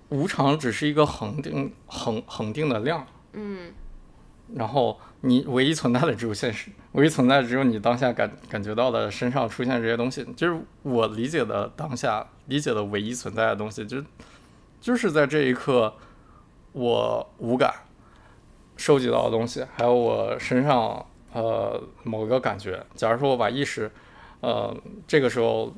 [0.09, 3.73] 无常只是一个恒定恒恒定的量，嗯
[4.55, 14.03] 然后你唯一存在的只有现实，唯一存在的只有你当下感感觉到的身上出现这些东西，就是我理解的当下理解的唯一存在的东西，就
[14.81, 15.93] 就是在这一刻，
[16.73, 17.75] 我无感
[18.77, 21.05] 收集到的东西，还有我身上
[21.35, 22.83] 呃某个感觉。
[22.95, 23.91] 假如说我把意识，
[24.41, 24.75] 呃
[25.07, 25.75] 这个时候，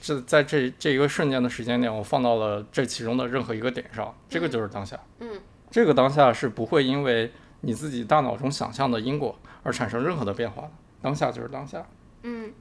[0.00, 4.98] 这在这这一个瞬间的时间点，我放到了这其中的任何一个点上，这个就是当下。
[5.20, 5.40] 嗯
[5.70, 10.70] 这个当下是不会因为你自己大脑中想象的因果而产生任何的变化的，
[11.02, 11.86] 当下就是当下。
[12.22, 12.52] 嗯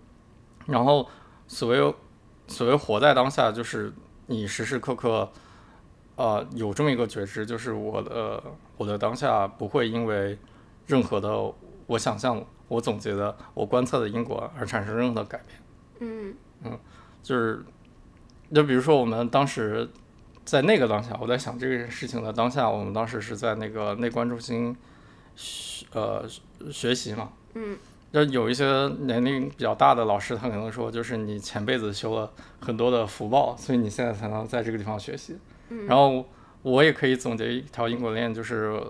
[0.65, 1.07] 然后
[1.47, 1.93] 所谓
[2.47, 3.93] 所谓活在当下，就是
[4.25, 5.31] 你时时刻刻，
[6.15, 8.43] 呃，有这么一个觉知，就是我的
[8.75, 10.37] 我的当下不会因为
[10.85, 11.53] 任何的
[11.85, 15.61] 我想象、我总结的、我观测的因果而产生任何的改变。
[15.99, 16.35] 嗯
[17.27, 17.61] 就是，
[18.53, 19.85] 就比如说我们当时
[20.45, 24.73] 在那个当下，我在想这个事情的当下，我们当时是在那个内观中心
[25.35, 26.23] 学呃
[26.71, 27.33] 学习嘛。
[27.55, 27.77] 嗯
[28.13, 32.31] 就有一些年龄比较大的老师，他可能说，就是你前辈子修了
[32.61, 35.37] 很多的福报，所以你现在才能在这个地方学习。
[35.69, 36.25] 嗯然后
[36.61, 38.81] 我也可以总结一条因果链，就是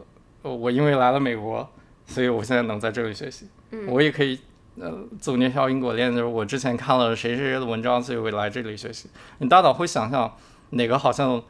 [0.43, 1.67] 呃我因为来了美国，
[2.05, 3.47] 所以我现在能在这里学习。
[3.71, 4.39] 嗯我也可以
[4.79, 9.09] 呃总结一条因果链，就是我之前看了谁谁谁的文章，所以我来这里学习。
[9.39, 10.35] 你大脑会想象
[10.71, 11.41] 哪个好像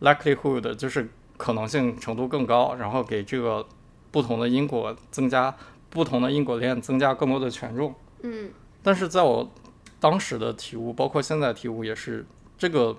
[0.00, 3.66] likelihood 就是可能性程度更高，然后给这个
[4.10, 5.54] 不同的因果增加
[5.90, 7.94] 不同的因果链增加更多的权重。
[8.22, 8.50] 嗯
[8.82, 9.50] 但是在我
[9.98, 12.24] 当时的体悟，包括现在体悟，也是
[12.56, 12.96] 这个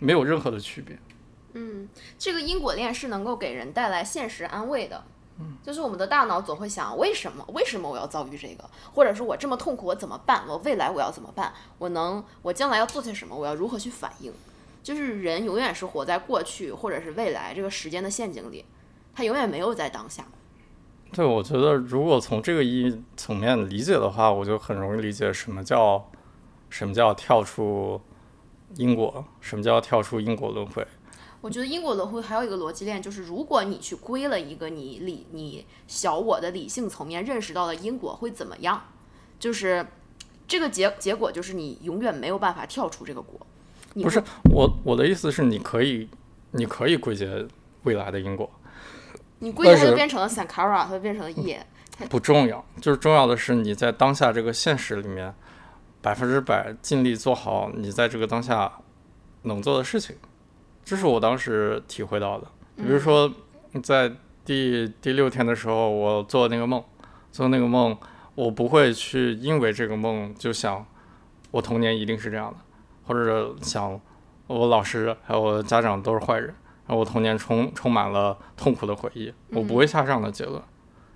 [0.00, 0.98] 没有任何的区别。
[1.54, 1.88] 嗯，
[2.18, 5.04] 这个因果链是能够给人带来现实安慰的。
[5.62, 7.44] 就是我们的大脑总会想，为什么？
[7.52, 8.68] 为什么我要遭遇这个？
[8.94, 10.44] 或者是我这么痛苦，我怎么办？
[10.48, 11.52] 我未来我要怎么办？
[11.78, 13.36] 我能，我将来要做些什么？
[13.36, 14.32] 我要如何去反应？
[14.82, 18.64] 就是人永远是活在过去或者是未来这个时间的陷阱里，
[19.14, 20.24] 他永远没有在当下。
[21.12, 26.10] 对，我觉得如果从这个意义层面理解的话，我就很容易理解什么叫
[26.68, 28.00] 什么叫跳出
[28.76, 30.86] 因果，什么叫跳出因果轮回。
[31.42, 38.80] 我觉得因果轮回还有一个逻辑链，就是如果你去归了一个你理你小我的理性层面认识到的因果会怎么样，
[39.40, 39.84] 就是
[40.46, 43.44] 这个结结果就是你永远没有办法跳出这个果。
[43.94, 44.22] 你不是
[44.54, 46.08] 我我的意思是，你可以
[46.52, 47.46] 你可以归结
[47.82, 48.48] 未来的因果，
[49.40, 51.66] 你归结它就变成了 sankara，它就变成了业。
[52.08, 55.34] 不重要，就是重要的是你在当下这个现实里面，
[56.00, 58.80] 百分之百尽力做好你在这个当下
[59.42, 60.16] 能做的事情，
[60.84, 62.46] 这是我当时体会到的。
[62.76, 63.32] 比如说，
[63.82, 64.12] 在
[64.44, 66.82] 第第六天的时候，我做那个梦，
[67.30, 67.96] 做那个梦，
[68.34, 70.84] 我不会去因为这个梦就想
[71.50, 72.56] 我童年一定是这样的，
[73.06, 74.00] 或者想
[74.46, 76.48] 我老师还有我的家长都是坏人，
[76.86, 80.60] 然后我童年充充满了痛苦的回忆，我不会下这样的结论。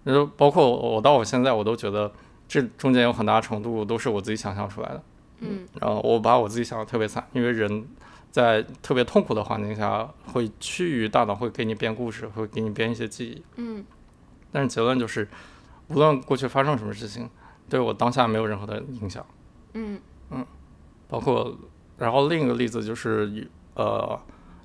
[0.04, 2.12] 就包括我我到我现在，我都觉得
[2.46, 5.02] 这中间有很大程度都是我自己想象出来的。
[5.40, 7.84] 嗯然后我把我自己想的特别惨，因为人
[8.36, 13.42] 在特别痛苦的环境下，会趋于大脑会给你编故事，会给你编一些记忆。
[13.56, 13.82] 嗯
[14.52, 15.26] 但是结论就是，
[15.88, 17.30] 无论过去发生什么事情，
[17.66, 19.24] 对我当下没有任何的影响。
[19.72, 19.98] 嗯
[21.08, 21.56] 包括，
[21.96, 24.20] 然后另一个例子就是，呃，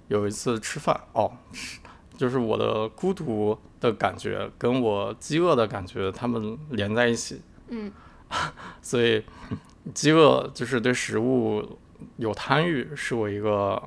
[0.09, 1.79] 有一次吃饭哦，吃
[2.17, 7.89] 就是我的孤独的感觉跟我饥饿的感觉，它们连在一起，嗯
[8.83, 9.23] 所以
[9.93, 11.79] 饥饿就是对食物
[12.17, 13.81] 有贪欲，是我一个，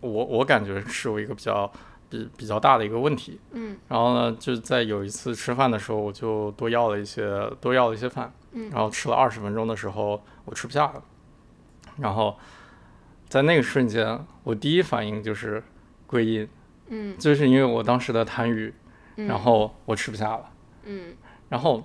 [0.00, 1.70] 我我感觉是我一个比较
[2.08, 3.40] 比比较大的一个问题。
[3.52, 3.76] 嗯。
[3.88, 8.70] 然后呢，就在有一次吃饭的时候，我就多要了一些，多要了一些饭，嗯。
[8.70, 11.02] 然后吃了二十分钟的时候，我吃不下了，
[11.98, 12.36] 然后
[13.28, 15.62] 在那个瞬间，我第一反应就是
[16.06, 16.48] 归因，
[16.88, 17.16] 嗯。
[17.18, 18.72] 就是因为我当时的贪欲，
[19.16, 20.50] 嗯，然后我吃不下了，
[20.84, 21.14] 嗯，
[21.48, 21.82] 然后，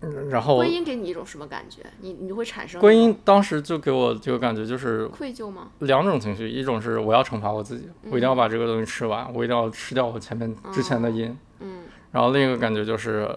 [0.00, 1.82] 嗯然后观音给你一种什么感觉？
[2.00, 5.70] 你你会产生观音当时就给我这个感觉就是愧疚吗？
[5.80, 11.36] 两种情绪，一种是我要惩罚我自己，我一定要把这个东西吃完，我一定要吃掉我前面之前的因。
[11.60, 13.28] 嗯然后另一个感觉就是，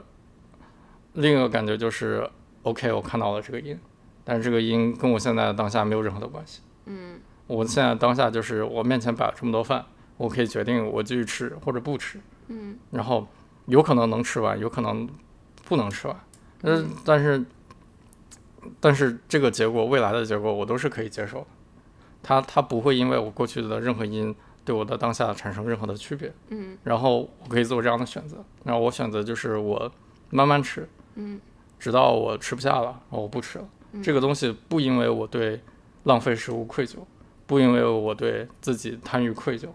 [1.13, 2.29] 另一个感觉就是
[2.61, 3.77] ，OK，我看到了这个因，
[4.23, 6.61] 但是这个因跟我现在的当下没有任何的关系。
[6.85, 9.83] 嗯我现在当下就是我面前摆了这么多饭，
[10.15, 12.17] 我可以决定我继续吃或者不吃，
[12.47, 13.27] 嗯，然后
[13.65, 15.09] 有可能能吃完，有可能
[15.65, 16.17] 不能吃完，
[16.63, 17.43] 嗯，但是
[18.79, 21.47] 但是这个结果未来的结果我都是可以接受的，
[22.21, 29.91] 它它不会因为我过去的任何因对我的当下产生任何的区别，嗯，然后我可以做这样的选择，然后我选择就是我
[30.29, 31.41] 慢慢吃，嗯，
[31.79, 33.67] 直到我吃不下了，然后我不吃了，
[34.03, 35.59] 这个东西不因为我对
[36.03, 36.97] 浪费食物愧疚，
[37.47, 39.67] 不因为我对自己贪欲愧疚，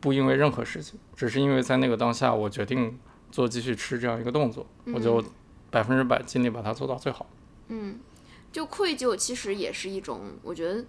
[0.00, 2.98] 不因为任何事情，只是因为在那个当下我决定
[3.30, 5.24] 做继续吃这样一个动作，我就
[5.70, 7.26] 百分之百尽力把它做到最好。
[7.68, 8.00] 嗯，
[8.50, 10.84] 就愧疚其实也是一种，我觉得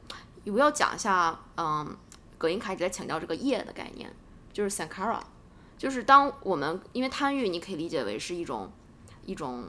[0.46, 1.96] 我要讲一下，嗯，
[2.38, 4.12] 葛林凯一直在强调这个业的概念，
[4.52, 5.20] 就是 sankara，
[5.78, 8.72] 就是当我们因为贪欲，你可以理解为是一种
[9.26, 9.66] 一种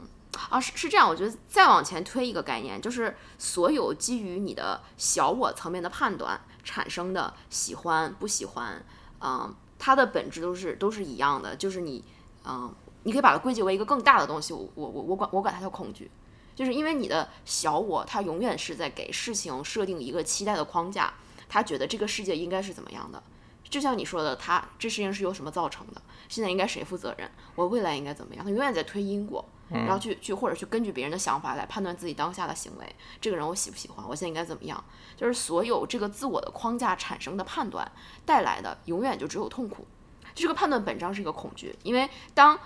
[0.48, 8.82] 啊，是是这样，我觉得再往前推一个概念，就是所有基于你的小我层面的判断产生的喜欢不喜欢，
[9.20, 12.02] 嗯，它的本质都是都是一样的，就是你，
[12.46, 12.74] 嗯，
[13.04, 16.10] 你可以把它归结为一个更大的东西，我我我我管我管它叫恐惧。
[16.54, 21.14] 就是因为你的小我，它永远是在给事情设定一个期待的框架，
[21.48, 23.22] 他觉得这个世界应该是怎么样的。
[23.70, 26.02] 就像你说的，他这事情是由什么造成的？
[26.28, 27.30] 现在应该谁负责任？
[27.54, 28.44] 我未来应该怎么样？
[28.44, 32.94] 他永远在推因果，然后去去或者去根据别人的想法来判断自己当下的行为。
[33.18, 34.06] 这个人我喜不喜欢？
[34.06, 34.84] 我现在应该怎么样？
[35.16, 37.90] 就是所有这个自我的框架产生的判断
[38.26, 39.86] 带来的，永远就只有痛苦。
[40.34, 42.58] 这个判断本质上是一个恐惧，因为当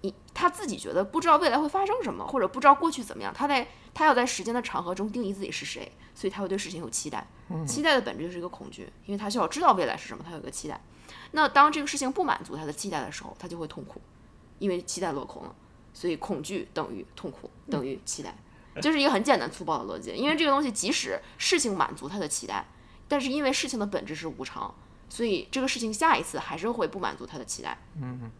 [0.00, 7.26] 你他自己觉得不知道未来会发生什么，或者不知道过去怎么样，他在他要在时间的长河中定义自己是谁，所以他会对事情有期待。
[7.66, 10.80] 期待的本质就是一个恐惧，因为他需要知道未来是什么，他有一个期待。
[11.32, 14.00] 那当这个事情不满足他的期待的时候，他就会痛苦，
[14.58, 15.54] 因为期待落空了。
[15.92, 18.34] 所以恐惧等于痛苦等于期待，
[18.80, 20.10] 就是一个很简单粗暴的逻辑。
[20.12, 22.66] 因为这个东西即使事情满足他的期待，
[23.06, 24.74] 但是因为事情的本质是无常，
[25.08, 27.78] 所以这个事情下一次还是会不满足他的期待。
[28.00, 28.30] 嗯。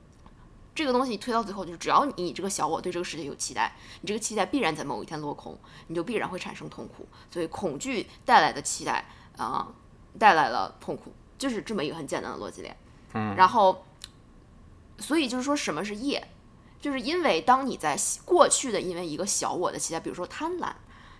[0.74, 5.56] 这个东西推到最后，就是只要你这个小我对这个世界有期待，你这个期待必然在某一天落空，
[5.86, 7.06] 你就必然会产生痛苦。
[7.30, 9.06] 所以恐惧带来的期待
[9.36, 9.72] 啊、
[10.18, 12.76] 带来了痛苦，就是这么一个很简单的逻辑链。
[13.12, 13.84] 嗯，然后，
[14.98, 16.26] 所以就是说什么是业，
[16.80, 20.72] 就是因为当你在过去的因为一个小我的期待，比如说贪婪，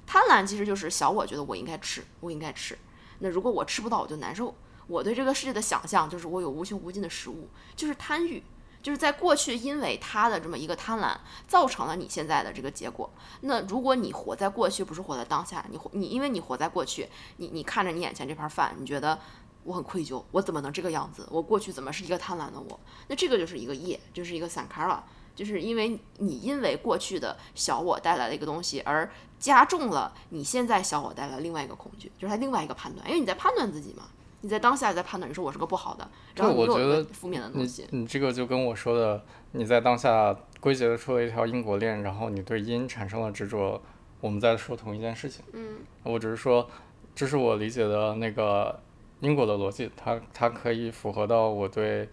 [0.05, 2.77] 贪婪其实就是小我觉得我应该吃，我应该吃。
[3.21, 4.53] 那如果我吃不到，我就难受。
[4.89, 8.43] 我对这个世界的想象就是我有无穷无尽的食物，就是贪欲。
[8.85, 11.17] 就是在过去，因为他的这么一个贪婪，
[11.49, 13.11] 造成了你现在的这个结果。
[13.41, 17.09] 那如果你活在过去，不是活在当下，你活你因为你活在过去，
[17.39, 19.19] 你你看着你眼前这盘饭，你觉得
[19.63, 21.27] 我很愧疚，我怎么能这个样子？
[21.31, 22.79] 我过去怎么是一个贪婪的我？
[23.09, 25.03] 那这个就是一个业，就是一个散开了
[25.35, 34.05] 就是因为你因为过去的小我带来的一个东西，而加重了你现在小我带来另外一个恐惧，就是它另外一个判断，因为你在判断自己嘛。
[34.45, 36.07] 你在当下在判断，你说我是个不好的，
[36.37, 37.87] 然后我觉得个负面的东你西。
[37.93, 43.81] 你这个就跟我说的，你在当下归结出了一条因果链，然后你对因产生了执着，
[44.21, 45.43] 我们在说同一件事情。
[45.55, 46.69] 嗯我只是说，
[47.15, 48.79] 这是我理解的那个
[49.21, 52.07] 因果的逻辑，它它可以符合到我对，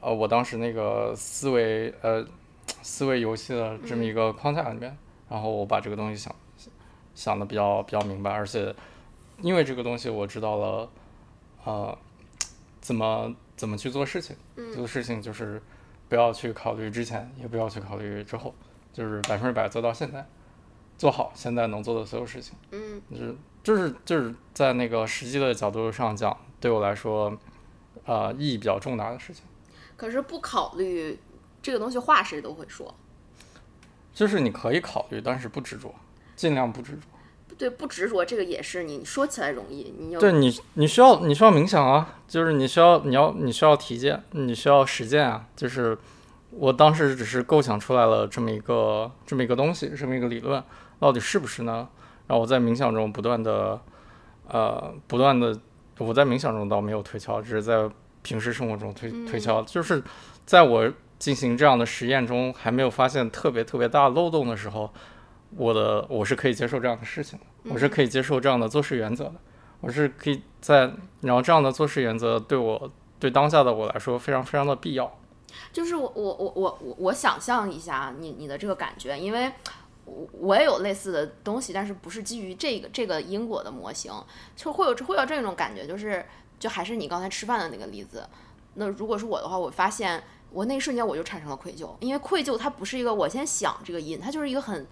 [0.00, 2.26] 呃，我当时那个思维呃
[2.80, 4.96] 思维游戏的这么一个框架里面，
[5.28, 6.34] 然后我把这个东西想
[7.14, 8.74] 想的比较比较明白，而且
[9.42, 10.88] 因为这个东西我知道了，
[11.66, 11.98] 呃，
[12.80, 14.36] 怎么怎么去做事情，
[14.72, 15.60] 做事情就是
[16.08, 18.54] 不要去考虑之前，也不要去考虑之后，
[18.92, 20.24] 就是百分之百做到现在，
[20.96, 22.56] 做好现在能做的所有事情。
[22.70, 27.36] 嗯就是就是就是在那个实际的角度上讲，对我来说，
[28.04, 29.42] 呃，意义比较重大的事情，
[29.96, 31.18] 可是不考虑
[31.60, 32.94] 这个东西，话谁都会说。
[34.14, 35.92] 就是你可以考虑，但是不执着，
[36.36, 37.00] 尽量不执着。
[37.58, 45.46] 对，不执着这个也是你说起来容易，你有对你，你需要你需要冥想啊，就是你需要你要你需要体验，你需要实践啊。
[45.56, 45.96] 就是
[46.50, 50.62] 我当时只是构想出来了这么一个这么一个东西，这么一个理论，
[50.98, 51.88] 到底是不是呢？
[52.26, 53.80] 然后我在冥想中不断的
[54.48, 55.58] 呃不断的，
[55.98, 57.88] 我在冥想中倒没有推敲，只是在
[58.22, 60.02] 平时生活中推推敲，就是
[60.44, 64.92] 在我进行这样的实验中还没有发现特别特别大漏洞的时候，
[65.56, 69.34] 我的我是可以接受这样的事情的，我是可以接受这样的做事原则的。
[69.80, 75.18] 我是可以在，然后这样的做事原则对我对当下的我来说非常非常的必要。
[75.72, 79.52] 就是我我我我我我想象一下你你的这个感觉，因为
[80.04, 84.12] 我我也有类似的东西，但是不是基于这个这个因果的模型，
[84.56, 86.24] 就会有会有这种感觉，就是
[86.58, 88.26] 就还是你刚才吃饭的那个例子。
[88.74, 94.86] 那如果是我的话，我发现我那一瞬间我就产生了愧疚，因为愧疚它不是一个我先想这个因，它就是一个很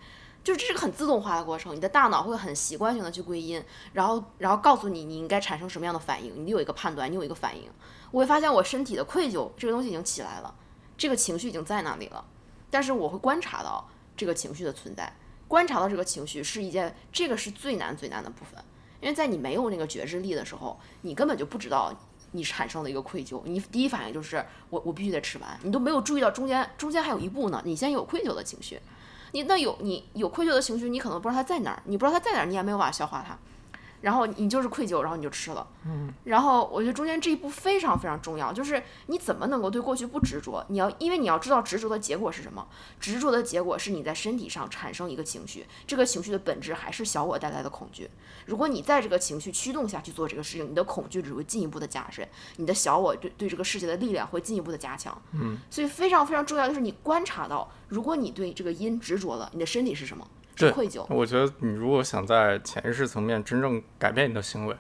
[0.45, 3.65] 就这是个很自动化的过程，你的大脑会很习惯性的去归因，
[3.95, 7.63] 然后然后告诉你你应该产生什么样的反应，你有一个判断，你有一个反应。
[8.11, 10.55] 我会发现我身体的愧疚这个东西已经起来了，
[10.99, 12.23] 这个情绪已经在那里了，
[12.71, 15.11] 但是我会观察到这个情绪的存在，
[15.49, 18.63] 观察到这个情绪是一件这个是最难最难的部分，
[19.01, 21.91] 因为在你没有那个觉知力的时候，你根本就不知道
[22.33, 28.79] 你产生了一个愧疚，你第一反应就是我我必须得吃完，你都没有注意到中间中间还有一步呢，你先有愧疚的情绪。
[29.35, 33.37] 你那有你有愧疚的情绪，你可能不知道他在哪儿，你不知道他在哪儿，你也没有办法消化他，
[34.05, 35.67] 然后你就是愧疚，然后你就吃了。
[35.87, 40.63] 嗯，然后我觉得中间这一步非常非常重要，就是你怎么能够对过去不执着？
[40.69, 42.69] 你要因为你要知道执着的结果是什么，
[43.01, 48.11] 执着的结果是你在身体上产生一个情绪，这个情绪的本质还是小我带来的恐惧。
[48.45, 55.17] 如果你在这个情绪驱动下去做这个事情，你的恐惧只会进一步的加深，你的小我对对这个世界的力量会进一步的加强。
[55.33, 60.29] 嗯，所以非常非常重要，就是你观察到，如果你对这个因执着了，你的身体是什么？
[60.57, 61.05] 对愧疚。
[61.09, 64.77] 我觉得你如果想在潜意识层面真正改变你的行为，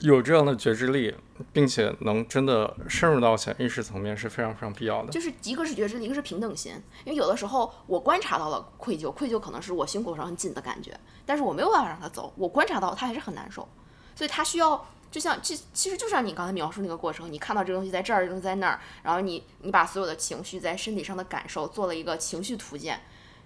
[0.00, 1.14] 有这样的觉知力，
[1.52, 5.10] 并且能真的深入到潜意识层面是非常非常必要的。
[5.10, 6.72] 就是一个是觉知力，一个是平等心。
[7.04, 13.68] 因为有的时候我观察到了愧疚，愧疚可能是我胸口上很紧的感觉，但是我没有办法让它走，我观察到它还是很难受，
[14.14, 14.86] 所以它需要。
[15.10, 23.00] 就像其其实就像你刚才描述那个过程，你看到这个东西在这儿，这东西在那儿，然后你你把所有的情绪在身体上的感受做了一个情绪图鉴，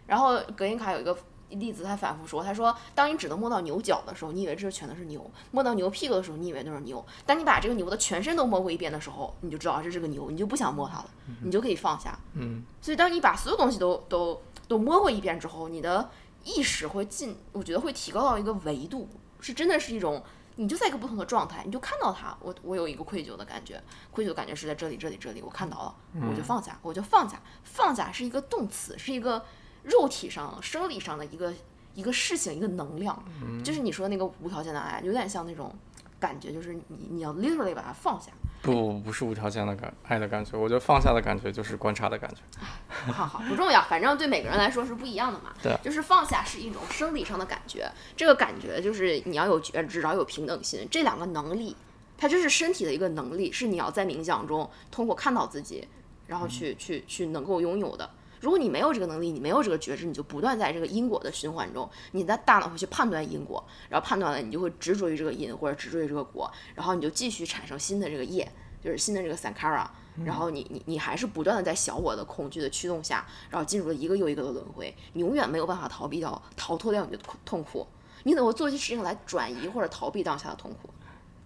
[0.07, 1.17] 然后格林卡有一个
[1.51, 5.21] 例子，他反复说，他说当你只能摸到牛角的时候，你以为这全都是牛；
[5.51, 11.11] 摸到牛屁股的时候，你以为都是牛；当你把这个牛的全身都摸过一遍的时候，你就知道这是个牛，你就不想摸它了，
[11.43, 12.19] 你就可以放下。
[12.35, 16.11] 嗯，所以当你把所有东西都都都摸过一遍之后，你的
[16.45, 19.09] 意识会进，我觉得会提高到一个维度，
[19.41, 20.23] 是真的是一种。
[20.57, 25.95] 你就在一个不同的状态，你就看到它，我我有一个愧疚的感觉，愧疚的感觉是在这里这里这里，我看到了，
[26.29, 29.43] 我就放下，我就放下，放下是一个动词，是一个
[29.83, 31.53] 肉体上生理上的一个
[31.95, 33.23] 一个事情，一个能量，
[33.65, 35.75] 就是你说的那个无条件的爱，有点像那种
[36.19, 38.31] 感觉，就是你你要 literally 把它放下。
[38.63, 42.41] 不不不是无条件的感爱的感觉，我觉得放下的感觉就是观察的感觉。
[43.13, 45.53] 好好不重要，反正对每个人来说是不一样的嘛。
[45.61, 51.77] 对，就是放下是一种生理上的感觉，这个感觉就是你要有觉知，然后有平等心，这两个能力，
[52.17, 55.89] 它就是身体的一个能力，是你要在冥想中通过看到自己，
[56.29, 58.09] 然后去去去能够拥有的。
[58.43, 68.51] 如果你没有这个能力，你没有这个觉知，你就不断在这个因果的循环中，你的大脑会去判断因果，然后判断了，你就会执着于这个因或者执着于这个果，然后你就继续产生新的这个业，
[68.83, 69.87] 就是新的这个 sankara，
[70.25, 77.87] 然后你你你还是不断的在小我的恐惧的驱动下，然后进入了一个又一个的轮回，你永远没有办法逃避掉逃脱掉你的痛痛苦，
[78.25, 80.91] 你能够做一些事情来转移或者逃避当下的痛苦，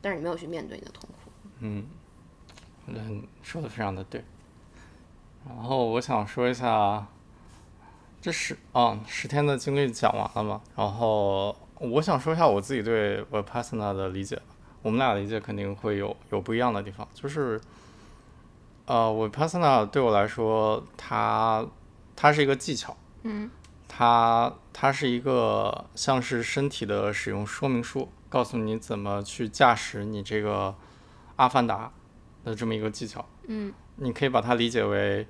[0.01, 1.31] 但是你没有去面对你的痛苦。
[1.61, 1.87] 嗯，
[2.87, 4.25] 嗯，说的非常的对。
[5.49, 7.07] 然后我想说一下，
[8.21, 10.61] 这十啊十天的经历讲完了嘛？
[10.75, 14.41] 然后我想说一下我自己对 Vipassana 的理解。
[14.83, 17.61] 我们俩理解肯定会有有不一样的地方，就是
[18.85, 21.67] 呃，Vipassana 对我来说，它
[22.15, 23.51] 它是一个技巧，嗯，
[23.89, 30.73] 它它是一个像是身体的使用说明书，告诉你怎么去驾驶你这个
[31.35, 31.91] 阿凡达
[32.45, 33.25] 的这么一个技巧。
[33.49, 35.27] 嗯，你可以把它理解为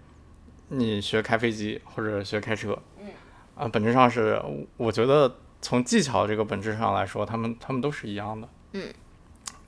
[0.69, 2.79] 你学开飞机或者学开车。
[2.99, 3.07] 嗯，
[3.55, 4.41] 啊，本质上是
[4.77, 8.49] 我觉得从技巧这个本质上来说，他们他们都是一样的。
[8.73, 8.93] 嗯。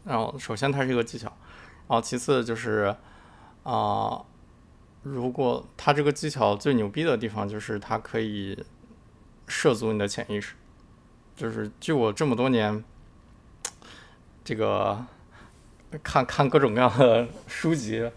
[0.05, 1.27] 然后，首先它是一个技巧，
[1.87, 2.97] 然后其次就是，
[3.63, 4.23] 啊、
[5.03, 8.65] 如果它这个技巧最牛逼的地方就是它可以
[9.47, 10.55] 涉足你的潜意识，
[11.37, 12.83] 就是据我这么多年
[14.43, 15.05] 这个
[16.03, 18.11] 看看各种各样的书籍，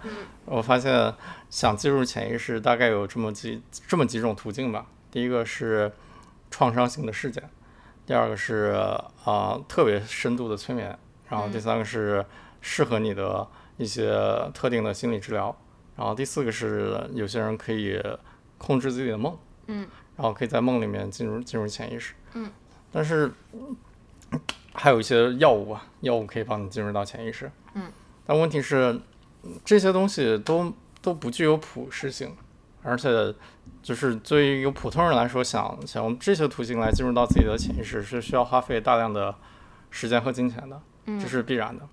[0.46, 1.14] 我发现
[1.52, 4.88] 想进入潜意识大概有这么几这么几种途径吧。
[5.12, 5.92] 第一个是
[6.50, 7.48] 创伤性的事件，
[8.06, 8.74] 第二个是
[9.26, 10.98] 啊、特别深度的催眠，
[11.30, 12.26] 然后第三个是
[12.62, 13.46] 适合你的
[13.78, 14.14] 一些
[14.54, 15.56] 特定的心理治疗，
[15.98, 18.02] 然后第四个是有些人可以
[18.58, 19.38] 控制自己的梦，
[19.68, 22.50] 嗯，然后可以在梦里面进入进入潜意识，嗯，
[22.92, 23.76] 但是嗯
[24.74, 27.92] 还有一些药物啊，药物可以帮你进入到潜意识，嗯，
[28.26, 28.98] 但问题是
[29.44, 32.36] 嗯这些东西都都不具有普适性，
[32.84, 33.34] 而且
[33.82, 39.34] 就是对于一个普通人来说，想想用这些途径来进入到自己的潜意识，是需要花费大量的
[39.90, 40.82] 时间和金钱的，
[41.20, 41.88] 这是必然的。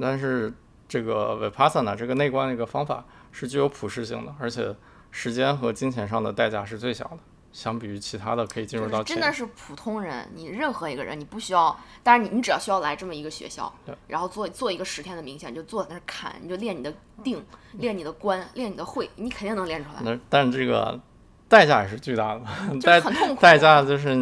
[0.00, 0.52] 但是
[0.86, 4.74] 这个 Vipassana 这个内观的一个方法是具有普适性的，而且
[5.10, 7.18] 时间和金钱上的代价是最小的，
[7.58, 13.72] 相比于其他的可以进入到真的是普通人，你任何一个人，你不需要，但是你你只要需要来这么一个学校，
[14.06, 16.94] 然后做做一个十天的冥想，你就坐在那儿看，你就练你的
[17.24, 20.00] 定，练你的观，练你的会，你肯定能练出来。
[20.04, 21.00] 那但这个
[21.48, 23.42] 代价也是巨大的， 就是代很痛苦。
[23.42, 24.14] 代价就是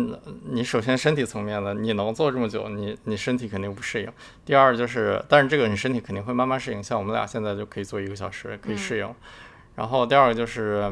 [0.44, 4.10] 你首先身体层面的，你能做这么久，你你身体肯定不适应。
[4.46, 9.14] 第二就是，但是这个你身体肯定会慢慢适应，像我们俩现在就可以做一个小时，可以适应。
[9.74, 10.90] 然后第二个就是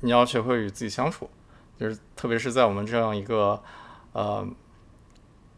[0.00, 1.28] 你要学会与自己相处，
[1.82, 3.60] 就是特别是在我们这样一个
[4.12, 4.46] 呃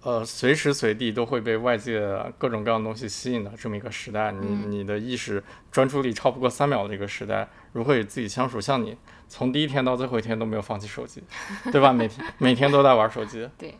[0.00, 2.00] 呃随时随地都会被外界
[2.38, 8.58] 各种各样的东西吸引的这么一个时代，你嗯你的意识专注力超不过三秒的一个时代，如何与自己相处？
[8.58, 8.96] 像你
[9.28, 11.22] 从第一天到最后一天都没有放弃手机，
[11.70, 11.92] 对吧？
[11.92, 13.76] 每天每天都在玩手机，对，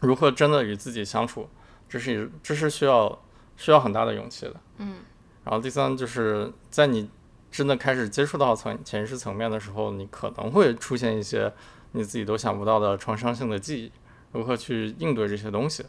[0.00, 1.48] 如何真的与自己相处？
[1.88, 3.18] 这是这是需要
[3.56, 4.54] 需要很大的勇气的。
[4.76, 4.96] 嗯，
[5.44, 7.08] 然后第三就是在你
[7.56, 11.50] 真的开始接触到层潜意识层面的时候，你可能会出现一些
[11.92, 13.92] 你自己都想不到的创伤性的记忆，
[14.32, 15.82] 如何去应对这些东西，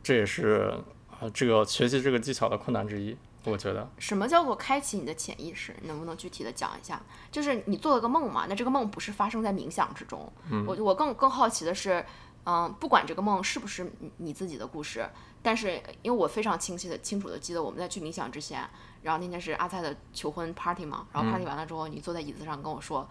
[0.00, 0.72] 这也是
[1.10, 3.90] 啊这个学习这个技巧的困难之一，我觉得。
[3.98, 5.74] 什么叫做开启你的潜意识？
[5.82, 7.02] 能不能具体的讲一下？
[7.32, 10.32] 就是你做了个梦嘛，那这个梦不是发生在冥想之中。
[10.68, 12.06] 我我更更好奇的是，
[12.44, 15.04] 嗯，不管这个梦是不是你你自己的故事，
[15.46, 18.68] 但是因为我非常清晰的清楚的记得我们在去冥想之前，
[19.02, 23.08] 然后那天是阿菜的求婚 party 嘛，然后 party 完了之后，你坐在椅子上跟我说，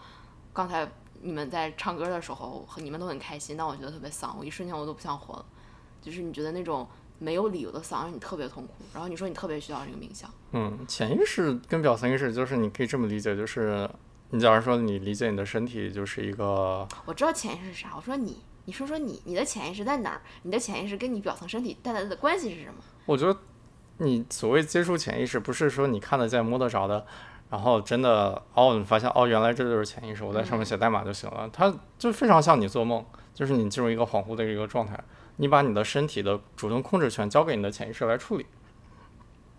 [0.52, 0.86] 刚才
[1.22, 5.46] 你们在唱歌的时候，和你们都很开心，但我觉得特别丧，我一瞬间我都不想活了，
[6.02, 6.86] 就是你觉得那种
[7.18, 10.30] 没有理由的丧让你特别痛苦，然后你说你特别需要这个冥想。
[10.52, 13.88] 嗯，潜意识跟表层意识就是你可以这么理解，就是
[14.28, 20.20] 你假如说你理解你的身体就是一个我知道潜意识是啥，我说你，你说说你，你的潜意识在哪儿？
[20.42, 22.74] 你的潜意识跟你表层身体带来的关系是什么？
[23.06, 23.36] 我觉得
[23.98, 27.06] 你所谓接触潜意识，不是说你看得见、摸得着的，
[27.48, 31.48] 然后真的哦，你发现哦，原来这就是潜意识，我在上面写代码就行了。
[31.52, 34.98] 它就非常像你做梦，就是你进入一个恍惚的一个状态，
[35.36, 38.46] 你把你的身体的主动控制权交给你的潜意识来处理。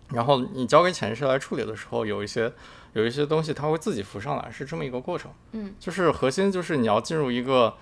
[0.09, 2.51] 然后你交给潜意识来处理的时候，有一些
[2.93, 5.31] 有一些东西它会自己浮上来，是这么一个过程。
[5.53, 7.75] 嗯，就是核心就是你要进入一个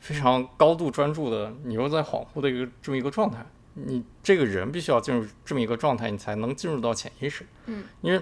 [0.00, 3.46] 非常高度专注的，你又在恍惚的一个这么一个状态。
[3.74, 7.46] 你这个人必须要进入这么一个状态，你才能进入到潜意识。
[7.66, 8.20] 嗯，因为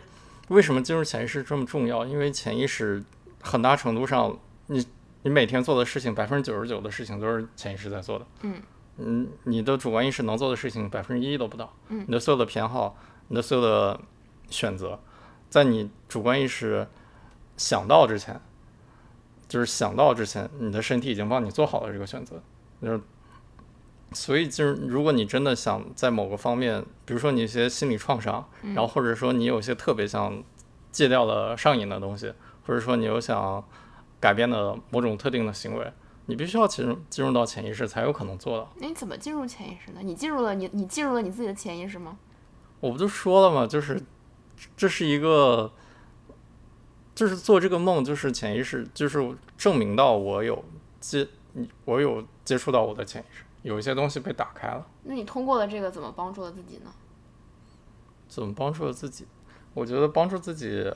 [0.48, 2.04] 为什么进入潜意识这么重要？
[2.04, 3.02] 因为潜意识
[3.40, 4.86] 很大程度上，你
[5.22, 8.26] 你每天做的事情，百分之九十九的事情都是潜意识在做的。
[8.42, 8.62] 嗯
[8.98, 11.72] 嗯，你的主观意识能做的事情百分之一都不到。
[11.88, 12.96] 嗯你的所有的偏好，
[13.28, 13.98] 你的所有的
[14.50, 15.00] 选择，
[15.48, 16.86] 在你主观意识
[17.56, 18.40] 想到之前，
[19.48, 22.40] 就是想到之前，你的身体已经帮你做好了这个选择。
[22.82, 23.00] 就是，
[24.12, 30.42] 所以就是，如果你真的想在某个方面，比如说你一些心理创伤，然后或者说你有一些特别想
[30.92, 32.32] 戒掉了上瘾的东西，
[32.66, 33.64] 或者说你有想
[34.20, 35.92] 改变的某种特定的行为，
[36.26, 38.70] 你必须要进入进入到潜意识才有可能做到。
[38.76, 40.00] 那你怎么进入潜意识呢？
[40.02, 42.18] 你进入了你你进入了你自己的潜意识吗？
[42.80, 43.66] 我不就说了吗？
[43.66, 44.00] 就是
[44.76, 45.72] 这是一个，
[47.18, 50.64] 就是做这个梦，就是潜意识，就是证明到我有
[51.00, 51.26] 接，
[51.84, 54.86] 我有接触到我的潜意识，有一些东西被打开了。
[55.02, 56.92] 那你通过了这个，怎么帮助了自己呢？
[58.28, 59.26] 怎么帮助了自己？
[59.74, 60.94] 我觉得帮助自己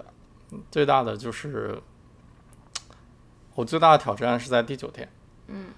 [0.70, 1.82] 最大的就是，
[3.56, 5.10] 我最大的挑战是在第九天。
[5.48, 5.70] 嗯，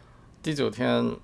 [0.42, 1.16] 第九天，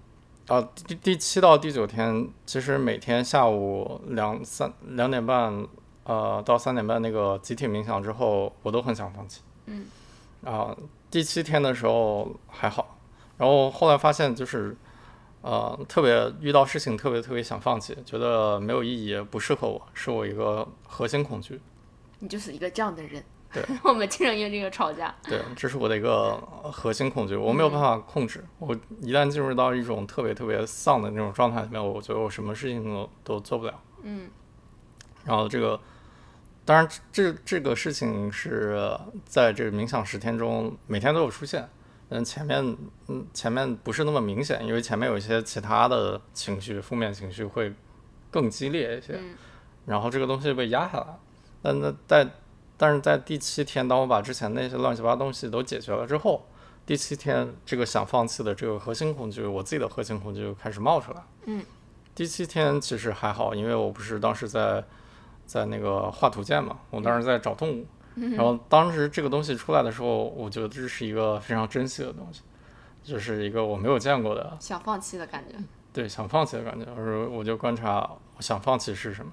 [0.46, 5.66] 啊，第第七到第九天，其实每天下午两三两点半，
[6.10, 9.42] 呃，到三点半那个集体冥想之后，我都很想放弃。
[9.66, 9.86] 嗯，
[10.44, 10.76] 啊，
[11.10, 12.98] 第七天的时候还好，
[13.38, 14.76] 然后后来发现就是。
[15.42, 21.58] 呃，特别遇到事情特别特别想放弃，觉得没有意义，不适合我，是我一个核心恐惧。
[22.18, 23.24] 你就是一个这样的人。
[23.50, 25.14] 对， 我们经常因为这个吵架。
[25.22, 28.44] 对，这是我的一个呃核心恐惧，我没有办法控制。
[28.58, 33.80] 我一旦进入到一种特别特别丧的那种状态里面，我觉得我什么事情都都做不了。
[34.02, 34.28] 嗯
[35.24, 35.80] 然后这个，
[36.64, 41.68] 当然这这个事情是在这个冥想十天中每天都有出现。
[42.10, 42.76] 嗯，前面
[43.06, 47.72] 嗯前面不是那么明显，因为前面有一些其他的情绪，负面情绪会
[48.30, 49.34] 更激烈一些，嗯
[49.86, 51.06] 然后这个东西被压下来。
[51.62, 52.28] 但那在
[52.76, 56.46] 但是在第七天，当我把之前那些乱七八糟东西都解决了之后，
[56.84, 61.22] 第七天这个想放弃的这个核心恐惧，我自己的核心恐惧就开始冒出来。
[61.44, 61.62] 嗯，
[62.14, 64.84] 第七天其实还好，因为我不是当时在
[65.50, 67.84] 在那个画图鉴嘛，我当时在找动物。
[68.14, 72.42] 然后当时这个东西出来的时候，我觉得这是一个非常珍惜的东西，
[73.02, 75.56] 就是一个我没有见过的，想放弃的感觉。
[75.92, 76.86] 对想放弃的感觉。
[76.96, 78.08] 我说我就观察
[78.38, 79.32] 想放弃是什么，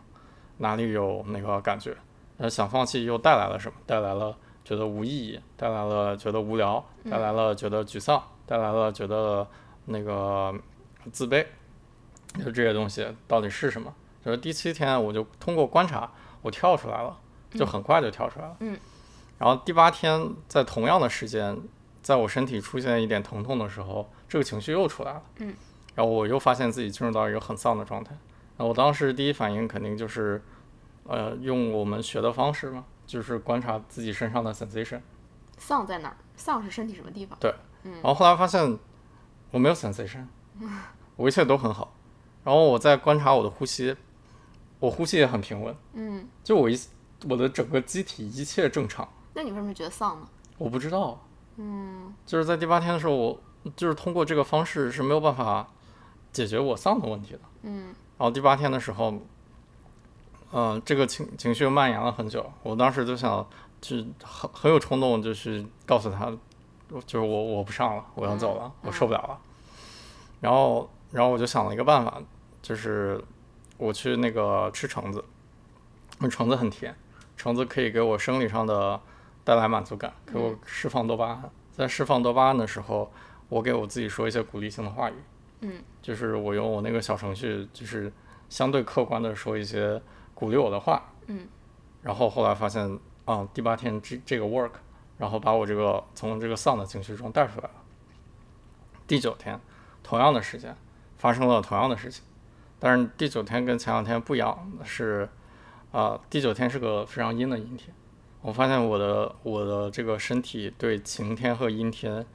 [0.57, 1.95] 哪里有那个感觉，
[2.37, 3.75] 呃，想放弃又带来了什么？
[3.85, 4.35] 带来了
[4.65, 9.47] 觉得无意义，带来了觉得无聊，带来了觉得沮丧，带来了觉得
[9.85, 10.51] 那个
[11.11, 11.45] 自卑，
[12.43, 13.93] 就这些东西到底是什么？
[14.27, 17.17] 就是第七天我就通过观察，我跳出来了，
[17.51, 18.57] 就很快就跳出来了。
[18.59, 18.77] 嗯。
[19.37, 21.57] 然后第八天在同样的时间，
[22.01, 25.23] 在我身体出现一点疼痛的时候，这个情绪又出来了。
[25.37, 25.55] 嗯，
[25.95, 28.17] 然后我又发现自己进入到一个很丧的状态。
[28.57, 30.43] 那我当时第一反应肯定就是，
[31.05, 34.99] 呃，用我们学的方式嘛，就是观察自己身上的 sensation。
[35.57, 36.17] 丧在哪儿？
[36.35, 37.39] 丧是身体什么地方？
[37.39, 38.77] 对然后后来发现
[39.51, 40.25] 我没有 sensation，
[41.15, 41.93] 我一切都很好。
[42.43, 43.93] 然后我在观察我的呼吸，
[44.79, 46.79] 我呼吸也很平稳，嗯，就我一
[47.27, 49.07] 我的整个机体一切正常。
[49.33, 50.27] 那你为什么觉得丧呢？
[50.57, 51.19] 我不知道，
[51.57, 53.39] 嗯，就是在第八天的时候，我
[53.75, 55.67] 就是通过这个方式是没有办法
[56.31, 57.85] 解决我丧的问题的，嗯，
[58.17, 59.13] 然后第八天的时候，
[60.51, 63.45] 嗯、这个情情绪蔓延了很久，我当时就想，
[63.81, 66.31] 就很很有冲动，就是告诉他，
[67.05, 69.39] 就是我我不上了，我要走了，我受不了了。
[70.39, 72.21] 然后，然后我就想了一个办法，
[72.61, 73.19] 就是
[73.77, 75.23] 我去那个吃橙子，
[76.19, 76.95] 那橙子很甜，
[77.35, 78.99] 橙子可以给我生理上的
[79.43, 81.49] 带来满足感，给我释放多巴胺。
[81.71, 83.11] 在释放多巴胺的时候，
[83.49, 85.13] 我给我自己说一些鼓励性的话语，
[85.61, 88.11] 嗯，就是我用我那个小程序，就是
[88.49, 90.01] 相对客观的说一些
[90.33, 91.47] 鼓励我的话，嗯，
[92.01, 94.71] 然后后来发现啊，第八天这这个 work，
[95.19, 97.75] 然后把我这个从这个丧的情绪中带出来了。
[99.05, 99.59] 第九天，
[100.01, 100.75] 同样的时间
[101.17, 102.23] 发生了同样的事情，
[102.79, 105.27] 但是第九天跟前两天不一样的是，
[105.91, 107.93] 啊、第九天是个非常阴的阴天。
[108.41, 112.25] 我发现我的我的这个身体对晴天和阴天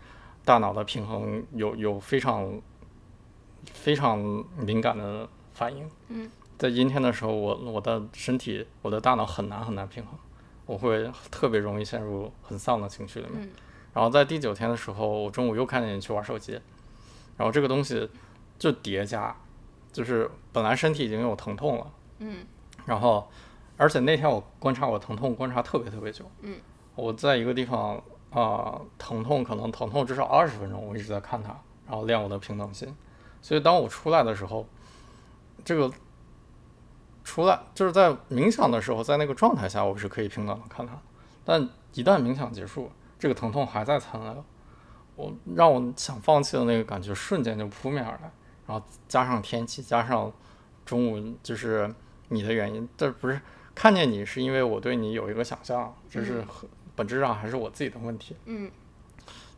[0.45, 2.61] 大脑的平衡有有非常
[3.73, 4.19] 非常
[4.59, 5.89] 敏感的反应。
[6.09, 10.19] 嗯，在阴天的时候，我我的身体我的大脑很难很难平衡，
[10.67, 13.45] 我会特别容易陷入很丧的情绪里面。
[13.45, 13.51] 嗯
[13.95, 16.53] 然后在第九天的时候，我中午又看见你去玩手机，
[17.37, 18.09] 然后这个东西
[18.59, 19.37] 就叠加，
[19.93, 22.47] 就是本来身体已经有疼痛了，嗯
[22.87, 23.29] 然后，
[23.77, 26.25] 而且那天我观察我疼痛观察特别特别久。
[26.41, 26.57] 嗯，
[26.97, 31.51] 我在一个地方啊、疼痛可能疼痛至少二十分钟，我一直在看它，
[31.87, 32.93] 然后练我的平等心。
[33.41, 34.67] 所以当我出来的时候，
[35.65, 35.93] 这个
[37.23, 40.99] 出来就是在冥想的时候，在那个状态下，我是可以平等的看它。
[41.45, 44.45] 但一旦冥想结束，这个疼痛还在残留，
[45.15, 48.33] 我让我想放弃的那个感觉瞬间就扑面而来，
[48.73, 50.33] 然后加上天气，加上
[50.87, 51.95] 中午就是
[52.29, 53.39] 你的原因，这不是
[53.75, 56.67] 看见你是因为我对你有一个想象，这是很
[56.97, 58.35] 本质上还是我自己的问题。
[58.47, 58.71] 嗯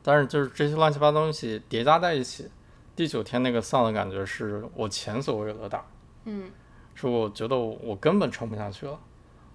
[0.03, 2.51] 但是就是这些乱七八糟东西叠加在一起，
[2.97, 5.87] 第九天那个丧的感觉是我前所未有的大，
[6.25, 6.51] 嗯
[6.97, 8.99] 是我觉得我根本撑不下去了，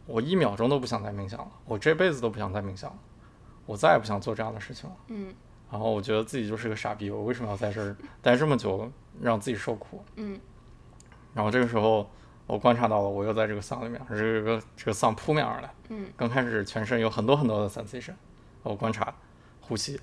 [0.05, 2.97] 我一秒钟都不想再冥想了，我这辈子都不想再冥想了，
[3.65, 4.95] 我再也不想做这样的事情了。
[5.09, 5.33] 嗯
[5.69, 10.03] 然后我觉得自己就是个傻逼，我为什么要在这儿待这么久，让自己受苦？
[10.15, 10.39] 嗯
[11.33, 12.09] 然后这个时候，
[12.47, 15.73] 我观察到了，我又在这个丧里面，这个这个丧扑面而来。
[15.89, 18.13] 嗯刚开始全身有很多很多的 sensation，
[18.63, 19.13] 我观察
[19.61, 19.99] 呼吸，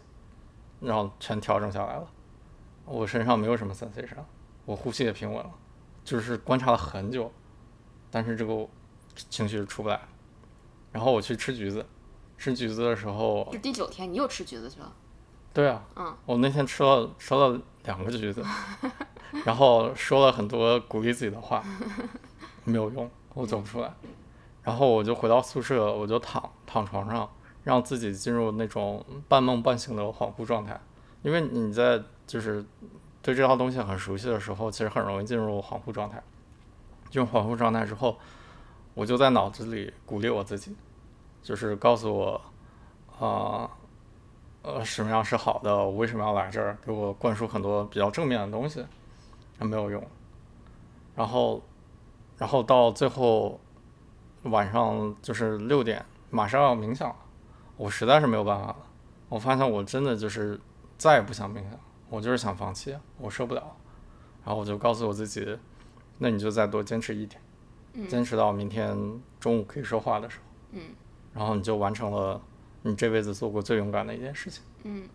[0.80, 2.08] 然后全调整下来了。
[2.84, 4.18] 我身上没有什么 sensation，
[4.64, 5.50] 我呼吸也平稳了，
[6.04, 7.32] 就是观察了很久，
[8.10, 8.68] 但是这个
[9.14, 10.00] 情绪出不来。
[10.92, 11.84] 然后我去吃橘子，
[12.38, 14.92] 吃橘子的时候，这第九天你又吃橘子去了？
[15.56, 18.44] 对啊，嗯我那天吃了吃了两个橘子，
[19.46, 21.64] 然后说了很多鼓励自己的话，
[22.64, 23.90] 没有用，我走不出来。
[24.62, 27.26] 然后我就回到宿舍，我就躺躺床上，
[27.64, 30.78] 让自己进入那种半梦半醒的恍惚状态。
[31.22, 32.62] 因为你在就是
[33.22, 36.22] 对这套东西很熟悉的时候，其实很容易进入恍惚状态。
[37.08, 38.18] 进入恍惚状态之后，
[38.92, 40.76] 我就在脑子里鼓励我自己，
[41.42, 42.40] 就是告诉我，
[43.18, 43.70] 啊、呃，
[44.84, 48.84] 什么样是好的，我为什么要来这儿，给我灌输很多比较正面的东西，
[49.58, 50.02] 那没有用。
[51.14, 51.62] 然后，
[52.36, 53.58] 然后到最后
[54.42, 57.16] 晚上就是六点，马上要冥想了，
[57.76, 58.76] 我实在是没有办法了。
[59.28, 60.60] 我发现我真的就是
[60.98, 61.78] 再也不想冥想，
[62.10, 63.76] 我就是想放弃，我受不了。
[64.44, 65.58] 然后我就告诉我自己，
[66.18, 67.40] 那你就再多坚持一天，
[68.08, 68.96] 坚持到明天
[69.40, 70.82] 中午可以说话的时候，嗯
[71.34, 72.40] 然后你就完成了
[72.86, 74.62] 你这辈子做过最勇敢的一件事情。
[74.84, 75.08] 嗯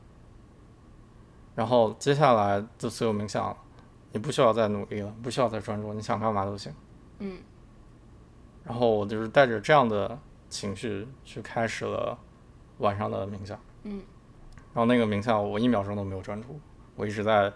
[1.56, 3.56] 然后接下来的所有冥想，
[4.11, 6.73] 你不需要再努力了，不需要再专注，你想干嘛都行。
[7.19, 7.38] 嗯
[8.64, 10.18] 然后我就是带着这样的
[10.49, 12.18] 情绪去开始了
[12.77, 13.60] 晚上的冥想。
[13.84, 14.02] 嗯
[14.73, 16.60] 然后那个冥想我一秒钟都没有专注，
[16.95, 17.52] 我一直在，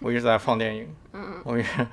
[0.00, 1.86] 我一直在放电影，嗯我一直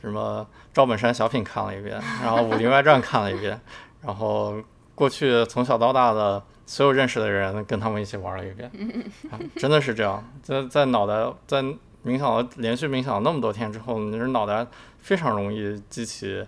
[0.00, 3.60] 什么赵本山小品看了一遍，然后《武林外传》看了一遍，
[4.02, 4.60] 然后
[4.96, 8.68] 过去从小到大的所有认识的人跟他们一起玩了一遍，
[9.30, 11.62] 啊、真的是这样，在在脑袋在
[12.04, 14.66] 冥想了连续冥想那么多天之后，你是脑袋
[14.98, 16.46] 非常容易记起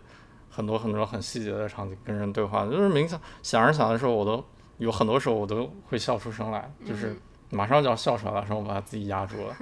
[0.51, 4.45] 很多很多很细节的场景跟人对话，就是冥想想着想的时候，我都
[4.79, 7.17] 有很多时候我都会笑出声来，就是
[7.51, 9.57] 马上就要笑出来了，然后我把自己压住了，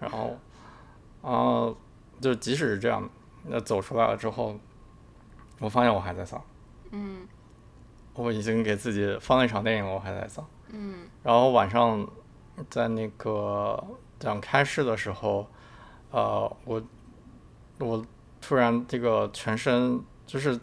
[0.00, 0.36] 然后，
[1.22, 1.72] 啊、
[2.20, 3.08] 就即使是这样，
[3.48, 4.58] 那走出来了之后，
[5.60, 6.42] 我发现我还在丧，
[6.90, 7.26] 嗯
[8.14, 10.46] 我已经给自己放了一场电影了，我还在想。
[10.70, 12.06] 嗯然后晚上
[12.68, 13.82] 在那个
[14.18, 15.46] 讲开市的时候，
[16.10, 16.82] 呃，我
[17.78, 18.04] 我
[18.40, 20.58] 突然这个全身就是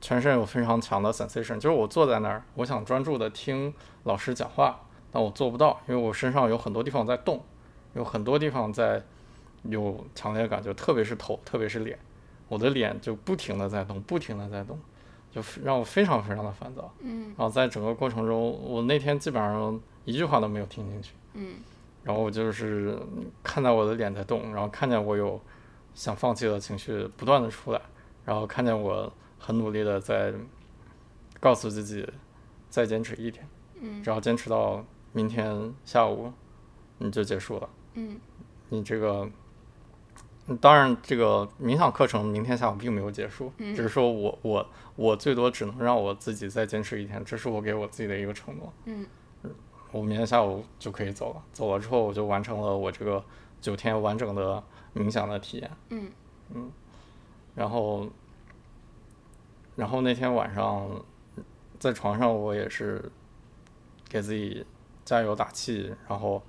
[0.00, 3.72] 全身有非常强的 sensation，就是我坐在那儿，我想专注的听
[4.04, 4.80] 老师讲话，
[5.10, 7.42] 但我做不到，因为我身上有很多地方在动，
[7.94, 9.02] 有很多地方在
[9.64, 11.98] 有强烈的感觉，特别是头，特别是脸，
[12.48, 14.78] 我的脸就不停的在动，不停的在动，
[15.32, 16.92] 就让我非常非常的烦躁。
[17.00, 21.14] 嗯然后在整个过程中，我那天基本上一句话都没有听进去。
[21.34, 21.54] 嗯
[22.04, 22.98] 然后我就是
[23.42, 25.40] 看到我的脸在动，然后看见我有
[25.94, 27.80] 想放弃的情绪不断的出来，
[28.24, 30.32] 然后看见我很努力的在
[31.40, 32.06] 告诉自己
[32.68, 33.48] 再坚持一天，
[33.80, 36.32] 嗯只要坚持到明天下午
[36.98, 37.68] 你就结束了。
[37.94, 38.18] 嗯
[38.68, 39.32] 你这个，嗯
[40.60, 44.66] 当然这个冥想课程明天下午并没有结束，嗯只是说我我
[44.96, 48.72] 我最多只能让我自己再坚持一天，这是我给我自己的一个承诺。
[48.86, 49.06] 嗯
[49.92, 53.22] 我明天下午就可以走了，走了之后我就完成了我这个
[53.60, 54.62] 九天完整的
[54.94, 55.70] 冥想的体验。
[55.90, 56.70] 嗯
[57.54, 58.08] 然后，
[59.76, 60.88] 然后那天晚上
[61.78, 63.12] 在床上我也是
[64.08, 64.64] 给自己
[65.04, 66.42] 加油打气，然后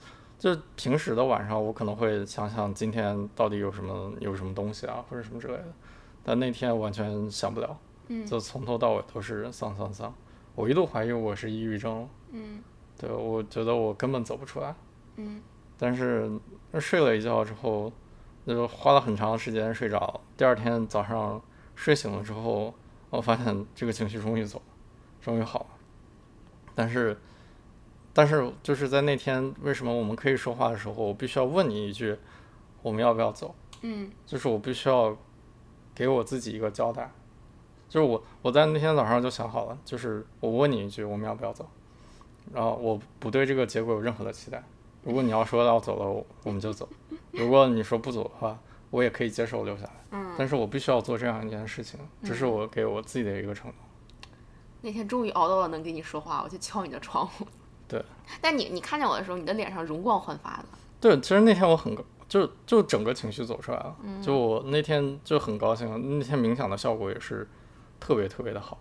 [0.43, 5.73] 就平时的晚上我可能会想想今天到底有什么有什么东西啊或者什么之类的，
[6.21, 7.77] 但那天完全想不了，
[8.09, 10.13] 嗯就从头到尾都是丧丧丧，
[10.53, 12.05] 我一度怀疑我是抑郁症
[12.97, 14.75] 对我觉得我根本走不出来。
[15.15, 15.41] 嗯
[15.77, 16.29] 但是
[16.77, 17.89] 睡了一觉之后，
[18.45, 20.19] 就花了很长时间睡着。
[20.35, 21.41] 第二天早上
[21.73, 22.73] 睡醒了之后，
[23.09, 24.65] 我发现这个情绪终于走了，
[25.21, 25.65] 终于好了。
[26.75, 27.17] 但是，
[28.13, 32.15] 但是就是在那天，为什么我们可以说话的时候，我必须要问你一句：
[32.81, 33.53] 我们要不要走？
[33.81, 35.17] 嗯就是我必须要
[35.95, 37.11] 给我自己一个交代。
[37.89, 41.67] 就是我我在那天早上就想好了，就是我问你一句，我们要不要走？
[42.53, 44.63] 然后我不对这个结果有任何的期待。
[45.03, 46.85] 如果你要说要走了，我我们就走；
[47.31, 48.57] 如果你说不走的话，
[48.89, 49.91] 我也可以接受留下来。
[50.11, 53.75] 嗯，但是我必须要做这样一件事情，这是我给我自己的一个承诺。
[54.81, 57.45] 那天终于熬到了能跟你说话，我就敲你的窗户。
[57.93, 58.03] 对。
[58.41, 60.65] 但你你看见我的时候，你的脸上容光焕发的。
[60.99, 63.95] 对，其实那天我很高，就就整个情绪走出来了。
[64.01, 67.47] 嗯就我那天就很高兴，那天冥想的效果也是
[67.99, 68.77] 特别特别的好。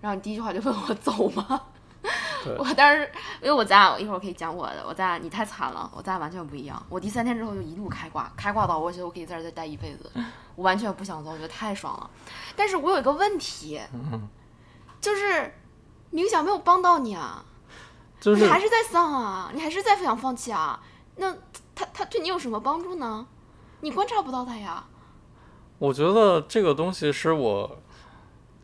[0.00, 1.62] 然后你第一句话就问我走吗？
[2.58, 3.10] 我当时
[3.40, 6.84] 因为我咱俩一会儿可以讲我的，我咱俩你太惨了，我咱俩完全不一样。
[6.90, 10.10] 我第三天之后就一路开挂，开挂到我觉得我可以在这儿再待一辈子，
[10.54, 12.10] 我完全不想走，我觉得太爽了。
[12.54, 13.80] 但是我有一个问题，
[15.00, 15.54] 就是
[16.12, 17.42] 冥想没有帮到你啊，
[18.24, 20.80] 就是你还是在丧啊，你还是在想放弃啊，
[21.16, 21.30] 那
[21.74, 23.26] 他他对你有什么帮助呢？
[23.82, 24.82] 你观察不到他呀。
[25.78, 27.78] 我觉得这个东西是我，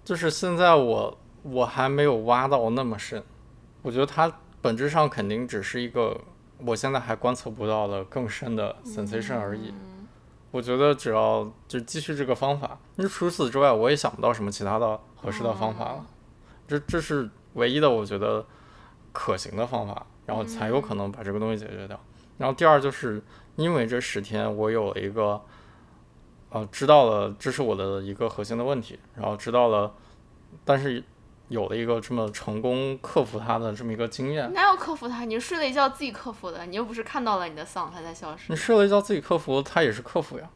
[0.03, 3.23] 就是现在我我还没有挖到那么深。
[3.82, 4.32] 我觉得它
[4.62, 6.19] 本质上肯定只是一个
[6.65, 9.74] 我现在还观测不到的更深的 sensation 而已。
[10.51, 16.07] 我觉得只要就继续这个方法，那除此之外我也想不到什么其他的合适的方法了。
[16.66, 18.43] 这这是唯一的我觉得
[19.12, 21.99] 可行的方法，然后才有可能把这个东西解决掉。
[22.39, 23.23] 然后第二就是
[23.57, 25.41] 因为这十天我有了一个。
[26.53, 29.95] 呃，知道了，这是我的一个核心的问题，然后知道了，
[30.65, 31.01] 但是
[31.47, 34.53] 有了一个这么成功克服它的这么一个经验。
[34.53, 35.24] 哪有克服它？
[35.24, 38.57] 你睡了一觉自己克服的，你又不是看到了你的丧它才消失你。
[38.57, 40.51] 睡了一觉自己克服，它也是克服呀。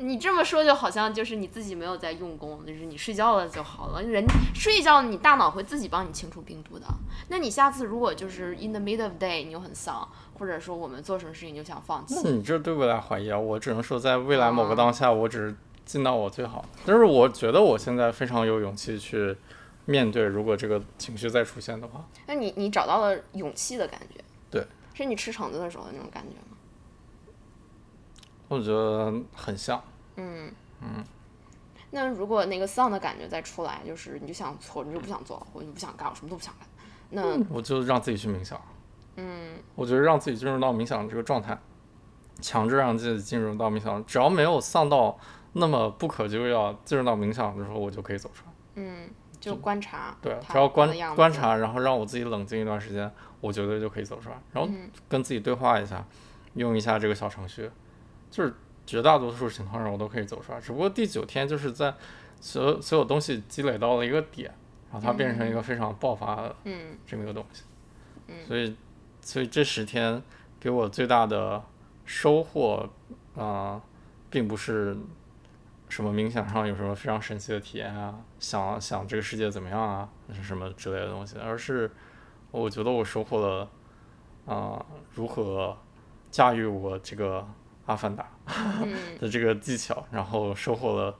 [0.00, 4.02] 你这么说就好像就是你自己没有在用功，就是你睡觉了就好了。
[4.02, 6.86] 人睡一觉，你大脑会自己帮你清除病毒的。
[7.28, 10.08] 那你下次如果就是 in the middle of day 你又很丧，
[10.38, 13.38] 或者说我们做什么事情就想放弃，那你这对未来怀疑啊？
[13.38, 16.68] 我只能说，在未来某个当下，我只是尽到我最好的。
[16.86, 19.36] 但是我觉得我现在非常有勇气去
[19.86, 22.06] 面对，如果这个情绪再出现的话。
[22.26, 24.64] 那你你找到了勇气的感觉，对，
[24.94, 26.47] 是你吃橙子的时候的那种感觉吗？
[28.48, 29.80] 我觉得很像。
[30.16, 30.50] 嗯
[30.80, 31.04] 嗯。
[31.90, 36.68] 那如果那个丧的感觉再出来，就是你就想错，你就不想做了，或者你不想干，我什么都不想干，
[37.10, 38.60] 那我就让自己去冥想。
[39.16, 41.58] 嗯我觉得让自己进入到冥想这个状态，
[42.40, 45.18] 强制让自己进入到冥想，只要没有丧到
[45.54, 48.52] 那么不可救药，进入到冥想的时候，我就可以走出来。
[48.74, 49.10] 嗯，
[49.40, 53.10] 就观察，对，只要观观察，然后让我自己冷静一段时间，
[53.40, 54.36] 我绝对就可以走出来。
[54.52, 56.04] 然后嗯跟自己对话一下，
[56.54, 57.70] 用一下这个小程序，
[58.30, 58.54] 就是
[58.86, 60.60] 绝大多数情况下我都可以走出来。
[60.60, 61.94] 只不过第九天就是在
[62.40, 64.52] 所有所有东西积累到了一个点，
[64.90, 67.64] 然后它变成一个非常爆发的嗯这么一个东西。
[68.28, 68.76] 嗯所以
[69.20, 70.22] 所以这十天
[70.60, 71.62] 给我最大的
[72.04, 72.88] 收获，
[73.34, 73.80] 啊、
[74.30, 74.96] 并不是
[75.88, 81.90] 什么冥想上有什么非常神奇的体验啊，想想这个世界怎么样啊，是什么之类的东西，而是
[82.50, 83.70] 我觉得我收获了，
[84.46, 84.84] 啊、
[85.14, 85.76] 如何
[86.30, 87.46] 驾驭我这个
[87.88, 88.30] 阿凡达
[88.82, 91.18] 嗯的这个技巧，然后收获了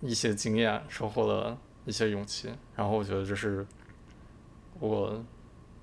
[0.00, 3.66] 一些经验，收获了一些勇气，然后我觉得这是
[4.80, 5.22] 我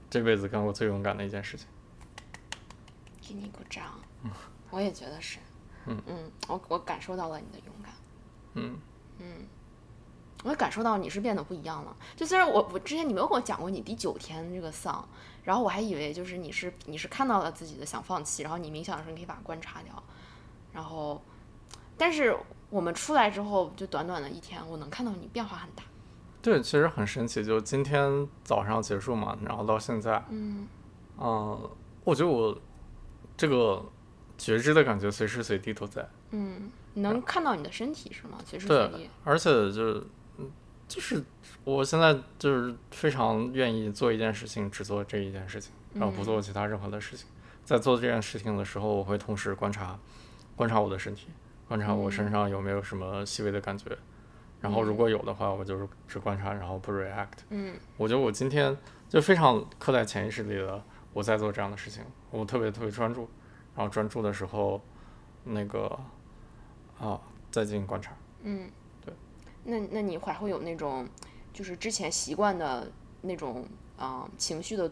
[0.09, 1.67] 这辈子干过最勇敢的一件事情。
[3.21, 3.99] 给你鼓掌。
[4.71, 5.37] 我也觉得是。
[5.85, 7.93] 嗯嗯我我感受到了你的勇敢。
[8.55, 8.79] 嗯
[10.43, 11.95] 我也感受到你是变得不一样了。
[12.15, 15.07] 就虽然我我之前你没有跟我讲过你第九天这个丧，
[15.45, 20.03] 然后我还以为就是你是你是看到了自己的想放弃，然后你冥想的时候你可以把它观察掉，
[20.73, 21.21] 然后，
[21.97, 22.35] 但是
[22.69, 25.83] 我们出来之后就短短的一天，我能看到你变化很大。
[26.41, 30.67] 对，其实很神奇，就今天早上结束嘛，然后到现在，嗯
[31.17, 31.69] 嗯、
[32.03, 32.55] 我觉得我
[33.37, 33.83] 这个
[34.37, 38.37] 觉知的感觉随时随地都在，嗯，你能看到你的身体是吗？
[38.45, 39.09] 随时随地。
[39.23, 40.09] 而且就是，嗯
[40.87, 41.23] 就是
[41.63, 47.27] 我现在就是非常愿意做一件事情，只做这一件事情，然后不做其他任何的事情。
[47.63, 49.99] 在做这件事情的时候，我会同时观察，
[50.55, 51.29] 观察我的身体，
[51.67, 53.85] 观察我身上有没有什么细微的感觉。
[54.61, 57.39] 然后如果有的话，我就是只观察，然后不 react。
[57.49, 58.75] 嗯我觉得我今天
[59.09, 60.83] 就非常刻在潜意识里的，
[61.13, 63.27] 我在做这样的事情，我特别特别专注，
[63.75, 64.79] 然后专注的时候，
[65.43, 65.99] 那个
[66.99, 67.19] 啊，
[67.51, 68.11] 再进行观察。
[68.43, 68.84] 嗯，对。
[69.65, 71.07] 那那你还会有那种
[71.53, 72.89] 就是之前习惯的
[73.21, 73.65] 那种
[73.97, 74.89] 啊、呃情绪的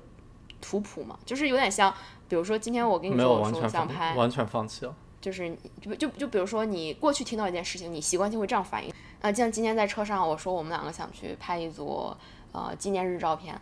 [0.62, 1.18] 图谱吗？
[1.26, 1.94] 就是有点像，
[2.28, 4.96] 比如说今天我跟你说我想拍，完全放弃了。
[5.22, 8.94] 就是就就就比如说你过去听到一件事情，你习惯性会这样反应。
[9.22, 12.14] 啊、像今天在车上，我说我们两个想去拍一组
[12.52, 13.60] 呃纪念日照片。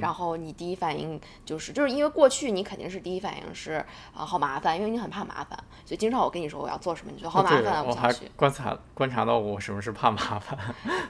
[0.00, 3.84] 然后你第一反应就是，就是因为过去你肯定是第一反应是
[4.14, 8.30] 啊、好麻烦，因为你很怕麻烦，所以经常我跟你说我要做什么，你觉得好麻，烦啊，我还不想去。
[8.36, 10.58] 观察观察到我什么是怕麻烦。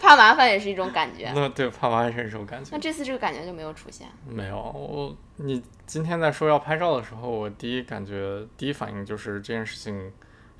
[0.00, 1.30] 怕麻烦也是一种感觉。
[1.34, 2.78] 那对怕麻烦是一种感觉那。
[2.78, 4.08] 这次这个感觉就没有出现。
[4.28, 10.12] 没有，我你今天在说要拍照的时候，我第一感觉第一反应就是这件事情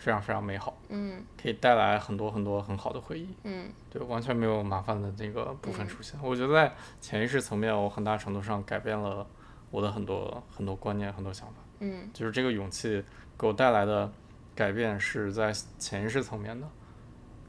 [0.03, 3.29] 非常非常美好，嗯可以带来很多很多很好的回忆。
[3.45, 6.19] 嗯对，完全没有麻烦的那个部分出现。
[6.20, 9.24] 我觉得在潜意识层面，我很大程度上改变了
[9.70, 11.55] 我的很多很多观念、很多想法。
[11.79, 13.01] 嗯就是这个勇气
[13.39, 14.11] 给我带来的
[14.57, 16.66] 改变是在潜意识层面的，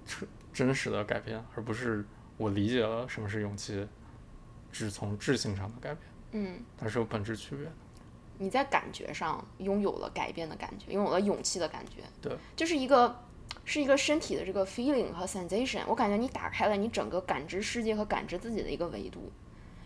[0.05, 2.05] 真真实的改变，而不是
[2.37, 3.87] 我理解了什么是勇气，
[4.71, 5.99] 只从智性上的改变，
[6.33, 7.71] 嗯，它是有本质区别的。
[8.43, 12.03] 你在感觉上拥有了改变的感觉，拥有了勇气的感觉。
[12.21, 13.23] 对，就是一个
[13.63, 15.81] 是一个身体的这个 feeling 和 sensation。
[15.87, 19.31] 我感觉你打开了你整个感知世界和感知自己的一个维度。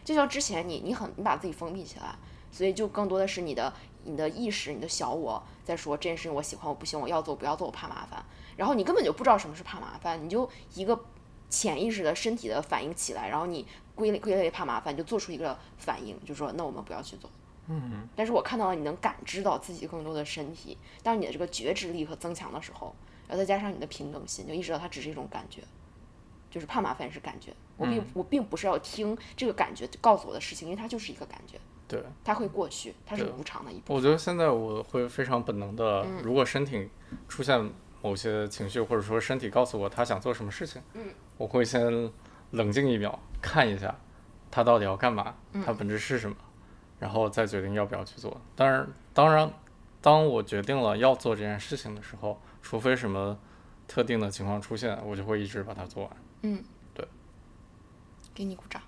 [0.04, 2.16] 就像之前你你很你把自己封闭起来，
[2.52, 3.72] 所以就更多的是你的
[4.06, 8.26] 你的意识、你的小我在说这件事情我喜欢我不行我要做不要做我怕麻烦，
[8.56, 11.00] 然后你根本就不知道什么是怕麻烦，你就一个
[11.50, 17.30] 潜意识的身体的反应起来，然后你归类归类怕麻烦，你就做出一个反应，就说那我们不要去做。
[17.70, 22.96] 嗯，但是我看到了你能感知到自己更多的身体，当你的这个觉知力和增强的时候，
[23.28, 25.62] 然后再加上你的平等心，就意识到它只是一种感觉，
[26.50, 27.54] 就是怕麻烦是感觉。
[27.76, 33.96] 我并、我并不是要听这个感觉告诉我的事情，因为它就是一个感觉，对，它会过去，它是无常的一部分。
[33.96, 36.22] 我觉得现在我会非常本能的，嗯。
[36.24, 36.90] 如果身体
[37.28, 37.70] 出现
[38.02, 41.06] 某些情绪，或者说身体告诉我他想做什么事情，嗯。
[41.38, 42.12] 我会先
[42.52, 43.96] 冷静一秒，看一下
[44.50, 45.62] 他到底要干嘛，嗯。
[45.64, 46.36] 他本质是什么，
[47.00, 48.40] 然后再决定要不要去做。
[48.56, 49.52] 当然，当然，
[50.02, 53.38] 当我决定了要做这件事情的时候，除非什么
[53.88, 56.18] 特定的情况出现，我就会一直把它做完。
[56.42, 56.64] 嗯，
[56.94, 57.08] 对，
[58.34, 58.82] 给你鼓掌，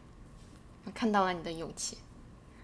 [0.85, 1.97] 我看到了你的勇气。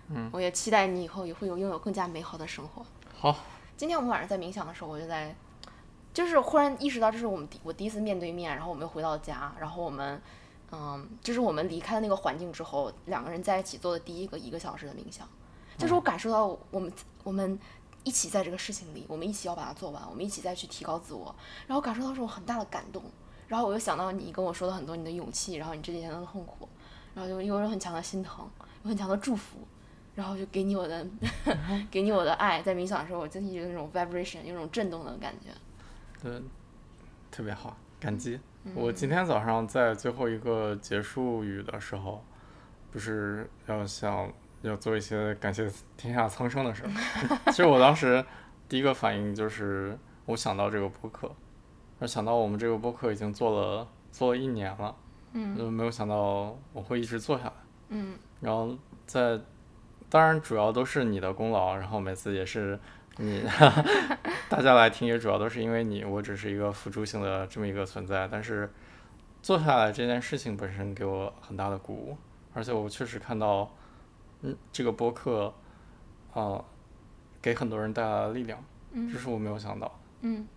[0.08, 2.86] 嗯，我也期待你以后也会有拥有更加美好的生活。
[3.18, 3.36] 好，
[3.76, 5.36] 今天我们晚上在冥想的时候，我就在，
[6.14, 10.22] 就是忽然意识到这是我们第我第一次面对面，然后我们又回到家，然后我们，
[10.72, 15.28] 嗯，就是我们离开了那个环境之后，两个人在一起做的第一个一个小时的冥想，
[15.78, 16.92] 就是我感受到我们
[17.24, 17.58] 我们
[18.04, 21.34] 一起在这个事情里，我们一起要把它做完，我们一起再去提高自我，
[21.68, 23.04] 然后感受到这种很大的感动，
[23.48, 26.68] 然后我又想到你跟我说了很多你的勇气，然后你这几天的痛苦，
[27.14, 28.48] 然后就有很强的心疼，
[28.84, 29.60] 有很强的祝福。
[30.16, 31.06] 然后就给你我的，
[31.92, 35.50] 给你我的爱，在冥想的时候，我真的有那种 vibration，有那种震动的感觉。
[36.24, 36.42] 对，
[37.30, 38.40] 特别好，感激。
[38.64, 42.24] 嗯我今天早上在最后一个结束语的时候，
[42.94, 44.32] 不是要想
[44.68, 46.90] 要做一些感谢天下苍生的事儿。
[47.52, 48.24] 其实我当时
[48.68, 51.32] 第一个反应就是，我想到这个播客，
[52.00, 54.96] 而想到我们这个播客已经做了做了一年了，
[55.34, 57.54] 嗯就没有想到我会一直做下来。
[57.90, 59.40] 嗯然后在
[60.10, 62.80] 当然主要都是你的功劳，然后每次也是
[63.18, 63.44] 你
[64.50, 68.72] 大家来听也主要都是因为你，我只是一个辅助性的这么一个存在，但是
[69.42, 72.18] 做下来这件事情本身给我很大的鼓舞，
[72.54, 73.72] 而且我确实看到，
[74.46, 75.54] 嗯，这个播客，
[76.34, 76.64] 啊、
[77.42, 79.12] 给很多人带来了力量，嗯。
[79.12, 80.48] 这是我没有想到，嗯，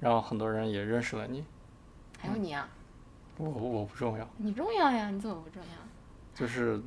[0.00, 1.42] 然后很多人也认识了你，
[2.18, 2.68] 还有你啊，
[3.38, 4.28] 我我不重要。
[4.36, 5.68] 你重要呀，你怎么不重要？
[6.34, 6.78] 就是，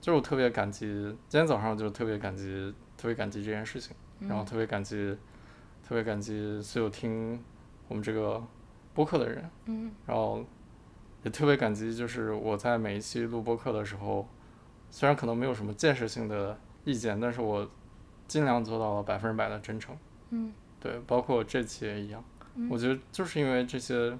[0.00, 0.86] 就是我特别感激，
[1.28, 5.16] 今天早上就特别感激，特别感激这件事情，然后特别感激，
[5.82, 7.42] 特别感激所有听
[7.86, 8.42] 我们这个
[8.92, 9.90] 播客的人，嗯。
[10.04, 10.44] 然后
[11.22, 14.28] 也特别感激，就是我在每一期录播客的时候，
[14.90, 17.68] 虽然可能没有什么建设性的意见，但是我
[18.26, 19.96] 尽量做到了百分之百的真诚，
[20.30, 22.22] 嗯对，包括这期也一样，
[22.54, 24.18] 嗯我觉得就是因为这些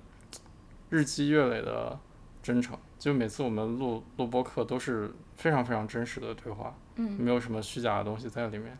[0.90, 1.98] 日积月累的
[2.42, 8.76] 真诚，就每次我们录录播课都是非常非常真实的对话，嗯没有什么虚假的东西在里面。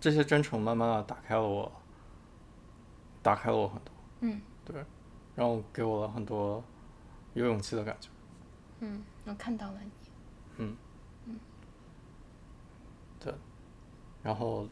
[0.00, 1.72] 这些真诚慢慢的打开了我，
[3.22, 4.76] 打开了我很多，嗯对
[5.34, 6.62] 然后给我了很多
[7.34, 8.08] 有勇气的感觉。
[8.80, 9.90] 嗯，我看到了你。
[14.22, 14.66] 然后，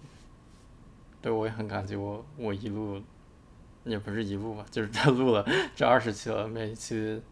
[1.22, 3.00] 对我也很感激我我一路，
[3.84, 7.22] 也不是一路吧，就是这录了这二十期了，每一期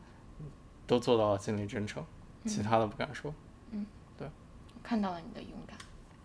[0.86, 2.04] 都做到了尽力真诚，
[2.46, 3.34] 其他的不敢说。
[3.72, 3.84] 嗯，
[4.16, 4.28] 对
[4.82, 5.76] 看到了你的勇敢。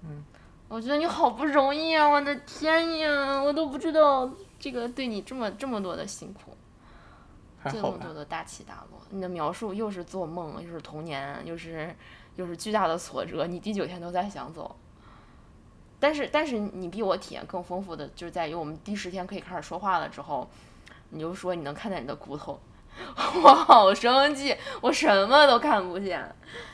[0.03, 0.23] 嗯，
[0.67, 2.07] 我觉得你好不容易啊！
[2.07, 6.55] 我的天呀，我都不知道这个对你这么这么多的辛苦，
[7.65, 9.01] 这么多的大起大落。
[9.09, 11.93] 你的描述又是做梦，又是童年，又是
[12.35, 14.75] 又是巨大的挫折，你第九天都在想走。
[15.99, 20.49] 但是但是你比我体验更丰富的，就是在于我们第十天可以开始说话了之后，
[21.09, 22.59] 你就说你能看见你的骨头，
[23.43, 26.23] 我好生气，我什么都看不见。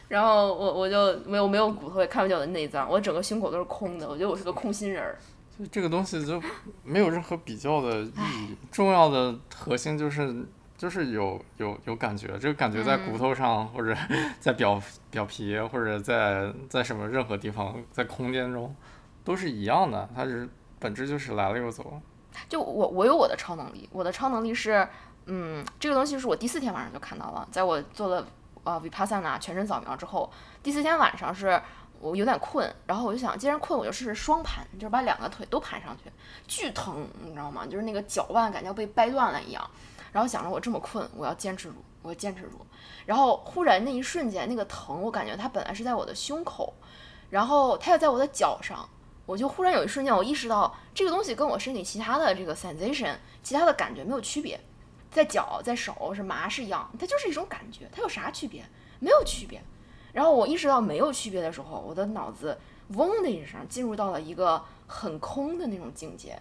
[0.07, 5.17] 然后我我就没有没有骨头，也看不见我的内脏，我整个胸口都是空的，我觉得我是个空心人儿。
[5.57, 6.39] 就这个东西就
[6.83, 8.11] 没有任何比较的意
[8.49, 10.45] 义，重要的核心就是
[10.77, 13.95] 就是有有有感觉，这个感觉在骨头上、或者
[14.39, 14.79] 在表
[15.09, 18.75] 表皮或者在在什么任何地方，在空间中
[19.25, 20.47] 都是一样的，它是
[20.79, 21.99] 本质就是来了又走。
[22.47, 24.87] 就我我有我的超能力，我的超能力是，
[25.25, 28.27] 嗯，这个东西是我第四天晚上就看到了，在我做了
[28.63, 30.31] 呃 vipassana 全身扫描之后，
[30.61, 31.59] 第四天晚上是
[31.99, 36.11] 我有点困，然后我就想，既然困，我就试试双盘，就是把两个腿都盘上去，
[36.45, 37.65] 巨疼，你知道吗？
[37.65, 39.67] 就是那个脚腕感觉要被掰断了一样。
[40.11, 42.65] 然后想着我这么困，我要坚持住，我要坚持住。
[43.05, 46.73] 然后忽然那一瞬间，那个疼，我感觉它本来是在我的胸口，
[47.29, 48.87] 然后它又在我的脚上。
[49.25, 54.59] 我就忽然有一瞬间，我意识到这个东西跟我身体其他的这个 sensation、其他的感觉没有区别，
[55.09, 58.63] 在脚、在手是麻是痒，它就是一种感觉，它有啥区别？
[58.99, 59.61] 没有区别。
[60.13, 62.57] 然后我意识到没有区别的时候，我的脑子
[62.89, 66.39] 嗡的一声进入到了一个很空的那种境界。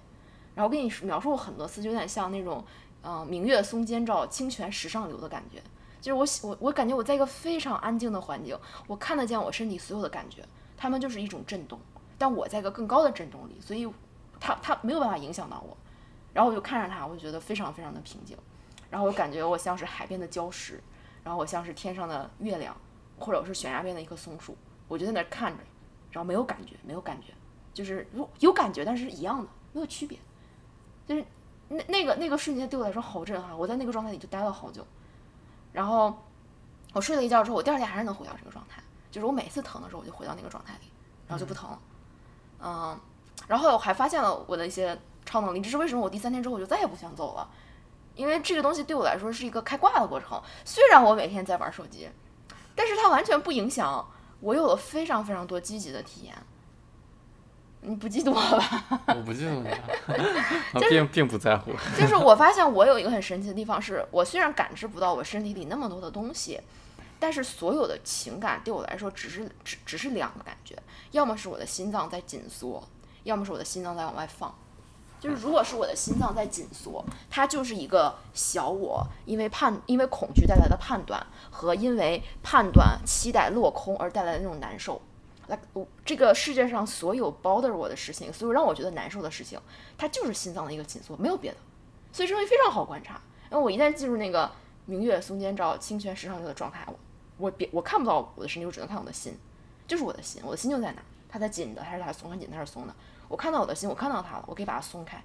[0.55, 2.65] 然后我跟你描述过很多次，就有点像那种，
[3.02, 5.61] 呃，明月松间照，清泉石上流的感觉。
[6.01, 8.56] 就是我我我感觉我在一个非常安静的环境，
[8.86, 10.44] 我看得见我身体所有的感觉，
[10.77, 11.81] 它们就是一种震动。
[12.19, 13.89] 但我在一个更高的震动里，所以
[14.41, 15.77] 它它没有办法影响到我。
[16.32, 18.36] 然后我就看着它，我就觉得非常非常的平静。
[18.91, 20.82] 然后我感觉我像是海边的礁石，
[21.23, 22.77] 然后我像是天上的月亮，
[23.19, 24.57] 或者我是悬崖边的一棵松树，
[24.89, 25.62] 我就在那儿看着，
[26.11, 27.32] 然后没有感觉，没有感觉，
[27.73, 30.19] 就是有有感觉，但是一样的，没有区别。
[31.07, 31.24] 就是
[31.69, 34.86] 那那个那个瞬间对我来说好震撼，我在那个状态里就待了好久。
[35.73, 36.16] 然后
[36.93, 40.91] 我睡了一觉之后，我第二天还是能回到这个状态，就是我每次疼的时候，我就回到那个状态里，
[41.27, 41.78] 然后就不疼了。
[43.49, 47.49] 然后我还发现了我的一些超能力，这是为什么我第三天之后我就再也不想走了，
[48.15, 50.41] 因为这个东西对我来说是一个开挂的过程。
[50.65, 52.09] 虽然我每天在玩手机，
[52.74, 54.07] 但是它完全不影响
[54.41, 56.35] 我有了非常非常多积极的体验。
[57.86, 58.85] 你不嫉妒我吧？
[59.15, 59.78] 我不记得了，
[60.73, 61.70] 我并并不在乎。
[61.99, 66.59] 就是我发现我有一个很神奇的地方是，我虽然感知不到我身体里那么多的东西，
[67.19, 70.77] 但是所有的情感对我来说只是只只是两个感觉，
[71.12, 72.82] 要么是我的心脏在紧缩，
[73.23, 74.55] 要么是我的心脏在往外放。
[75.20, 85.01] 就是如果是我的心脏在紧缩，它就是一个小我因为判因为恐惧带来的判断和因为判断期待落空而带来的那种难受。
[85.47, 89.59] 来，我这个世界上所有 bother 我的事情，所有让我觉得难受的事情，
[89.97, 91.57] 它就是心脏的一个紧缩，没有别的。
[92.12, 93.19] 所以这东西非常好观察。
[93.51, 94.51] 因为我一旦进入那个
[94.86, 96.98] 明月松间照、清泉石上流的状态，我
[97.39, 99.36] 我别我看不到我的身体，我只能看我的心，
[99.86, 102.94] 就是我的心，我的心就在哪，它在紧的还是它松，很紧它是松的。
[103.28, 105.23] 我看到我的心，我看到它了，我可以把它松开。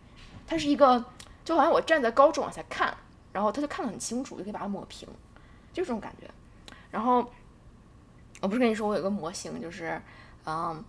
[0.47, 1.03] 它是一个，
[1.43, 2.95] 就好像我站在高处往下看，
[3.31, 5.07] 然后它就看得很清楚，就可以把它抹平，
[5.73, 6.29] 就这种感觉。
[6.89, 7.29] 然后
[8.41, 10.01] 我不是跟你说我有个模型，就是，
[10.45, 10.83] 嗯，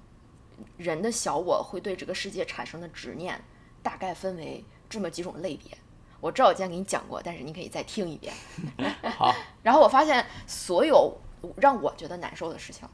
[0.78, 3.42] 人的小我会对这个世界产生的执念，
[3.82, 5.76] 大概分为这么几种类别。
[6.20, 8.32] 我知道我今天给你讲过，但是你可以再听一遍。
[9.16, 11.16] 好， 然后我发现所有
[11.56, 12.88] 让我觉得难受的事情，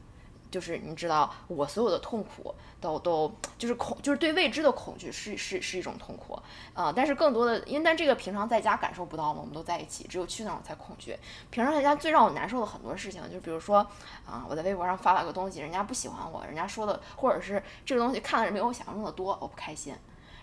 [0.49, 6.39] 就是你知道，我所有的痛苦都都就是恐，就是对未知的恐惧是是是一种痛苦
[6.73, 11.17] 啊、但是更多的，因为但这个平常在家感受不到嘛，我们都在一起，只有去那儿我才恐惧。
[11.49, 13.79] 平常在家最让我难受的很多事情，就比如说
[14.25, 19.93] 啊、我在微博上发了个东西，人家不喜欢我，人家说的，或者是这个东西看的人没有我想象中的多，我不开心。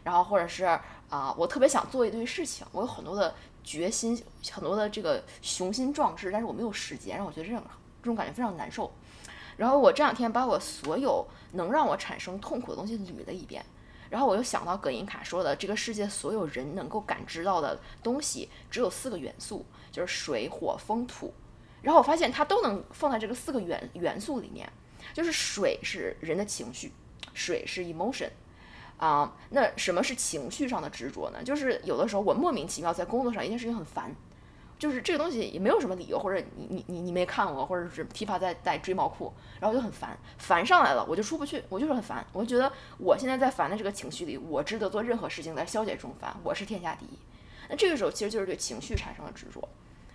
[0.05, 0.65] 然后或者是
[1.09, 4.23] 啊、我特别想做一堆事情，我有很多的决心，
[4.53, 7.63] 很多的这个雄心壮志，但是我没有时间，让我觉得这种
[8.03, 8.93] 这种感觉非常难受。
[9.57, 13.65] 然后我这两天把我所有能让我产生痛苦的东西捋了一遍，
[14.11, 21.33] 然后我又想到葛银卡说的，这个世界所有人能够感知到的东西只有四个元素，就是水、火、风、土。
[21.83, 24.69] 然后我发现它都能放在这个四个元元素里面，
[25.13, 26.93] 就是水是人的情绪，
[27.33, 28.31] 水是 emotion。
[28.97, 31.43] 啊、那什么是情绪上的执着呢？
[31.43, 34.15] 就是有的时候我莫名其妙在工作上一件事情很烦，
[34.79, 47.19] 就是这个东西也没有什么理由，或者你你你你没看我，或者是琵琶在在追毛裤，然后就很烦，烦上来了我就出不去，我就是很烦，我就觉得我现在在烦的这个情绪里，我值得做任何事情来消解这种烦，我是天下第一。
[47.69, 49.69] 那这个时候其实就是对情绪产生了执着，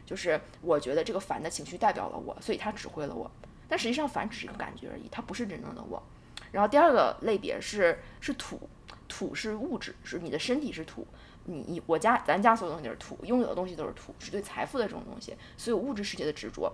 [0.05, 3.29] 就是我觉得这个烦的情绪代表了我，所以它指挥了我，
[3.67, 6.01] 但实际上烦只是一个感觉而已，它不是真正的我。
[6.51, 8.59] 然后第二个类别是是土，
[9.07, 11.05] 土是物质，是你的身体是土，
[11.45, 16.71] 你你我家咱家所有东西都是土，拥有的东西都是土，是对财富的这种东西，所有物质世界的执着。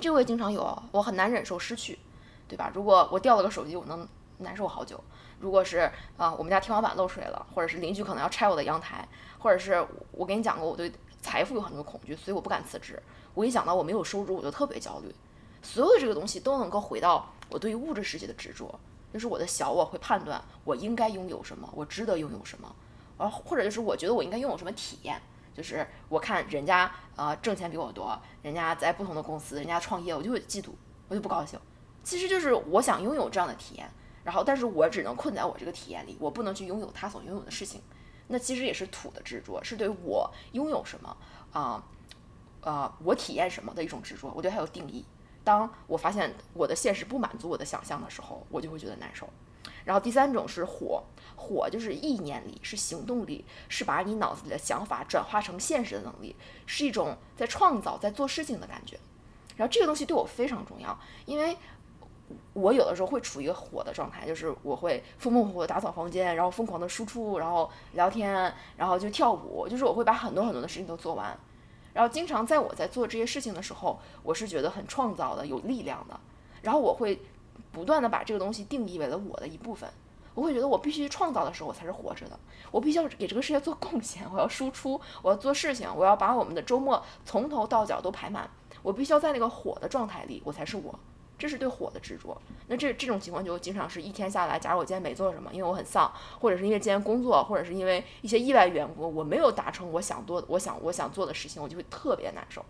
[0.00, 1.98] 这我也经常有，我很难忍受失去，
[2.46, 2.70] 对吧？
[2.74, 4.06] 如果我掉了个手机，我能
[4.38, 5.02] 难受好久。
[5.38, 9.06] 如果是啊、我们家天花板漏水了，或者是邻居可能要拆我的阳台，
[9.38, 13.02] 或者是我跟你讲过，我对财富有很多恐惧，所以我不敢辞职。
[13.34, 15.14] 我一想到我没有收入，我就特别焦虑。
[15.62, 18.78] 所有的这个东西都能够回到我对于物质世界的执着，
[19.12, 22.74] 就是我的小我会判断我应该拥有什么，我值得拥有什么，
[23.16, 25.20] 而或者就是我觉得我应该拥有什么体验，
[25.54, 30.70] 就是我看人家呃挣钱比我多，人家在不同的公司，人家创业，我就会嫉妒，
[31.08, 31.58] 我就不高兴。
[32.02, 33.90] 其实就是我想拥有这样的体验，
[34.22, 37.80] 然后但是我只能困在我这个体验里，我不能去拥有他所拥有的事情。
[38.28, 41.16] 那其实也是土的执着，是对我拥有什么
[41.52, 41.82] 啊
[42.60, 45.04] 呃我体验什么的一种执着，我对它有定义。
[45.46, 49.28] 当我发现我的现实不满足我的想象的时候，我就会觉得难受。
[49.84, 51.04] 然后第三种是火，
[51.36, 56.34] 火就是意念力，是行动力，是把你脑子里的想法转化成现实的能力，
[56.66, 58.98] 是一种在创造、在做事情的感觉。
[59.54, 61.56] 然后这个东西对我非常重要，因为
[62.52, 71.38] 我有的时候会处于一个火的状态，就是我会风风火火打扫房间，然后疯狂的输出，然后聊天，然后就跳舞，就是我会把很多很多的事情都做完。
[71.96, 76.20] 然后经常在我在做这些事情的时候，我是觉得很创造的、有力量的。
[76.60, 77.22] 然后我会
[77.72, 79.88] 不断的把这个东西定义为了我的一部分。
[80.34, 82.38] 我会觉得我必须创造的时候，我才是活着的。
[82.70, 88.46] 我必须要给这个世界做贡献，我要输出，我要做事情，我要把我们的周末从头到脚都排满。
[88.82, 90.98] 我必须要在那个火的状态里，我才是我。
[91.38, 92.40] 这是对火的执着。
[92.68, 102.64] 那这这种情况就经常是一天下来，假如我今天没做什么，因为我很丧，或者是因为今天工作，或者是因为一些意外缘故，我没有达成我想做我想我想做的事情，我就会特别难受。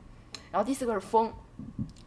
[0.51, 1.33] 然后第四个是风，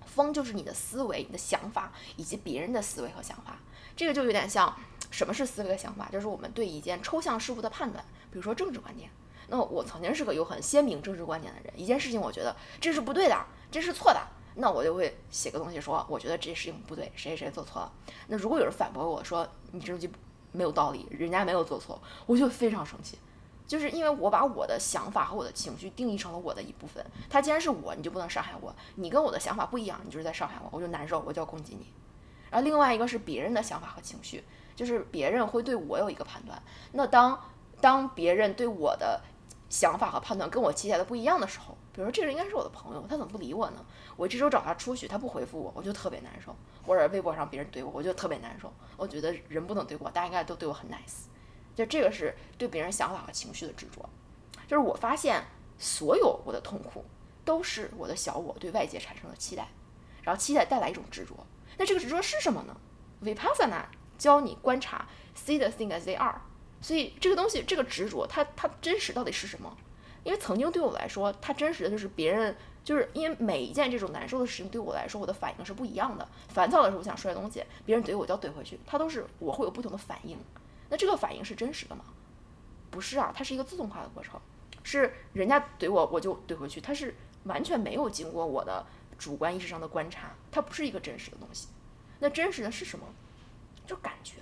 [0.05, 3.57] 风就是你的思维、你的想法以及别人的思维和想法。
[3.95, 4.75] 这个就有点像
[5.11, 9.09] 什么是思维和想法，就是我们对一件抽象事物的判断，比如说政治观点。
[9.49, 14.21] 那我曾经是个有很鲜明政治观点的人，一件事情我觉得这是不对的，这是错的，
[14.59, 17.91] 那我就会写个东西说，我觉得这事情不对，谁谁谁做错了。
[18.27, 20.11] 那如果有人反驳我说你这东西
[20.51, 23.17] 没有道理，人家没有做错，我就非常生气。
[23.65, 28.75] 就是因为我把我的想法和我的情绪定义成了我的一部分，他既然是我，你就不能伤害我。
[28.95, 31.85] 你跟我的想法不一样，你就是在伤害我，我就难受，我就要攻击你。
[32.49, 34.43] 然后另外一个是别人的想法和情绪，
[34.75, 36.59] 就是别人会对我有一个判断。
[36.93, 37.39] 那当
[37.79, 39.21] 当别人对我的
[39.69, 43.85] 想法和判断跟我期待的不一样的时候，比如说这个人应该是我的朋友，他怎么不理我呢？
[44.15, 46.55] 我这周找他出去，他不回复我，我就特别难受。
[46.81, 48.73] 或者微博上别人怼我，我就特别难受。
[48.95, 51.25] 我觉得人不能怼我，大家应该都对我很 nice。
[51.75, 54.09] 就这个是对别人想法和情绪的执着。
[54.65, 55.43] 就是我发现
[55.77, 57.03] 所有我的痛苦
[57.43, 59.67] 都是我的小我对外界产生的期待，
[60.23, 61.35] 然后期待带来一种执着。
[61.77, 62.77] 那这个执着是什么呢
[63.21, 63.83] ？Vipassana
[64.17, 65.05] 教你观察
[65.35, 66.39] ，see the thing as they are。
[66.79, 69.75] 所以这个东西，这个执着，它它真实到底是什么？
[70.23, 76.27] 因为曾经对我来说，它真实的就是别人，就是因为每一件这种难受的事情对我来说，我的反应是不一样的。
[76.49, 80.37] 烦躁的时候，我想摔东西，别人怼我就要怼回去，它都是我会有不同的反应。
[80.89, 82.03] 那这个反应是真实的吗？
[82.91, 84.39] 不是啊，它是一个自动化的过程，
[84.83, 88.85] 是人家怼我我就怼回去，它是完全没有经过我的
[89.17, 91.67] 主观意识上的观察，它不是一个真实的东西。
[92.19, 93.05] 那真实的是什么？
[93.85, 94.37] 就感觉。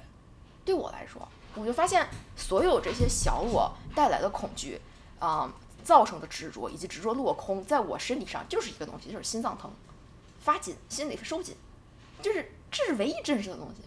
[0.64, 1.26] 对我来说，
[1.56, 4.82] 我就发现所有这些小我带来的恐惧，
[5.20, 5.50] 啊、
[5.88, 9.72] 造成的执着以及执着落空，在我身体上就是一个东西，就是心脏疼、
[10.38, 11.56] 发紧、心里收紧，
[12.22, 13.84] 就是这是唯一真实的东西。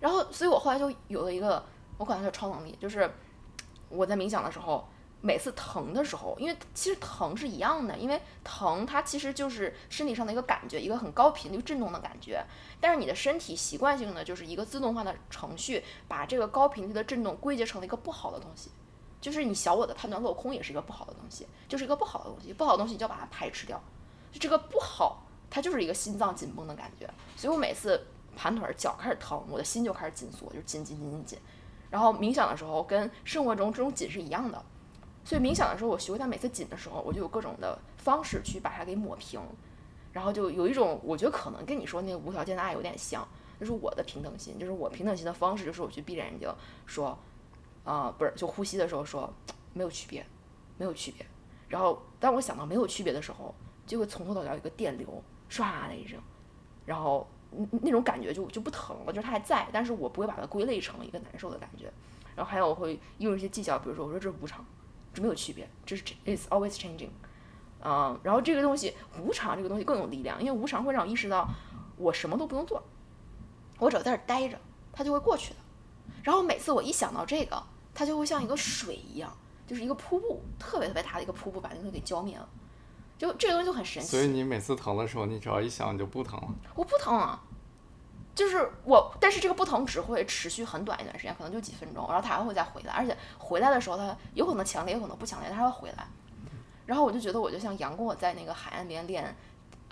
[0.00, 1.64] 然后，所以我后来就有了一个，
[1.96, 3.08] 我管它叫超能力，就是
[3.88, 4.88] 我在冥想的时候，
[5.20, 12.44] 每次疼的时候，因为其实疼是一样的，因为疼它其实就是身体上的一个感觉，一个很高频率震动的感觉。
[12.80, 18.70] 但是你的身体习惯性的就是一个自动化的程序，把这个高频率的震动归结成了一个不好的东西，
[19.20, 23.80] 就是你小我的判断落空也是一个不好的东西，就是一个不好的东西，不好的东西你就要把它排斥掉。
[24.30, 31.38] 就这个不好，它就是一个心脏紧绷的感觉，所以我每次盘腿儿脚开始疼，我的心就开始紧缩，就紧紧紧紧紧。
[31.90, 34.62] 然后冥想的时候跟生活中这种紧是一样的，
[35.24, 39.40] 所以冥想的时候，我学会它每次紧的时候，我就有各种的方式去把它给抹平，
[40.12, 43.26] 然后就有一种我觉得可能跟你说那个无条件的爱有点像，
[43.58, 46.54] 就是我的平等心，就是我平等心的方式，就是我去闭着眼睛
[46.84, 47.18] 说，
[47.88, 49.32] 啊、不是就呼吸的时候说
[49.72, 50.22] 没有区别，
[50.76, 51.24] 没有区别。
[51.68, 53.54] 然后当我想到没有区别的时候，
[53.86, 56.20] 就会从头到脚有一个电流唰的一声，
[56.84, 61.90] 然后那那种感觉就就不疼了，就是它还在，但是我不会把它归类成一个难受的感觉。
[62.36, 64.62] 然后还有我会用一些技巧，比如说我说这是无常，
[65.14, 67.08] 这没有区别，这是 is always changing，
[67.82, 71.48] 嗯，然后这个东西无常这个东西更有力量，因为无常会让我意识到
[71.96, 72.82] 我什么都不用做，
[73.78, 74.58] 我只要在这儿待着，
[74.92, 75.56] 它就会过去的。
[76.22, 77.62] 然后每次我一想到这个，
[77.98, 79.28] 它就会像一个水一样，
[79.66, 82.48] 就是一个瀑布，特别特别大的一个瀑布，把那个东西给浇灭了。
[83.18, 84.08] 就这个东西就很神奇。
[84.08, 86.48] 所以你每次疼的时候，你只要一想你就不疼了。
[86.76, 87.42] 我不疼啊，
[88.36, 96.06] 就是我，但是这个不疼只会持续很短一段时间，可能就几分钟，然后它还会再回来，而且回来的时候它有可能强烈，有可能不强烈，它还会回来。
[96.86, 99.36] 然后我就觉得我就像杨过在那个海岸边练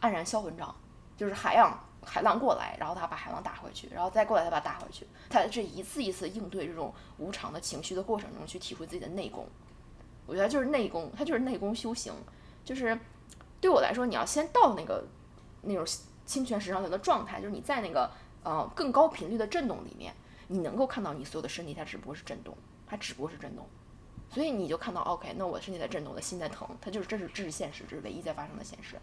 [0.01, 0.73] 黯然销魂掌，
[1.17, 1.77] 就是海洋
[2.07, 9.47] 海浪过来，然后他把海浪打回去，然后再过来他把它打回去，他这一次一次应对这种无常的情绪的过程中去体会自己的内功。
[10.25, 12.13] 我觉得就是内功，它就是内功修行，
[12.65, 12.99] 就是
[13.61, 15.05] 对我来说，你要先到那个
[15.63, 15.85] 那种
[16.25, 18.11] 清泉石上流的状态，就是你在那个
[18.43, 20.15] 呃更高频率的震动里面，
[20.49, 22.57] 你能够看到你所有的身体它只不过是震动，
[22.87, 23.65] 它只不过是震动，
[24.31, 28.97] 所以你就看到 OK，那我身体在震动，我的心在疼，它就是这是这是现实，这是唯一在发生的现实。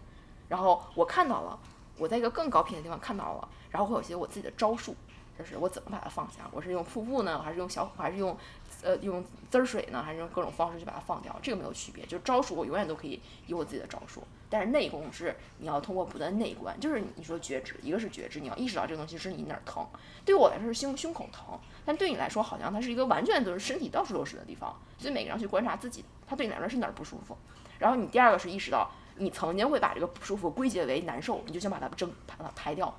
[0.49, 1.57] 然后我看到了，
[1.97, 4.95] 我在一个更高频的地方看到了，然后会有些我自己的招数，
[5.37, 8.37] 就是我怎么把它放下，我是用瀑布呢，还是用小，还是用
[8.81, 19.85] 呃用滋儿水呢，还是用各种方式去把它放掉，这个没有区别，就是招数我永远都可以有我自己的招数，但是内功是你要通过不断内观，就是你说觉知，一个是觉知，你要意识到这个东西是你哪儿疼，
[20.25, 27.37] 对我来说是胸胸口疼，但对你来说好像它是一个完全都是身体到处都是的地方，所以每个人去观察自己，它对你来说是哪儿不舒服，
[27.79, 32.93] 然后你第二个是意识到你曾经会把这个不舒服归结为难受，你就想把它蒸把它排掉，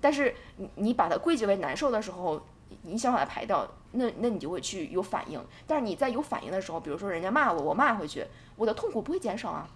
[0.00, 2.40] 但是你你把它归结为难受的时候，
[2.82, 5.42] 你想把它排掉，那那你就会去有反应。
[5.66, 8.26] 但是你在有反应的时候，比如说人家骂我，我骂回去，
[8.56, 9.68] 我的痛苦不会减少啊，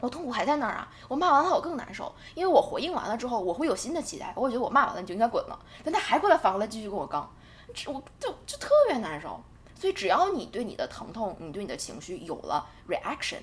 [0.00, 0.88] 我痛苦还在那儿啊。
[1.08, 7.30] 我骂完了我更难受，因为我回应完了之后，我会有新的期待，我觉得我骂完了你就应该滚了，但他还过来反过来继续跟我刚，
[7.72, 9.40] 这我就就特别难受。
[9.74, 13.38] 所以只要你对你的疼痛，你对你的情绪有了 reaction，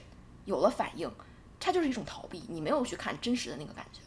[0.46, 1.12] 有了反应，
[1.60, 4.02] 它就是一种逃避，你没有去看真实的那个感觉。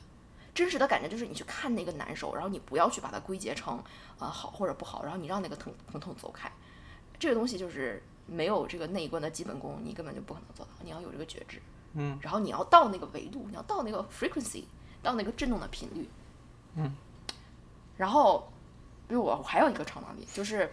[0.55, 3.83] 真实的感觉就是你去看那个难受，然后你不要去把它归结成
[4.19, 6.51] 呃好或者不好，然后你让那个疼疼痛走开。
[7.19, 10.73] 这个东西就是没有这个内观的基本功，你根本就不可能做到。
[10.83, 11.63] 你要有这个觉知，
[11.95, 14.65] 嗯，然后你要到那个维度，你要到那个 frequency，
[15.03, 16.09] 到那个震动的频率，
[16.75, 16.95] 嗯。
[17.97, 18.53] 然后，
[19.09, 20.71] 比如我我还有一个超能力，就是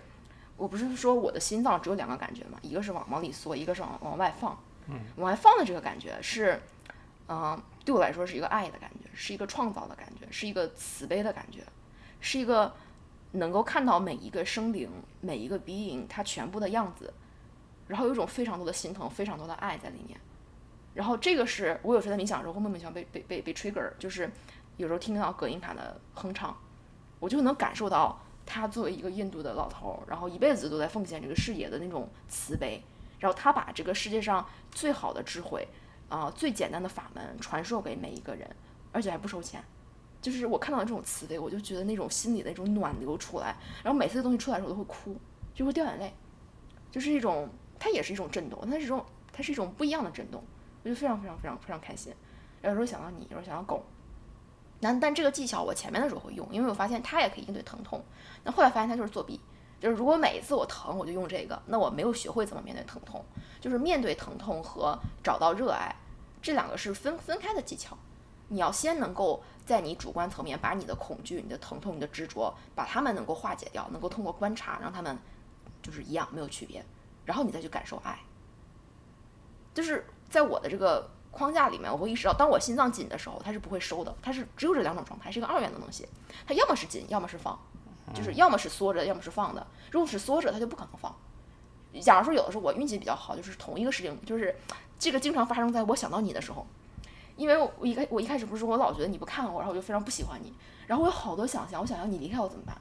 [0.58, 4.58] 我不是说我的心脏只有两个感觉嘛，一个是往往里缩，一个是往往外放。
[4.90, 6.60] 嗯，往外放的这个感觉是，
[7.28, 11.64] 嗯、对我来说是一个爱的感觉，是一个创造的感觉，是一个慈悲的感觉，
[12.20, 12.74] 是一个
[13.34, 14.90] 能够看到每一个生灵、
[15.22, 17.14] 每一个 being 它全部的样子，
[17.88, 20.20] 然后有一种非常多的心疼、非常多的爱在里面。
[20.96, 24.30] 然后这个是我有时候在冥想的时候会莫名其妙被被被被 trigger，就是
[24.78, 26.58] 有时候听到葛音卡的哼唱，
[27.20, 32.84] 我就能感受到他作为一个印度的老头，然后一辈子都在奉献这个事业的那种慈悲，
[33.20, 35.68] 然后他把这个世界上最好的智慧，
[36.08, 38.50] 啊、最简单的法门传授给每一个人，
[38.92, 39.64] 而且还不收钱。
[40.22, 45.16] 就是我看到这种慈悲，我就觉得那种心里的那种暖流出来，然后每次这东西出来的时候都会哭，
[45.54, 46.14] 就会掉眼泪，
[46.92, 47.48] 就是一种，
[47.80, 50.44] 它也是一种震动，它是一种，它是一种不一样的震动，
[50.84, 52.14] 我就非常非常非常非常开心。
[52.62, 53.82] 有时候想到你，有时候想到狗，
[54.82, 58.04] 但但这个技巧我前面的时候会用，因为我发现它也可以应对疼痛。
[58.44, 59.40] 那后来发现它就是作弊，
[59.80, 63.24] 就是如果每一次我疼我就用这个，那我没有学会怎么面对疼痛。
[63.62, 65.94] 就是面对疼痛和找到热爱，
[66.42, 67.98] 这两个是分分开的技巧。
[68.48, 75.18] 你要先能够在你主观层面把你的恐惧、你的疼痛、你的执着，把它们能够化解掉，能够通过观察让他们
[75.82, 76.84] 就是一样没有区别，
[77.26, 78.18] 然后你再去感受爱。
[79.74, 86.08] 就是在我的这个框架里面，我会意识到，当我心脏紧的时候，它是不会收的，它是只有这两种状态，是一个二元的东西，
[86.48, 87.60] 它要么是紧，要么是放，
[88.14, 89.66] 就是要么是缩着，要么是放的。
[89.92, 91.16] 如果是缩着，它就不可能放。
[92.02, 94.56] 假如说有的时候我运气比较好，就是同一个事情，就是
[94.98, 96.66] 这个经常发生在我想到你的时候，
[97.36, 100.54] 因为我一开我一开始不是说我老觉得你不看我，然后我就非常不喜欢你，
[100.88, 102.76] 然后我有好多想象，我想象你离开我怎么办？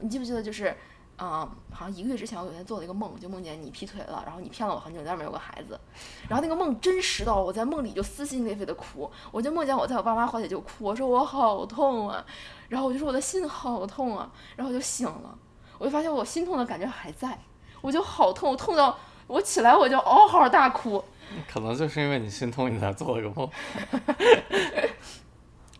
[0.00, 0.76] 你记不记得就是？
[1.16, 5.80] 啊，好像一个月之前，我有天做了一个梦，就梦见你劈腿了，然后你骗了我很久，在外面有个孩子，
[6.28, 12.22] 然后那个梦真实到我在梦里就撕心裂肺的哭，我就梦见我在我爸妈怀里就哭，我说我好痛啊，
[12.68, 15.38] 然后我就说我的心好痛啊，然后我就醒了，
[15.78, 17.38] 我就发现我心痛的感觉还在，
[17.80, 21.02] 我就好痛，痛到我起来我就嗷嗷大哭，
[21.52, 23.50] 可能就是因为你心痛，你才做了个梦，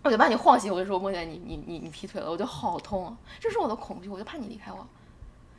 [0.03, 4.87] 我就把你晃醒，我就说梦见你你你你劈腿了，我就好痛啊，这是我的恐惧，我就怕你离开我。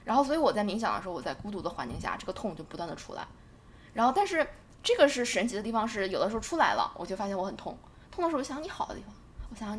[0.06, 3.28] 然后，所以我在冥想的时候，我在孤独的环境下，这个痛就不断的出来。
[3.94, 4.48] 然后，但是
[4.82, 7.78] 这个是神奇的地方是，有的时候出来了，我就发现我很痛。
[8.10, 9.14] 痛的时候，我想你好的地方，
[9.50, 9.78] 我想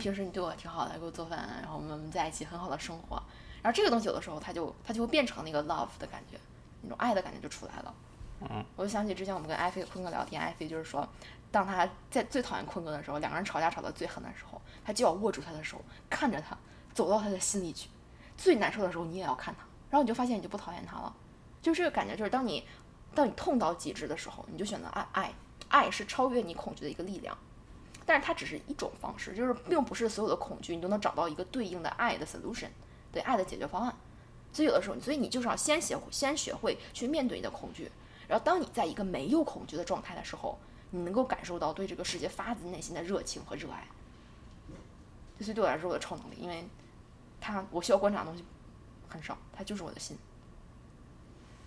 [0.00, 3.22] 平时你对我挺好的，给我做饭，然后我们在一起很好的生活。
[3.62, 6.38] 然后这个东西有的时候它就它就会变成那个 love 的感觉，
[6.80, 7.94] 那种爱的感觉就出来了。
[8.40, 11.06] 嗯，我就想起之前我们跟艾菲坤哥聊天，艾菲就是说，
[11.50, 15.78] 当他在最讨厌坤哥的时候，两个人吵架吵得最狠的时候，他就要握住他的手，
[16.08, 16.56] 看着他
[16.94, 17.90] 走到他的心里去。
[18.38, 19.60] 最难受的时候，你也要看他。
[19.90, 21.14] 然后你就发现你就不讨厌他了，
[21.60, 22.66] 就这个感觉，就是当你
[23.14, 25.34] 当你痛到极致的时候，你就选择爱爱
[25.68, 27.36] 爱是超越你恐惧的一个力量，
[28.10, 32.66] 但是它只是一种方式，就是并不是所有的恐惧你都能找到一个对应的爱的 solution，
[33.12, 33.94] 对爱的解决方案。
[34.52, 37.88] 所以有的时候，所以你就是要先学会先学会去面对你的恐惧，
[38.26, 40.58] 然后当你在一个没有恐惧的状态的时候，
[40.90, 43.86] 你能够感受到对这个世界发自内心的热情和热爱。
[45.38, 46.64] 所以对我来说，我的超能力，因为
[47.40, 48.44] 它我需要观察的东西。
[49.08, 50.18] 很少，它就是我的心。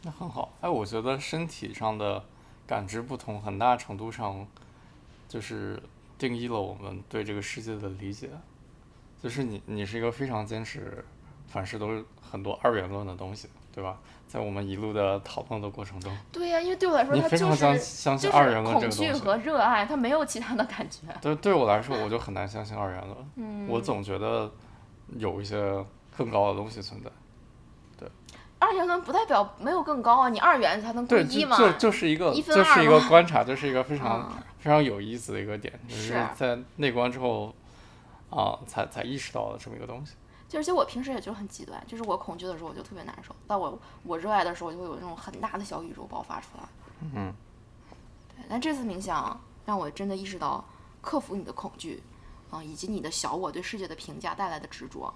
[0.01, 2.21] 那很好，哎，我觉得身体上的
[2.67, 4.45] 感知不同，很大程度上
[5.29, 5.81] 就是
[6.17, 8.29] 定义了我们对这个世界的理解。
[9.21, 11.03] 就是你，你是一个非常坚持
[11.47, 13.97] 凡事都是很多二元论的东西，对吧？
[14.27, 18.73] 在我们一路的讨论的过程中，对呀，因为对我来说，你非常相相信二元论。
[18.75, 21.01] 恐惧和热爱，它没有其他的感觉。
[21.21, 23.17] 对，对我来说，我就很难相信二元论。
[23.35, 23.67] 嗯。
[23.69, 24.51] 我总觉得
[25.17, 25.85] 有一些
[26.17, 27.09] 更高的东西存在。
[27.95, 28.09] 对
[28.57, 31.55] 二元论不代表没有更高啊，你二元才能对一嘛。
[31.55, 34.33] 就就是一个，就是一个观察，就是一个非常
[34.63, 37.53] 非常有意思的一个点，就是在内观之后
[38.29, 40.13] 啊，才才意识到了这么一个东西。
[40.47, 46.63] 就而且我平时也就很极端，就是我恐惧的时候我就特别难受，但我我热爱的时候就会有那种很大的小宇宙爆发出来。
[47.13, 47.33] 嗯。
[48.29, 50.63] 对，但这次冥想让我真的意识到，
[51.01, 52.01] 克服你的恐惧
[52.49, 55.13] 啊，以及你的小我对世界的评价带来的执着，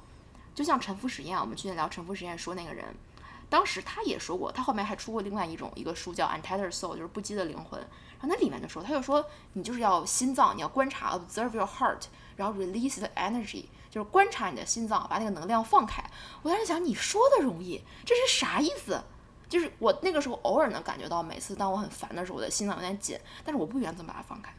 [0.53, 2.85] 就像沉浮实验，我们去年聊沉浮实验说那个人。
[3.49, 7.79] 当时他也说过，他后面还出过另外一种一个书叫《Untethered Soul》，就是不羁的灵魂。
[7.79, 12.01] 然后那里面的时候，他就说，你就是要心脏，你要观察，observe your heart，
[12.35, 16.03] 然后 release the energy，就是观察你的心脏，把那个能量放开。
[16.41, 19.01] 我当时想，你说的容易，这是啥意思？
[19.47, 24.53] 就是我那个时候偶尔能感觉到，每次当我很烦的时候，我的心脏有点紧，但是我不原则把它放开。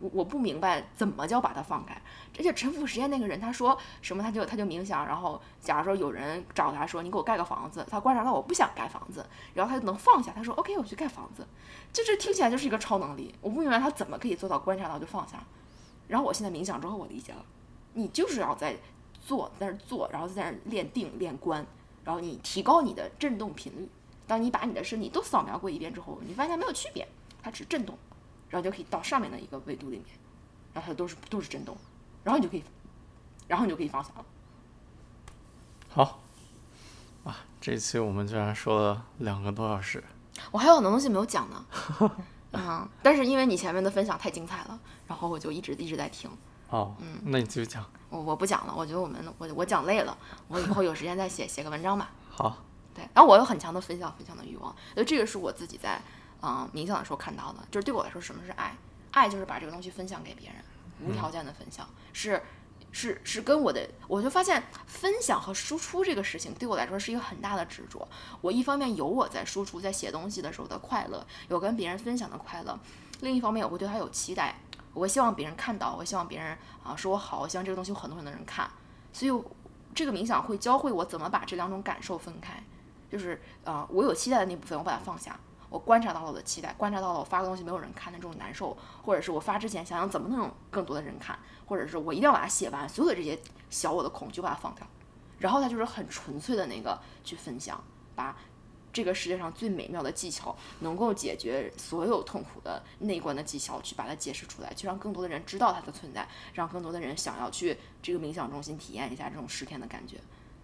[0.00, 2.00] 我我不明白怎么叫把它放开，
[2.36, 11.46] 而且沉浮实验那个人他说什么他就他就冥想，然后假如说有人找他说你给我盖个房子，他观察到我不想盖房子，然后他就能放下，他说 OK 我去盖房子，
[11.92, 15.42] 就这听起来就是一个超能力，我不明白他怎么可以做到观察到就放下，
[16.06, 17.44] 然后我现在冥想之后我理解了，
[17.94, 18.76] 你就是要在
[19.20, 21.66] 做在那做，然后在那练定练观，
[22.04, 23.88] 然后你提高你的振动频率，
[24.28, 27.06] 当你把你的身体都扫描过一遍之后，你发现它没有区别，
[27.42, 27.98] 它只震动。
[28.50, 30.06] 然后就可以到上面的一个维度里面，
[30.72, 31.76] 然后它都是都是震动，
[32.24, 32.64] 然后你就可以，
[33.46, 34.24] 然后你就可以放下了。
[35.90, 36.20] 好，
[37.24, 40.02] 哇，这一期我们居然说了两个多小时，
[40.50, 41.66] 我还有很多东西没有讲呢。
[42.52, 46.30] 嗯，但是因为你前面的分享太精彩了，然后我就一直一直在听。
[46.70, 47.84] 哦，嗯，那你继续讲。
[48.08, 50.16] 我我不讲了，我觉得我们我我讲累了，
[50.48, 52.10] 我以后有时间再写写个文章吧。
[52.30, 52.56] 好。
[52.94, 56.00] 对，然后我有很强的分享分享的欲望，所以这个是我自己在。
[56.42, 58.76] 嗯，冥想的时候看到的，就是对我来说，什么是爱？
[59.10, 60.56] 爱就是把这个东西分享给别人，
[61.04, 62.40] 无条件的分享，是
[62.92, 68.06] 是是跟我的，我就发现分享和输出这个事情对我来说是一个很大的执着。
[68.40, 72.78] 我一方面有我在输出，在写东西的时候的快乐，有跟别人分享的快乐；
[73.20, 74.54] 另一方面，我会对他有期待，
[74.94, 78.70] 我希望别人看到，我希望别人啊说我好，我希望这个东西有很多很多人看。
[79.12, 79.42] 所以
[79.94, 82.62] 这个冥想会教会我怎么把这两种感受分开，
[83.10, 85.38] 就是啊，我有期待的那部分，我把它放下。
[85.70, 93.38] 我观察到了我的期待，观察到了我发个东西没有人看的这种难受，或者是我发之前想想怎么能有更多的人看，或者是我一定要把它写完，所有的这些
[93.68, 94.86] 小我的恐惧把它放掉，
[95.38, 97.82] 然后他就是很纯粹的那个去分享，
[98.14, 98.36] 把
[98.90, 110.16] 这个世界上最美妙的技巧，能够解决所有痛苦的内观的技巧，去把它解释出来，去让更多的人知道它的存在，让更多的人想要去这个冥想中心体验一下这种十天的感觉，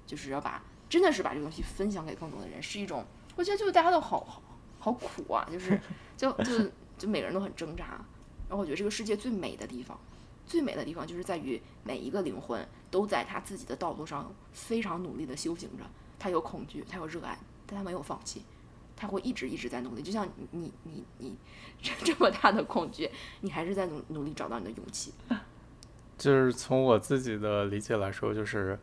[0.07, 3.05] 就是要把真的是把这个东西分享给更多的人，是一种
[3.37, 4.41] 我觉得就是大家都好好
[4.85, 5.81] 好苦啊，就是
[6.15, 8.05] 就就就每个人都很挣扎，
[8.49, 9.99] 然后我觉得这个世界最美的地方，
[10.45, 15.85] 最美的地方就是在于每一个灵魂都在他自己的道路上非常努力的修行着，
[16.19, 17.39] 他有恐惧，他有热爱。
[17.67, 18.43] 但他没有放弃，
[18.95, 20.03] 他会一直一直在努力。
[20.03, 21.35] 就像你你你
[21.81, 25.15] 这 这么大的恐惧，你还是在努努力找到你的勇气。
[26.19, 28.79] 就是从我自己的理解来说，就是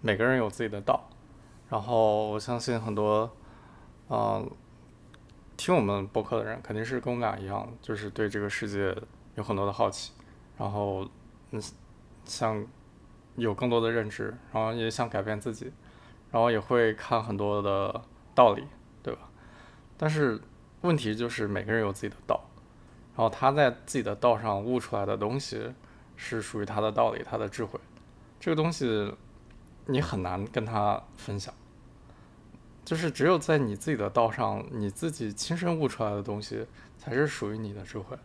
[0.00, 1.10] 每个人有自己的道，
[1.68, 3.30] 然后我相信很多，
[4.08, 4.50] 嗯，
[5.58, 8.96] 听我们播客的人肯定是跟我们俩一样，就是对这个世界
[9.34, 10.12] 有很多的好奇，
[10.56, 11.06] 然后
[11.50, 11.60] 嗯
[12.24, 12.66] 想
[13.36, 15.70] 有更多的认知，然后也想改变自己。
[16.30, 18.02] 然后也会看很多的
[18.34, 18.62] 道理，
[19.02, 19.30] 对吧？
[19.96, 20.38] 但是
[20.82, 22.38] 问题就是每个人有自己的道，
[23.16, 25.72] 然后他在自己的道上悟出来的东西
[26.16, 27.80] 是属于他的道理、他的智慧。
[28.38, 29.10] 这个东西
[29.86, 31.54] 你很难跟他分享，
[32.88, 36.66] 就是只有在你自己的道上，你自己亲身悟出来的东西
[36.96, 38.16] 才是属于你的智慧，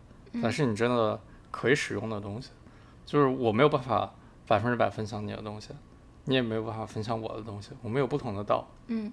[0.42, 1.20] 才是你真的
[1.52, 2.52] 可以使用的东西。
[3.06, 4.16] 就是我没有办法
[4.48, 5.72] 百分之百分享你的东西。
[6.24, 9.12] 你也没有办法分享我的东西，我们有不同的道，嗯，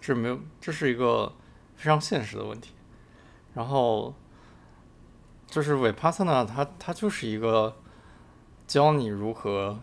[0.00, 1.32] 这没有，这是一个
[1.74, 2.72] 非常现实的问题。
[3.54, 4.14] 然后
[5.48, 7.74] 就是韦帕萨纳，它它就是一个
[8.68, 9.80] 教你如何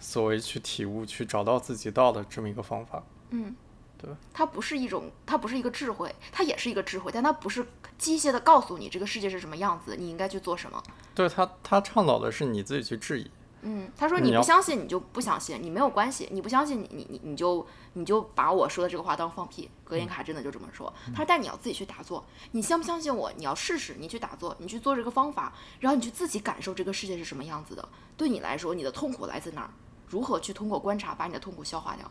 [0.00, 3.54] 所谓去体悟、去找到自己道的这么一个方法，嗯，
[4.00, 7.66] 对，它不是一种，它不是一个智慧，它也是一个智慧，但它不是
[7.98, 10.82] 机械的告诉你这个世界是什么样子，你应该去做什么。
[11.14, 13.30] 对他，他倡导的是你自己去质疑。
[13.62, 19.68] 嗯，他说你不相信你就不相信，你没有关系，你不相信你你你你就你就把我说的这个话当放屁。
[19.84, 23.30] 格林卡真的就这么说，他说但你要自己去打坐，你相不相信我？
[23.36, 27.86] 你要试试，你去打坐，你去做这个方法，然后你去自己感受这个世界是什么样子的。
[28.16, 29.70] 对你来说，你的痛苦来自哪儿？
[30.08, 32.10] 如何去通过观察把你的痛苦消化掉？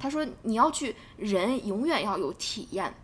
[0.00, 2.94] 他说你要去，人永远要有体验，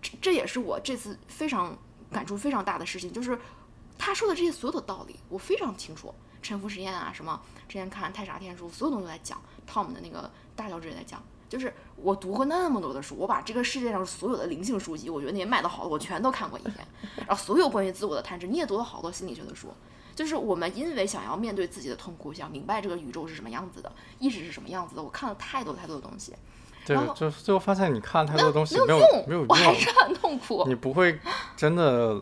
[0.00, 1.76] 这这也是我这次非常
[2.10, 3.38] 感触非常大的事情，就是
[3.98, 6.14] 他说的这些所有的道理，我非常清楚。
[6.40, 7.38] 沉浮实验啊，什么
[7.68, 9.40] 之前看太傻天书，所有东西都在讲。
[9.68, 16.76] Tom 的那个大教之也在讲，就是我读过那么多的书，我把这个世界上所有的灵性书籍，我觉得那些卖的好的，我全都看过一遍。
[17.16, 19.68] 然后所有关于自我的探知，你也读了好多心理学的书。
[20.18, 26.34] 就是我们因为想要面对自己的痛苦，想明白这个宇宙是什么样子的，意识是什么样子的，我看了太多太多的东西。
[26.84, 30.64] 对，就最后发现你看太多东西没有用，没有用，我还是很痛苦。
[30.66, 31.20] 你不会
[31.56, 32.20] 真的。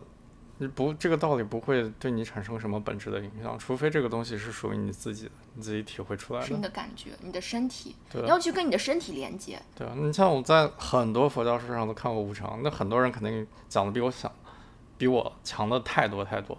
[0.58, 6.47] 你不，这个道理不会对你产生什么本质的影响，除非这个东西是属于你自己的，你自己体会出来的。
[6.47, 9.60] 是你的感觉，你的身体，对，你要去跟你的身体连接。
[9.75, 14.31] 对啊，你像我在很多佛教书上都看过无常，那很多人肯定讲的比我想，
[14.97, 16.57] 比我强的太多太多，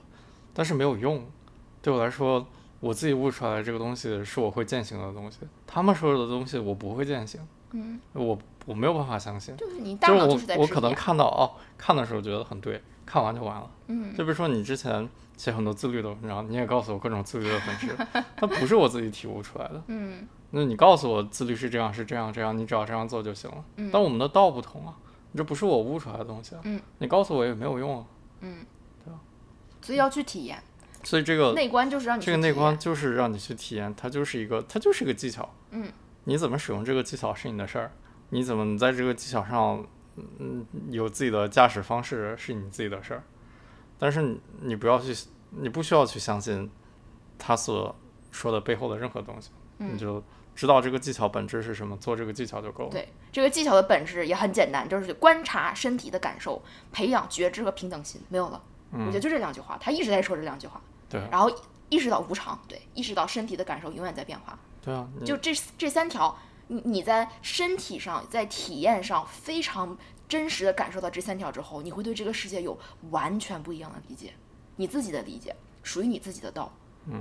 [0.58, 1.24] 但是没有用。
[1.84, 2.44] 对我来说，
[2.80, 7.40] 我自己悟出来这个东西是我会践行的东西，他们说的东西我不会践行。
[7.74, 9.56] 嗯，我我没有办法相信。
[9.56, 12.82] 就是你大脑就是在我可能看到哦，看的时候觉得很对。
[13.06, 17.96] 看完就完了，嗯，就比如说你之前写很多自律的文章，你也告诉我各种自律的本质，
[18.36, 24.94] 它不是我自己体悟出来的，嗯，那你告诉我自律是这样是这样这样，你只要这样做就行了，嗯，但我们的道不同啊，
[25.34, 28.06] 这不是我悟出来的东西啊，嗯，你告诉我也没有用啊，
[28.42, 28.58] 嗯？
[29.88, 30.62] 所以要去体验，
[31.02, 35.90] 所以这个内观就是让你这个内观就是让你去体验，它就是一个它就是一个技巧，嗯，
[36.26, 37.94] 你怎么使用这个技巧是你的事儿，
[38.32, 39.88] 你怎么在这个技巧上
[40.40, 43.24] 嗯有自己的驾驶方式是你自己的事儿。
[43.98, 45.16] 但是你你不要去，
[45.52, 46.70] 你不需要去相信
[47.40, 47.96] 他所
[48.30, 50.22] 说的背后的任何东西，你就
[50.54, 52.90] 知道这个技巧本质是什么，做这个技巧就够了。
[52.92, 58.62] 对，这个技巧的本质也很简单，就是观察身体的感受，培养觉知和平等心，没有了。
[58.92, 60.82] 我觉得就这两句话，他一直在说这两句话。
[61.10, 61.22] 对。
[61.32, 61.52] 然后
[61.90, 64.58] 意识到无常，对，意识到身体的感受永远在变化。
[64.82, 65.08] 对啊。
[65.26, 69.98] 就这这三条，你你在身体上，在体验上非常。
[70.28, 72.78] 真实的感受到这三条之后，你会对这个世界有
[73.12, 74.34] 完全不一样的理解，
[74.76, 76.70] 你自己的理解，属于你自己的道。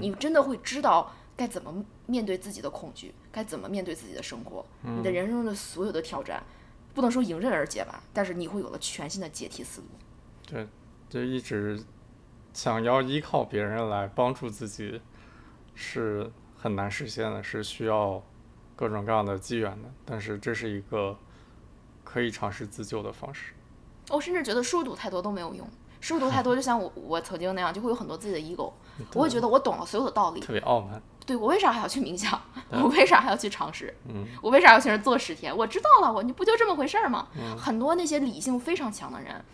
[0.00, 1.72] 你真的会知道该怎么
[2.06, 4.66] 面对自己的恐惧，该怎么面对自己的生活。
[4.82, 6.42] 你的人生中的所有的挑战，
[6.94, 9.86] 不能说迎刃而解吧，但是你会有了全新的解题思路。
[10.44, 10.66] 对，
[11.08, 11.82] 就一直
[12.52, 15.00] 想要依靠别人来帮助自己，
[15.74, 18.22] 是很难实现的，是需要
[18.74, 19.88] 各种各样的机缘的。
[20.04, 21.16] 但是这是一个。
[22.08, 23.52] 可以尝试自救的方式。
[24.10, 25.68] 我甚至觉得书读太多都没有用，
[26.00, 28.72] 书读太多就像我我曾经那样，就会有很多自己的 ego，
[29.12, 31.02] 我会觉得我懂了所有的道理，特别傲慢。
[31.26, 32.40] 对我为啥还要去冥想？
[32.70, 33.92] 我为啥还要去尝试？
[34.08, 35.54] 嗯，我为啥要去做十天？
[35.54, 37.26] 我知道了，我你不就这么回事儿吗？
[37.36, 39.44] 嗯很多那些理性非常强的人，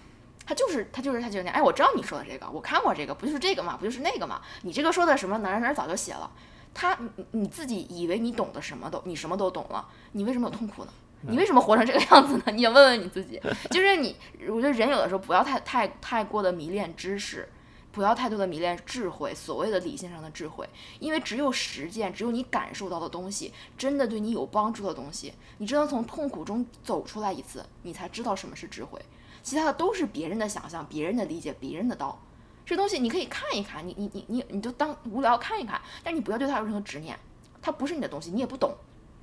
[0.44, 4.40] 他就是他就是他就是那，哎，我知道你说的这个，我看过这个，不就是这个嘛，不就是那个嘛？
[4.62, 6.30] 你这个说的什么哪儿哪儿早就写了，
[6.74, 10.92] 他你你自己以为你懂得什么都你什么都懂了，你为什么有痛苦呢？
[11.24, 12.42] 你为什么活成这个样子呢？
[12.52, 13.40] 你也问问你自己。
[13.70, 14.16] 就是你，
[14.48, 17.48] 我觉得人有的时候不要太太太过的迷恋知识，
[17.92, 29.00] 不要太多的迷恋智慧，所谓的理性上的智慧，因为只有实践，只有你感受到的东西，真的对你有帮助的东西，你真的从痛苦中走出来一次，你才知道什么是智慧。
[29.42, 32.18] 其他的都是别人的想象、别人的理解、别人的道。
[32.64, 37.18] 这东西你可以看一看，你你你你你就当无聊看一看，但你不要对它有任何执念，
[37.60, 38.74] 它不是你的东西，你也不懂，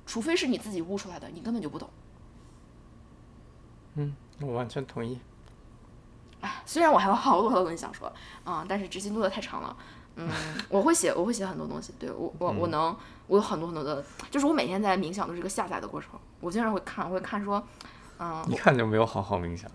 [0.06, 1.88] 除非是你自己悟出来的，你根本就不懂。
[3.94, 5.18] 嗯我完全同意。
[6.64, 8.10] 虽然我还有好多好多东西想说，
[8.44, 9.76] 啊、但是执行录的太长了。
[10.16, 10.28] 嗯，
[10.68, 11.92] 我会写，我会写很多东西。
[11.98, 16.10] 对我，我我能，我有很多很多的，就是我每天在冥想都是一个下载的过程。
[16.40, 17.62] 我经常会看，我会看说，
[18.22, 19.70] 嗯、一看就没有好好冥想。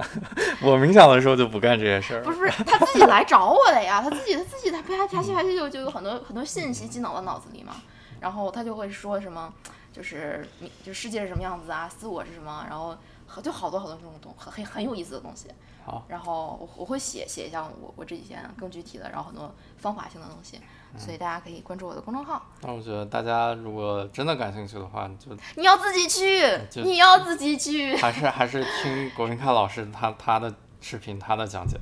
[0.62, 2.32] 我冥想的时候就不干这些事儿不。
[2.32, 7.74] 是 不是，他自己来找我的呀，他自己他自己他啪啪啪就就有很多很多信息进到我脑子里嘛，
[8.20, 9.52] 然后他就会说什么，
[9.92, 15.48] 就是你就世界是什么样子啊，自我是什么，然后很就好多好多这种东很很很有意思的东西。
[15.84, 20.60] 好，然后我我会写写一下我我这几天更具体的，然后很多方法性的东西，
[20.98, 22.46] 所以大家可以关注我的公众号。
[22.62, 27.96] 那我觉得大家如果真的感兴趣的话，就你要自己去，你要自己去。
[27.98, 31.78] 还是还是听国明凯老师他他的视频他的讲解。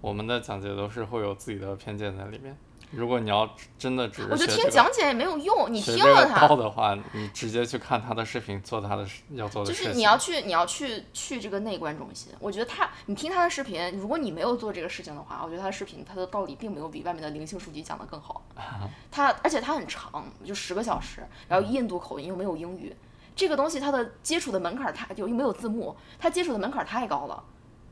[0.00, 2.56] 我们的讲解都是会有自己的偏见在里面。
[2.90, 9.86] 如果你要真的只是我觉得听讲解也没有用，你听了他，的话，你直接去看他的视频，做他的事要做的事情。
[9.86, 12.32] 就是你要去，你要去去这个内观中心。
[12.40, 18.42] 我觉得他，你听他的视频，如果你没有做这个事情的话，我觉得他的视频他的道理并没有比外面的灵性书籍讲的更好。
[19.10, 22.94] 他而且他很长，就十个小时，然后印度口音又没有英语，
[23.36, 27.42] 这个东西它的接触的门槛儿太又又没有字幕，它接触的门槛儿太高了。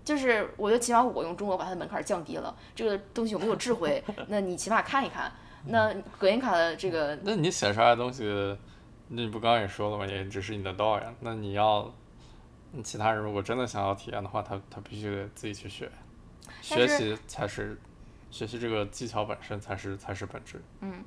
[0.08, 5.30] 就是我觉得起码我用中国把它的门槛降低了，这个东西有没有智慧， 那你起码看一看。
[5.66, 8.24] 那葛音卡的这个那你写出来的东西，
[9.08, 10.06] 那你不刚刚也说了吗？
[10.06, 11.12] 也只是你的道呀。
[11.20, 11.92] 那你要，
[12.82, 15.92] 其他人如果真的想要体验的话，他他必须得自己去学，
[16.62, 17.78] 学习才是，
[18.30, 20.62] 学习这个技巧本身才是才是本质。
[20.80, 21.04] 嗯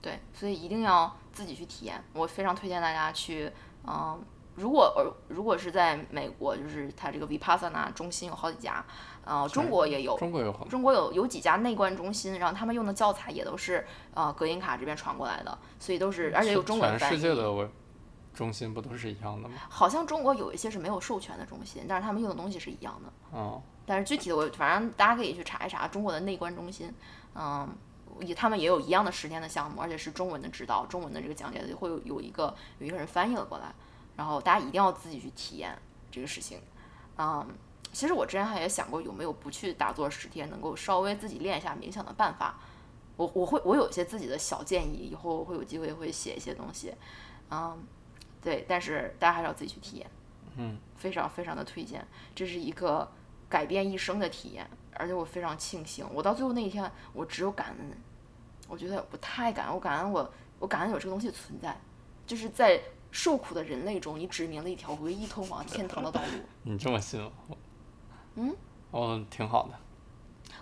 [0.00, 2.02] 对，所以一定要自己去体验。
[2.12, 3.48] 我非常推荐大家去，
[3.86, 4.20] 嗯、
[4.54, 8.84] 如果呃如果是在美国，就是它这个 Vipassana 中心有好几家，
[9.24, 17.16] 呃，中国也有，中国有好中国有有几家内观中心，然后他们用的教材也都是呃格林卡这边传过来的，所以都是而且有中文全翻译。
[17.16, 17.68] 世界的我
[18.34, 19.54] 中心不都是一样的吗？
[19.68, 23.38] 好像中国有一些是没有授权的中心，但是他们用的东西是一样的。
[23.38, 26.92] 哦，但是具体的我反正大家可以去查一查中国的内观中心，
[27.34, 27.68] 嗯，
[28.20, 33.66] 也他们也有一样的十天的项目，而且是中文的指导，中文的这个讲解会有有一个有一个人翻译了过来，
[34.16, 35.76] 然后大家一定要自己去体验
[36.10, 36.60] 这个事情，
[37.18, 37.46] 嗯。
[37.94, 42.58] 其实我之前还也想过有没有不去打坐十天，能够稍微自己练一下冥想的办法。
[43.18, 46.94] 我我会我有一些自己的小建议，以后会有机会会写一些东西，
[47.50, 47.86] 嗯，
[48.40, 50.10] 对，但是大家还是要自己去体验。
[50.56, 52.02] 嗯，非常非常的推荐，
[52.34, 53.06] 这是一个
[53.46, 57.90] 改变一生的体验，而且我非常庆幸，我到最后那一天，我只有感恩，
[58.68, 61.78] 我觉得我太感恩，我感恩我，我感恩有这个东西存在，
[62.26, 62.80] 就是在
[63.12, 66.40] 受苦的人类中，你指明了一条唯一通往天堂的道路。
[66.64, 67.30] 你这么信吗？
[68.34, 68.56] 嗯，
[68.90, 69.78] 哦，挺好的。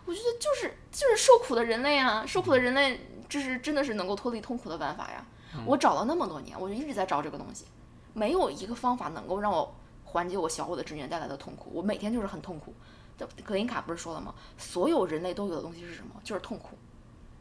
[0.04, 5.24] 我觉得就是就是受苦的人类啊，受苦的人类，这是真的是能够脱离痛苦的办法呀。
[5.64, 7.64] 我找了那么多年，我就一直在找这个东西，
[8.12, 11.70] 没有一个方法能够让我缓解我小我的执念带来的痛苦。
[11.72, 12.74] 我每天就是很痛苦。
[13.16, 14.34] 这格林卡不是说了吗？
[14.56, 16.14] 所有人类都有的东西是什么？
[16.24, 16.76] 就是痛苦，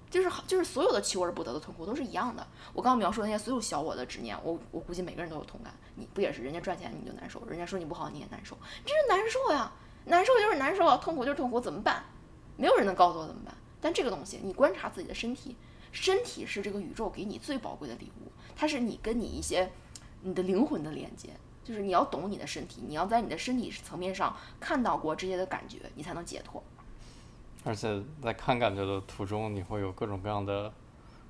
[0.10, 2.46] 就是好，就是所有的求而不得的痛苦都是一样的。
[2.74, 5.74] 我刚刚描述那些所有小我的执念，我我估计每个人都有同感。
[5.96, 9.72] 你不也是人家赚钱你就难受，人家说你不好你也难受，这是难受呀，
[10.06, 12.04] 难受就是难受，痛苦就是痛苦，怎么办？
[12.58, 13.54] 没有人能告诉我怎么办。
[13.80, 15.56] 但这个东西，你观察自己的身体，
[15.92, 19.72] 身体是这个宇宙给你最宝贵的礼物，它是你跟你一些
[20.22, 21.30] 你的灵魂的连接。
[21.62, 26.64] 就是你要懂你的身体，你要在你的身体层面上看到过这些的感觉，你才能解脱。
[27.64, 30.72] 而且在看感觉的途中，你会有各种各样的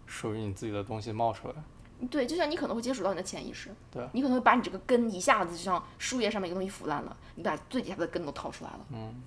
[0.05, 1.55] 属于你自己的东西冒出来。
[2.09, 8.79] 对，就像你可能会接触到你的潜意识，对你可能会把你这个根一下子就像树叶上面一个东西腐烂了，你把最底下的根都掏出来了。
[8.93, 9.21] 嗯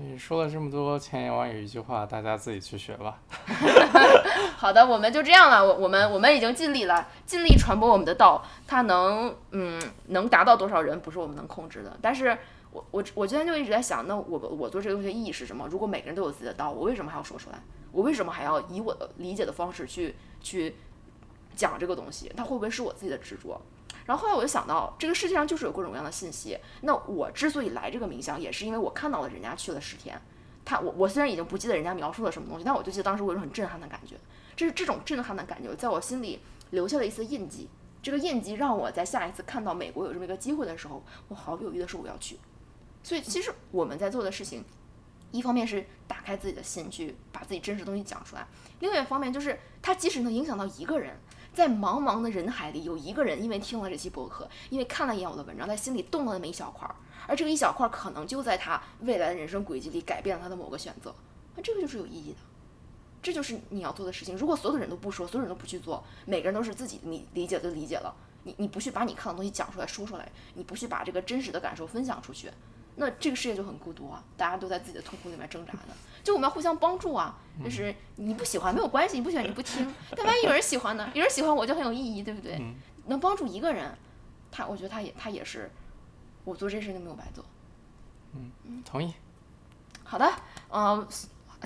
[0.00, 3.18] 你说了这么多千言万语，一句话，大家自己去学吧。
[4.56, 5.66] 好的，我们就这样了。
[5.66, 8.40] 我我们我们已经尽力了，尽力传播我们的道。
[8.64, 11.98] 它能嗯能达到多少人，不是我们能控制的。
[12.00, 12.38] 但是
[12.70, 15.66] 我我我今天就一直在想，那我我做这个东西的意义是什么？
[15.68, 17.58] 如果每个人都有自己的道，我为什么还要说出来？
[17.90, 20.74] 我为什么还要以我的理解的方式去去
[21.56, 22.30] 讲这个东西？
[22.36, 23.60] 它会不会是我自己的执着？
[24.04, 26.58] 然后后来我就想到，这个世界上就是有各种各样的信息。
[26.82, 30.20] 那我之所以来这个冥想，也是因为我看到了人家去了十天。
[30.64, 34.16] 他我我虽然已经不记得人家描述了什么东西，但我就记得当时我有种很震撼的感觉。
[34.54, 36.40] 这是这种震撼的感觉，在我心里
[36.70, 37.68] 留下了一丝印记。
[38.02, 42.38] 这个印记让我在下一次看到美国有这么一个机会的时候，我毫不犹豫的说我要去。
[43.02, 44.64] 所以其实我们在做的事情，
[45.30, 48.46] 一方面是打开自己的心去把自己真实的东西讲出来，
[48.80, 51.16] 另外一方面就是它即使能影响到一个人，
[51.54, 56.94] 在茫茫的人海里有一个人因为听了这期博客，因为看了一眼我的文章，在心里动了那么一小块儿，
[57.26, 61.14] 而这个一小块儿可能就在他未来的人生轨迹里改变了他的某个选择，
[61.56, 62.38] 那这个就是有意义的。
[63.20, 64.36] 这就是你要做的事情。
[64.36, 72.48] 如果所有的人都不说，所有人都不去做，每个人都是自己你理解就理解了，你你不去把你看的东西讲出来说出来，你不去把这个真实的感受分享出去，
[72.98, 74.22] 那这个世界就很孤独啊！
[74.36, 75.94] 大家都在自己的痛苦里面挣扎呢。
[76.22, 77.36] 就我们要互相帮助啊！
[77.64, 81.10] 就是你不喜欢没有关系，你不喜欢你不听，但万一有人喜欢呢？
[81.14, 82.60] 有人喜欢我就很有意义，对不对？
[83.06, 83.96] 能帮助一个人，
[84.50, 85.70] 他我觉得他也他也是，
[86.44, 87.44] 我做这事情没有白做。
[88.34, 89.14] 嗯，同意。
[90.04, 90.30] 好的，
[90.70, 91.06] 嗯。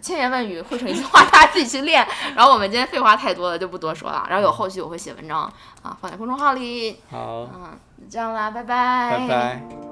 [0.01, 2.03] 千言万语汇成一句话，大家自己去练。
[2.35, 4.27] 然后我们今天废话太多了，就不多说了。
[4.27, 5.43] 然后有后续我会写文章
[5.83, 6.99] 啊，放在公众号里。
[7.11, 7.79] 好，嗯，
[8.09, 9.19] 这样啦，拜拜。
[9.19, 9.92] 拜拜。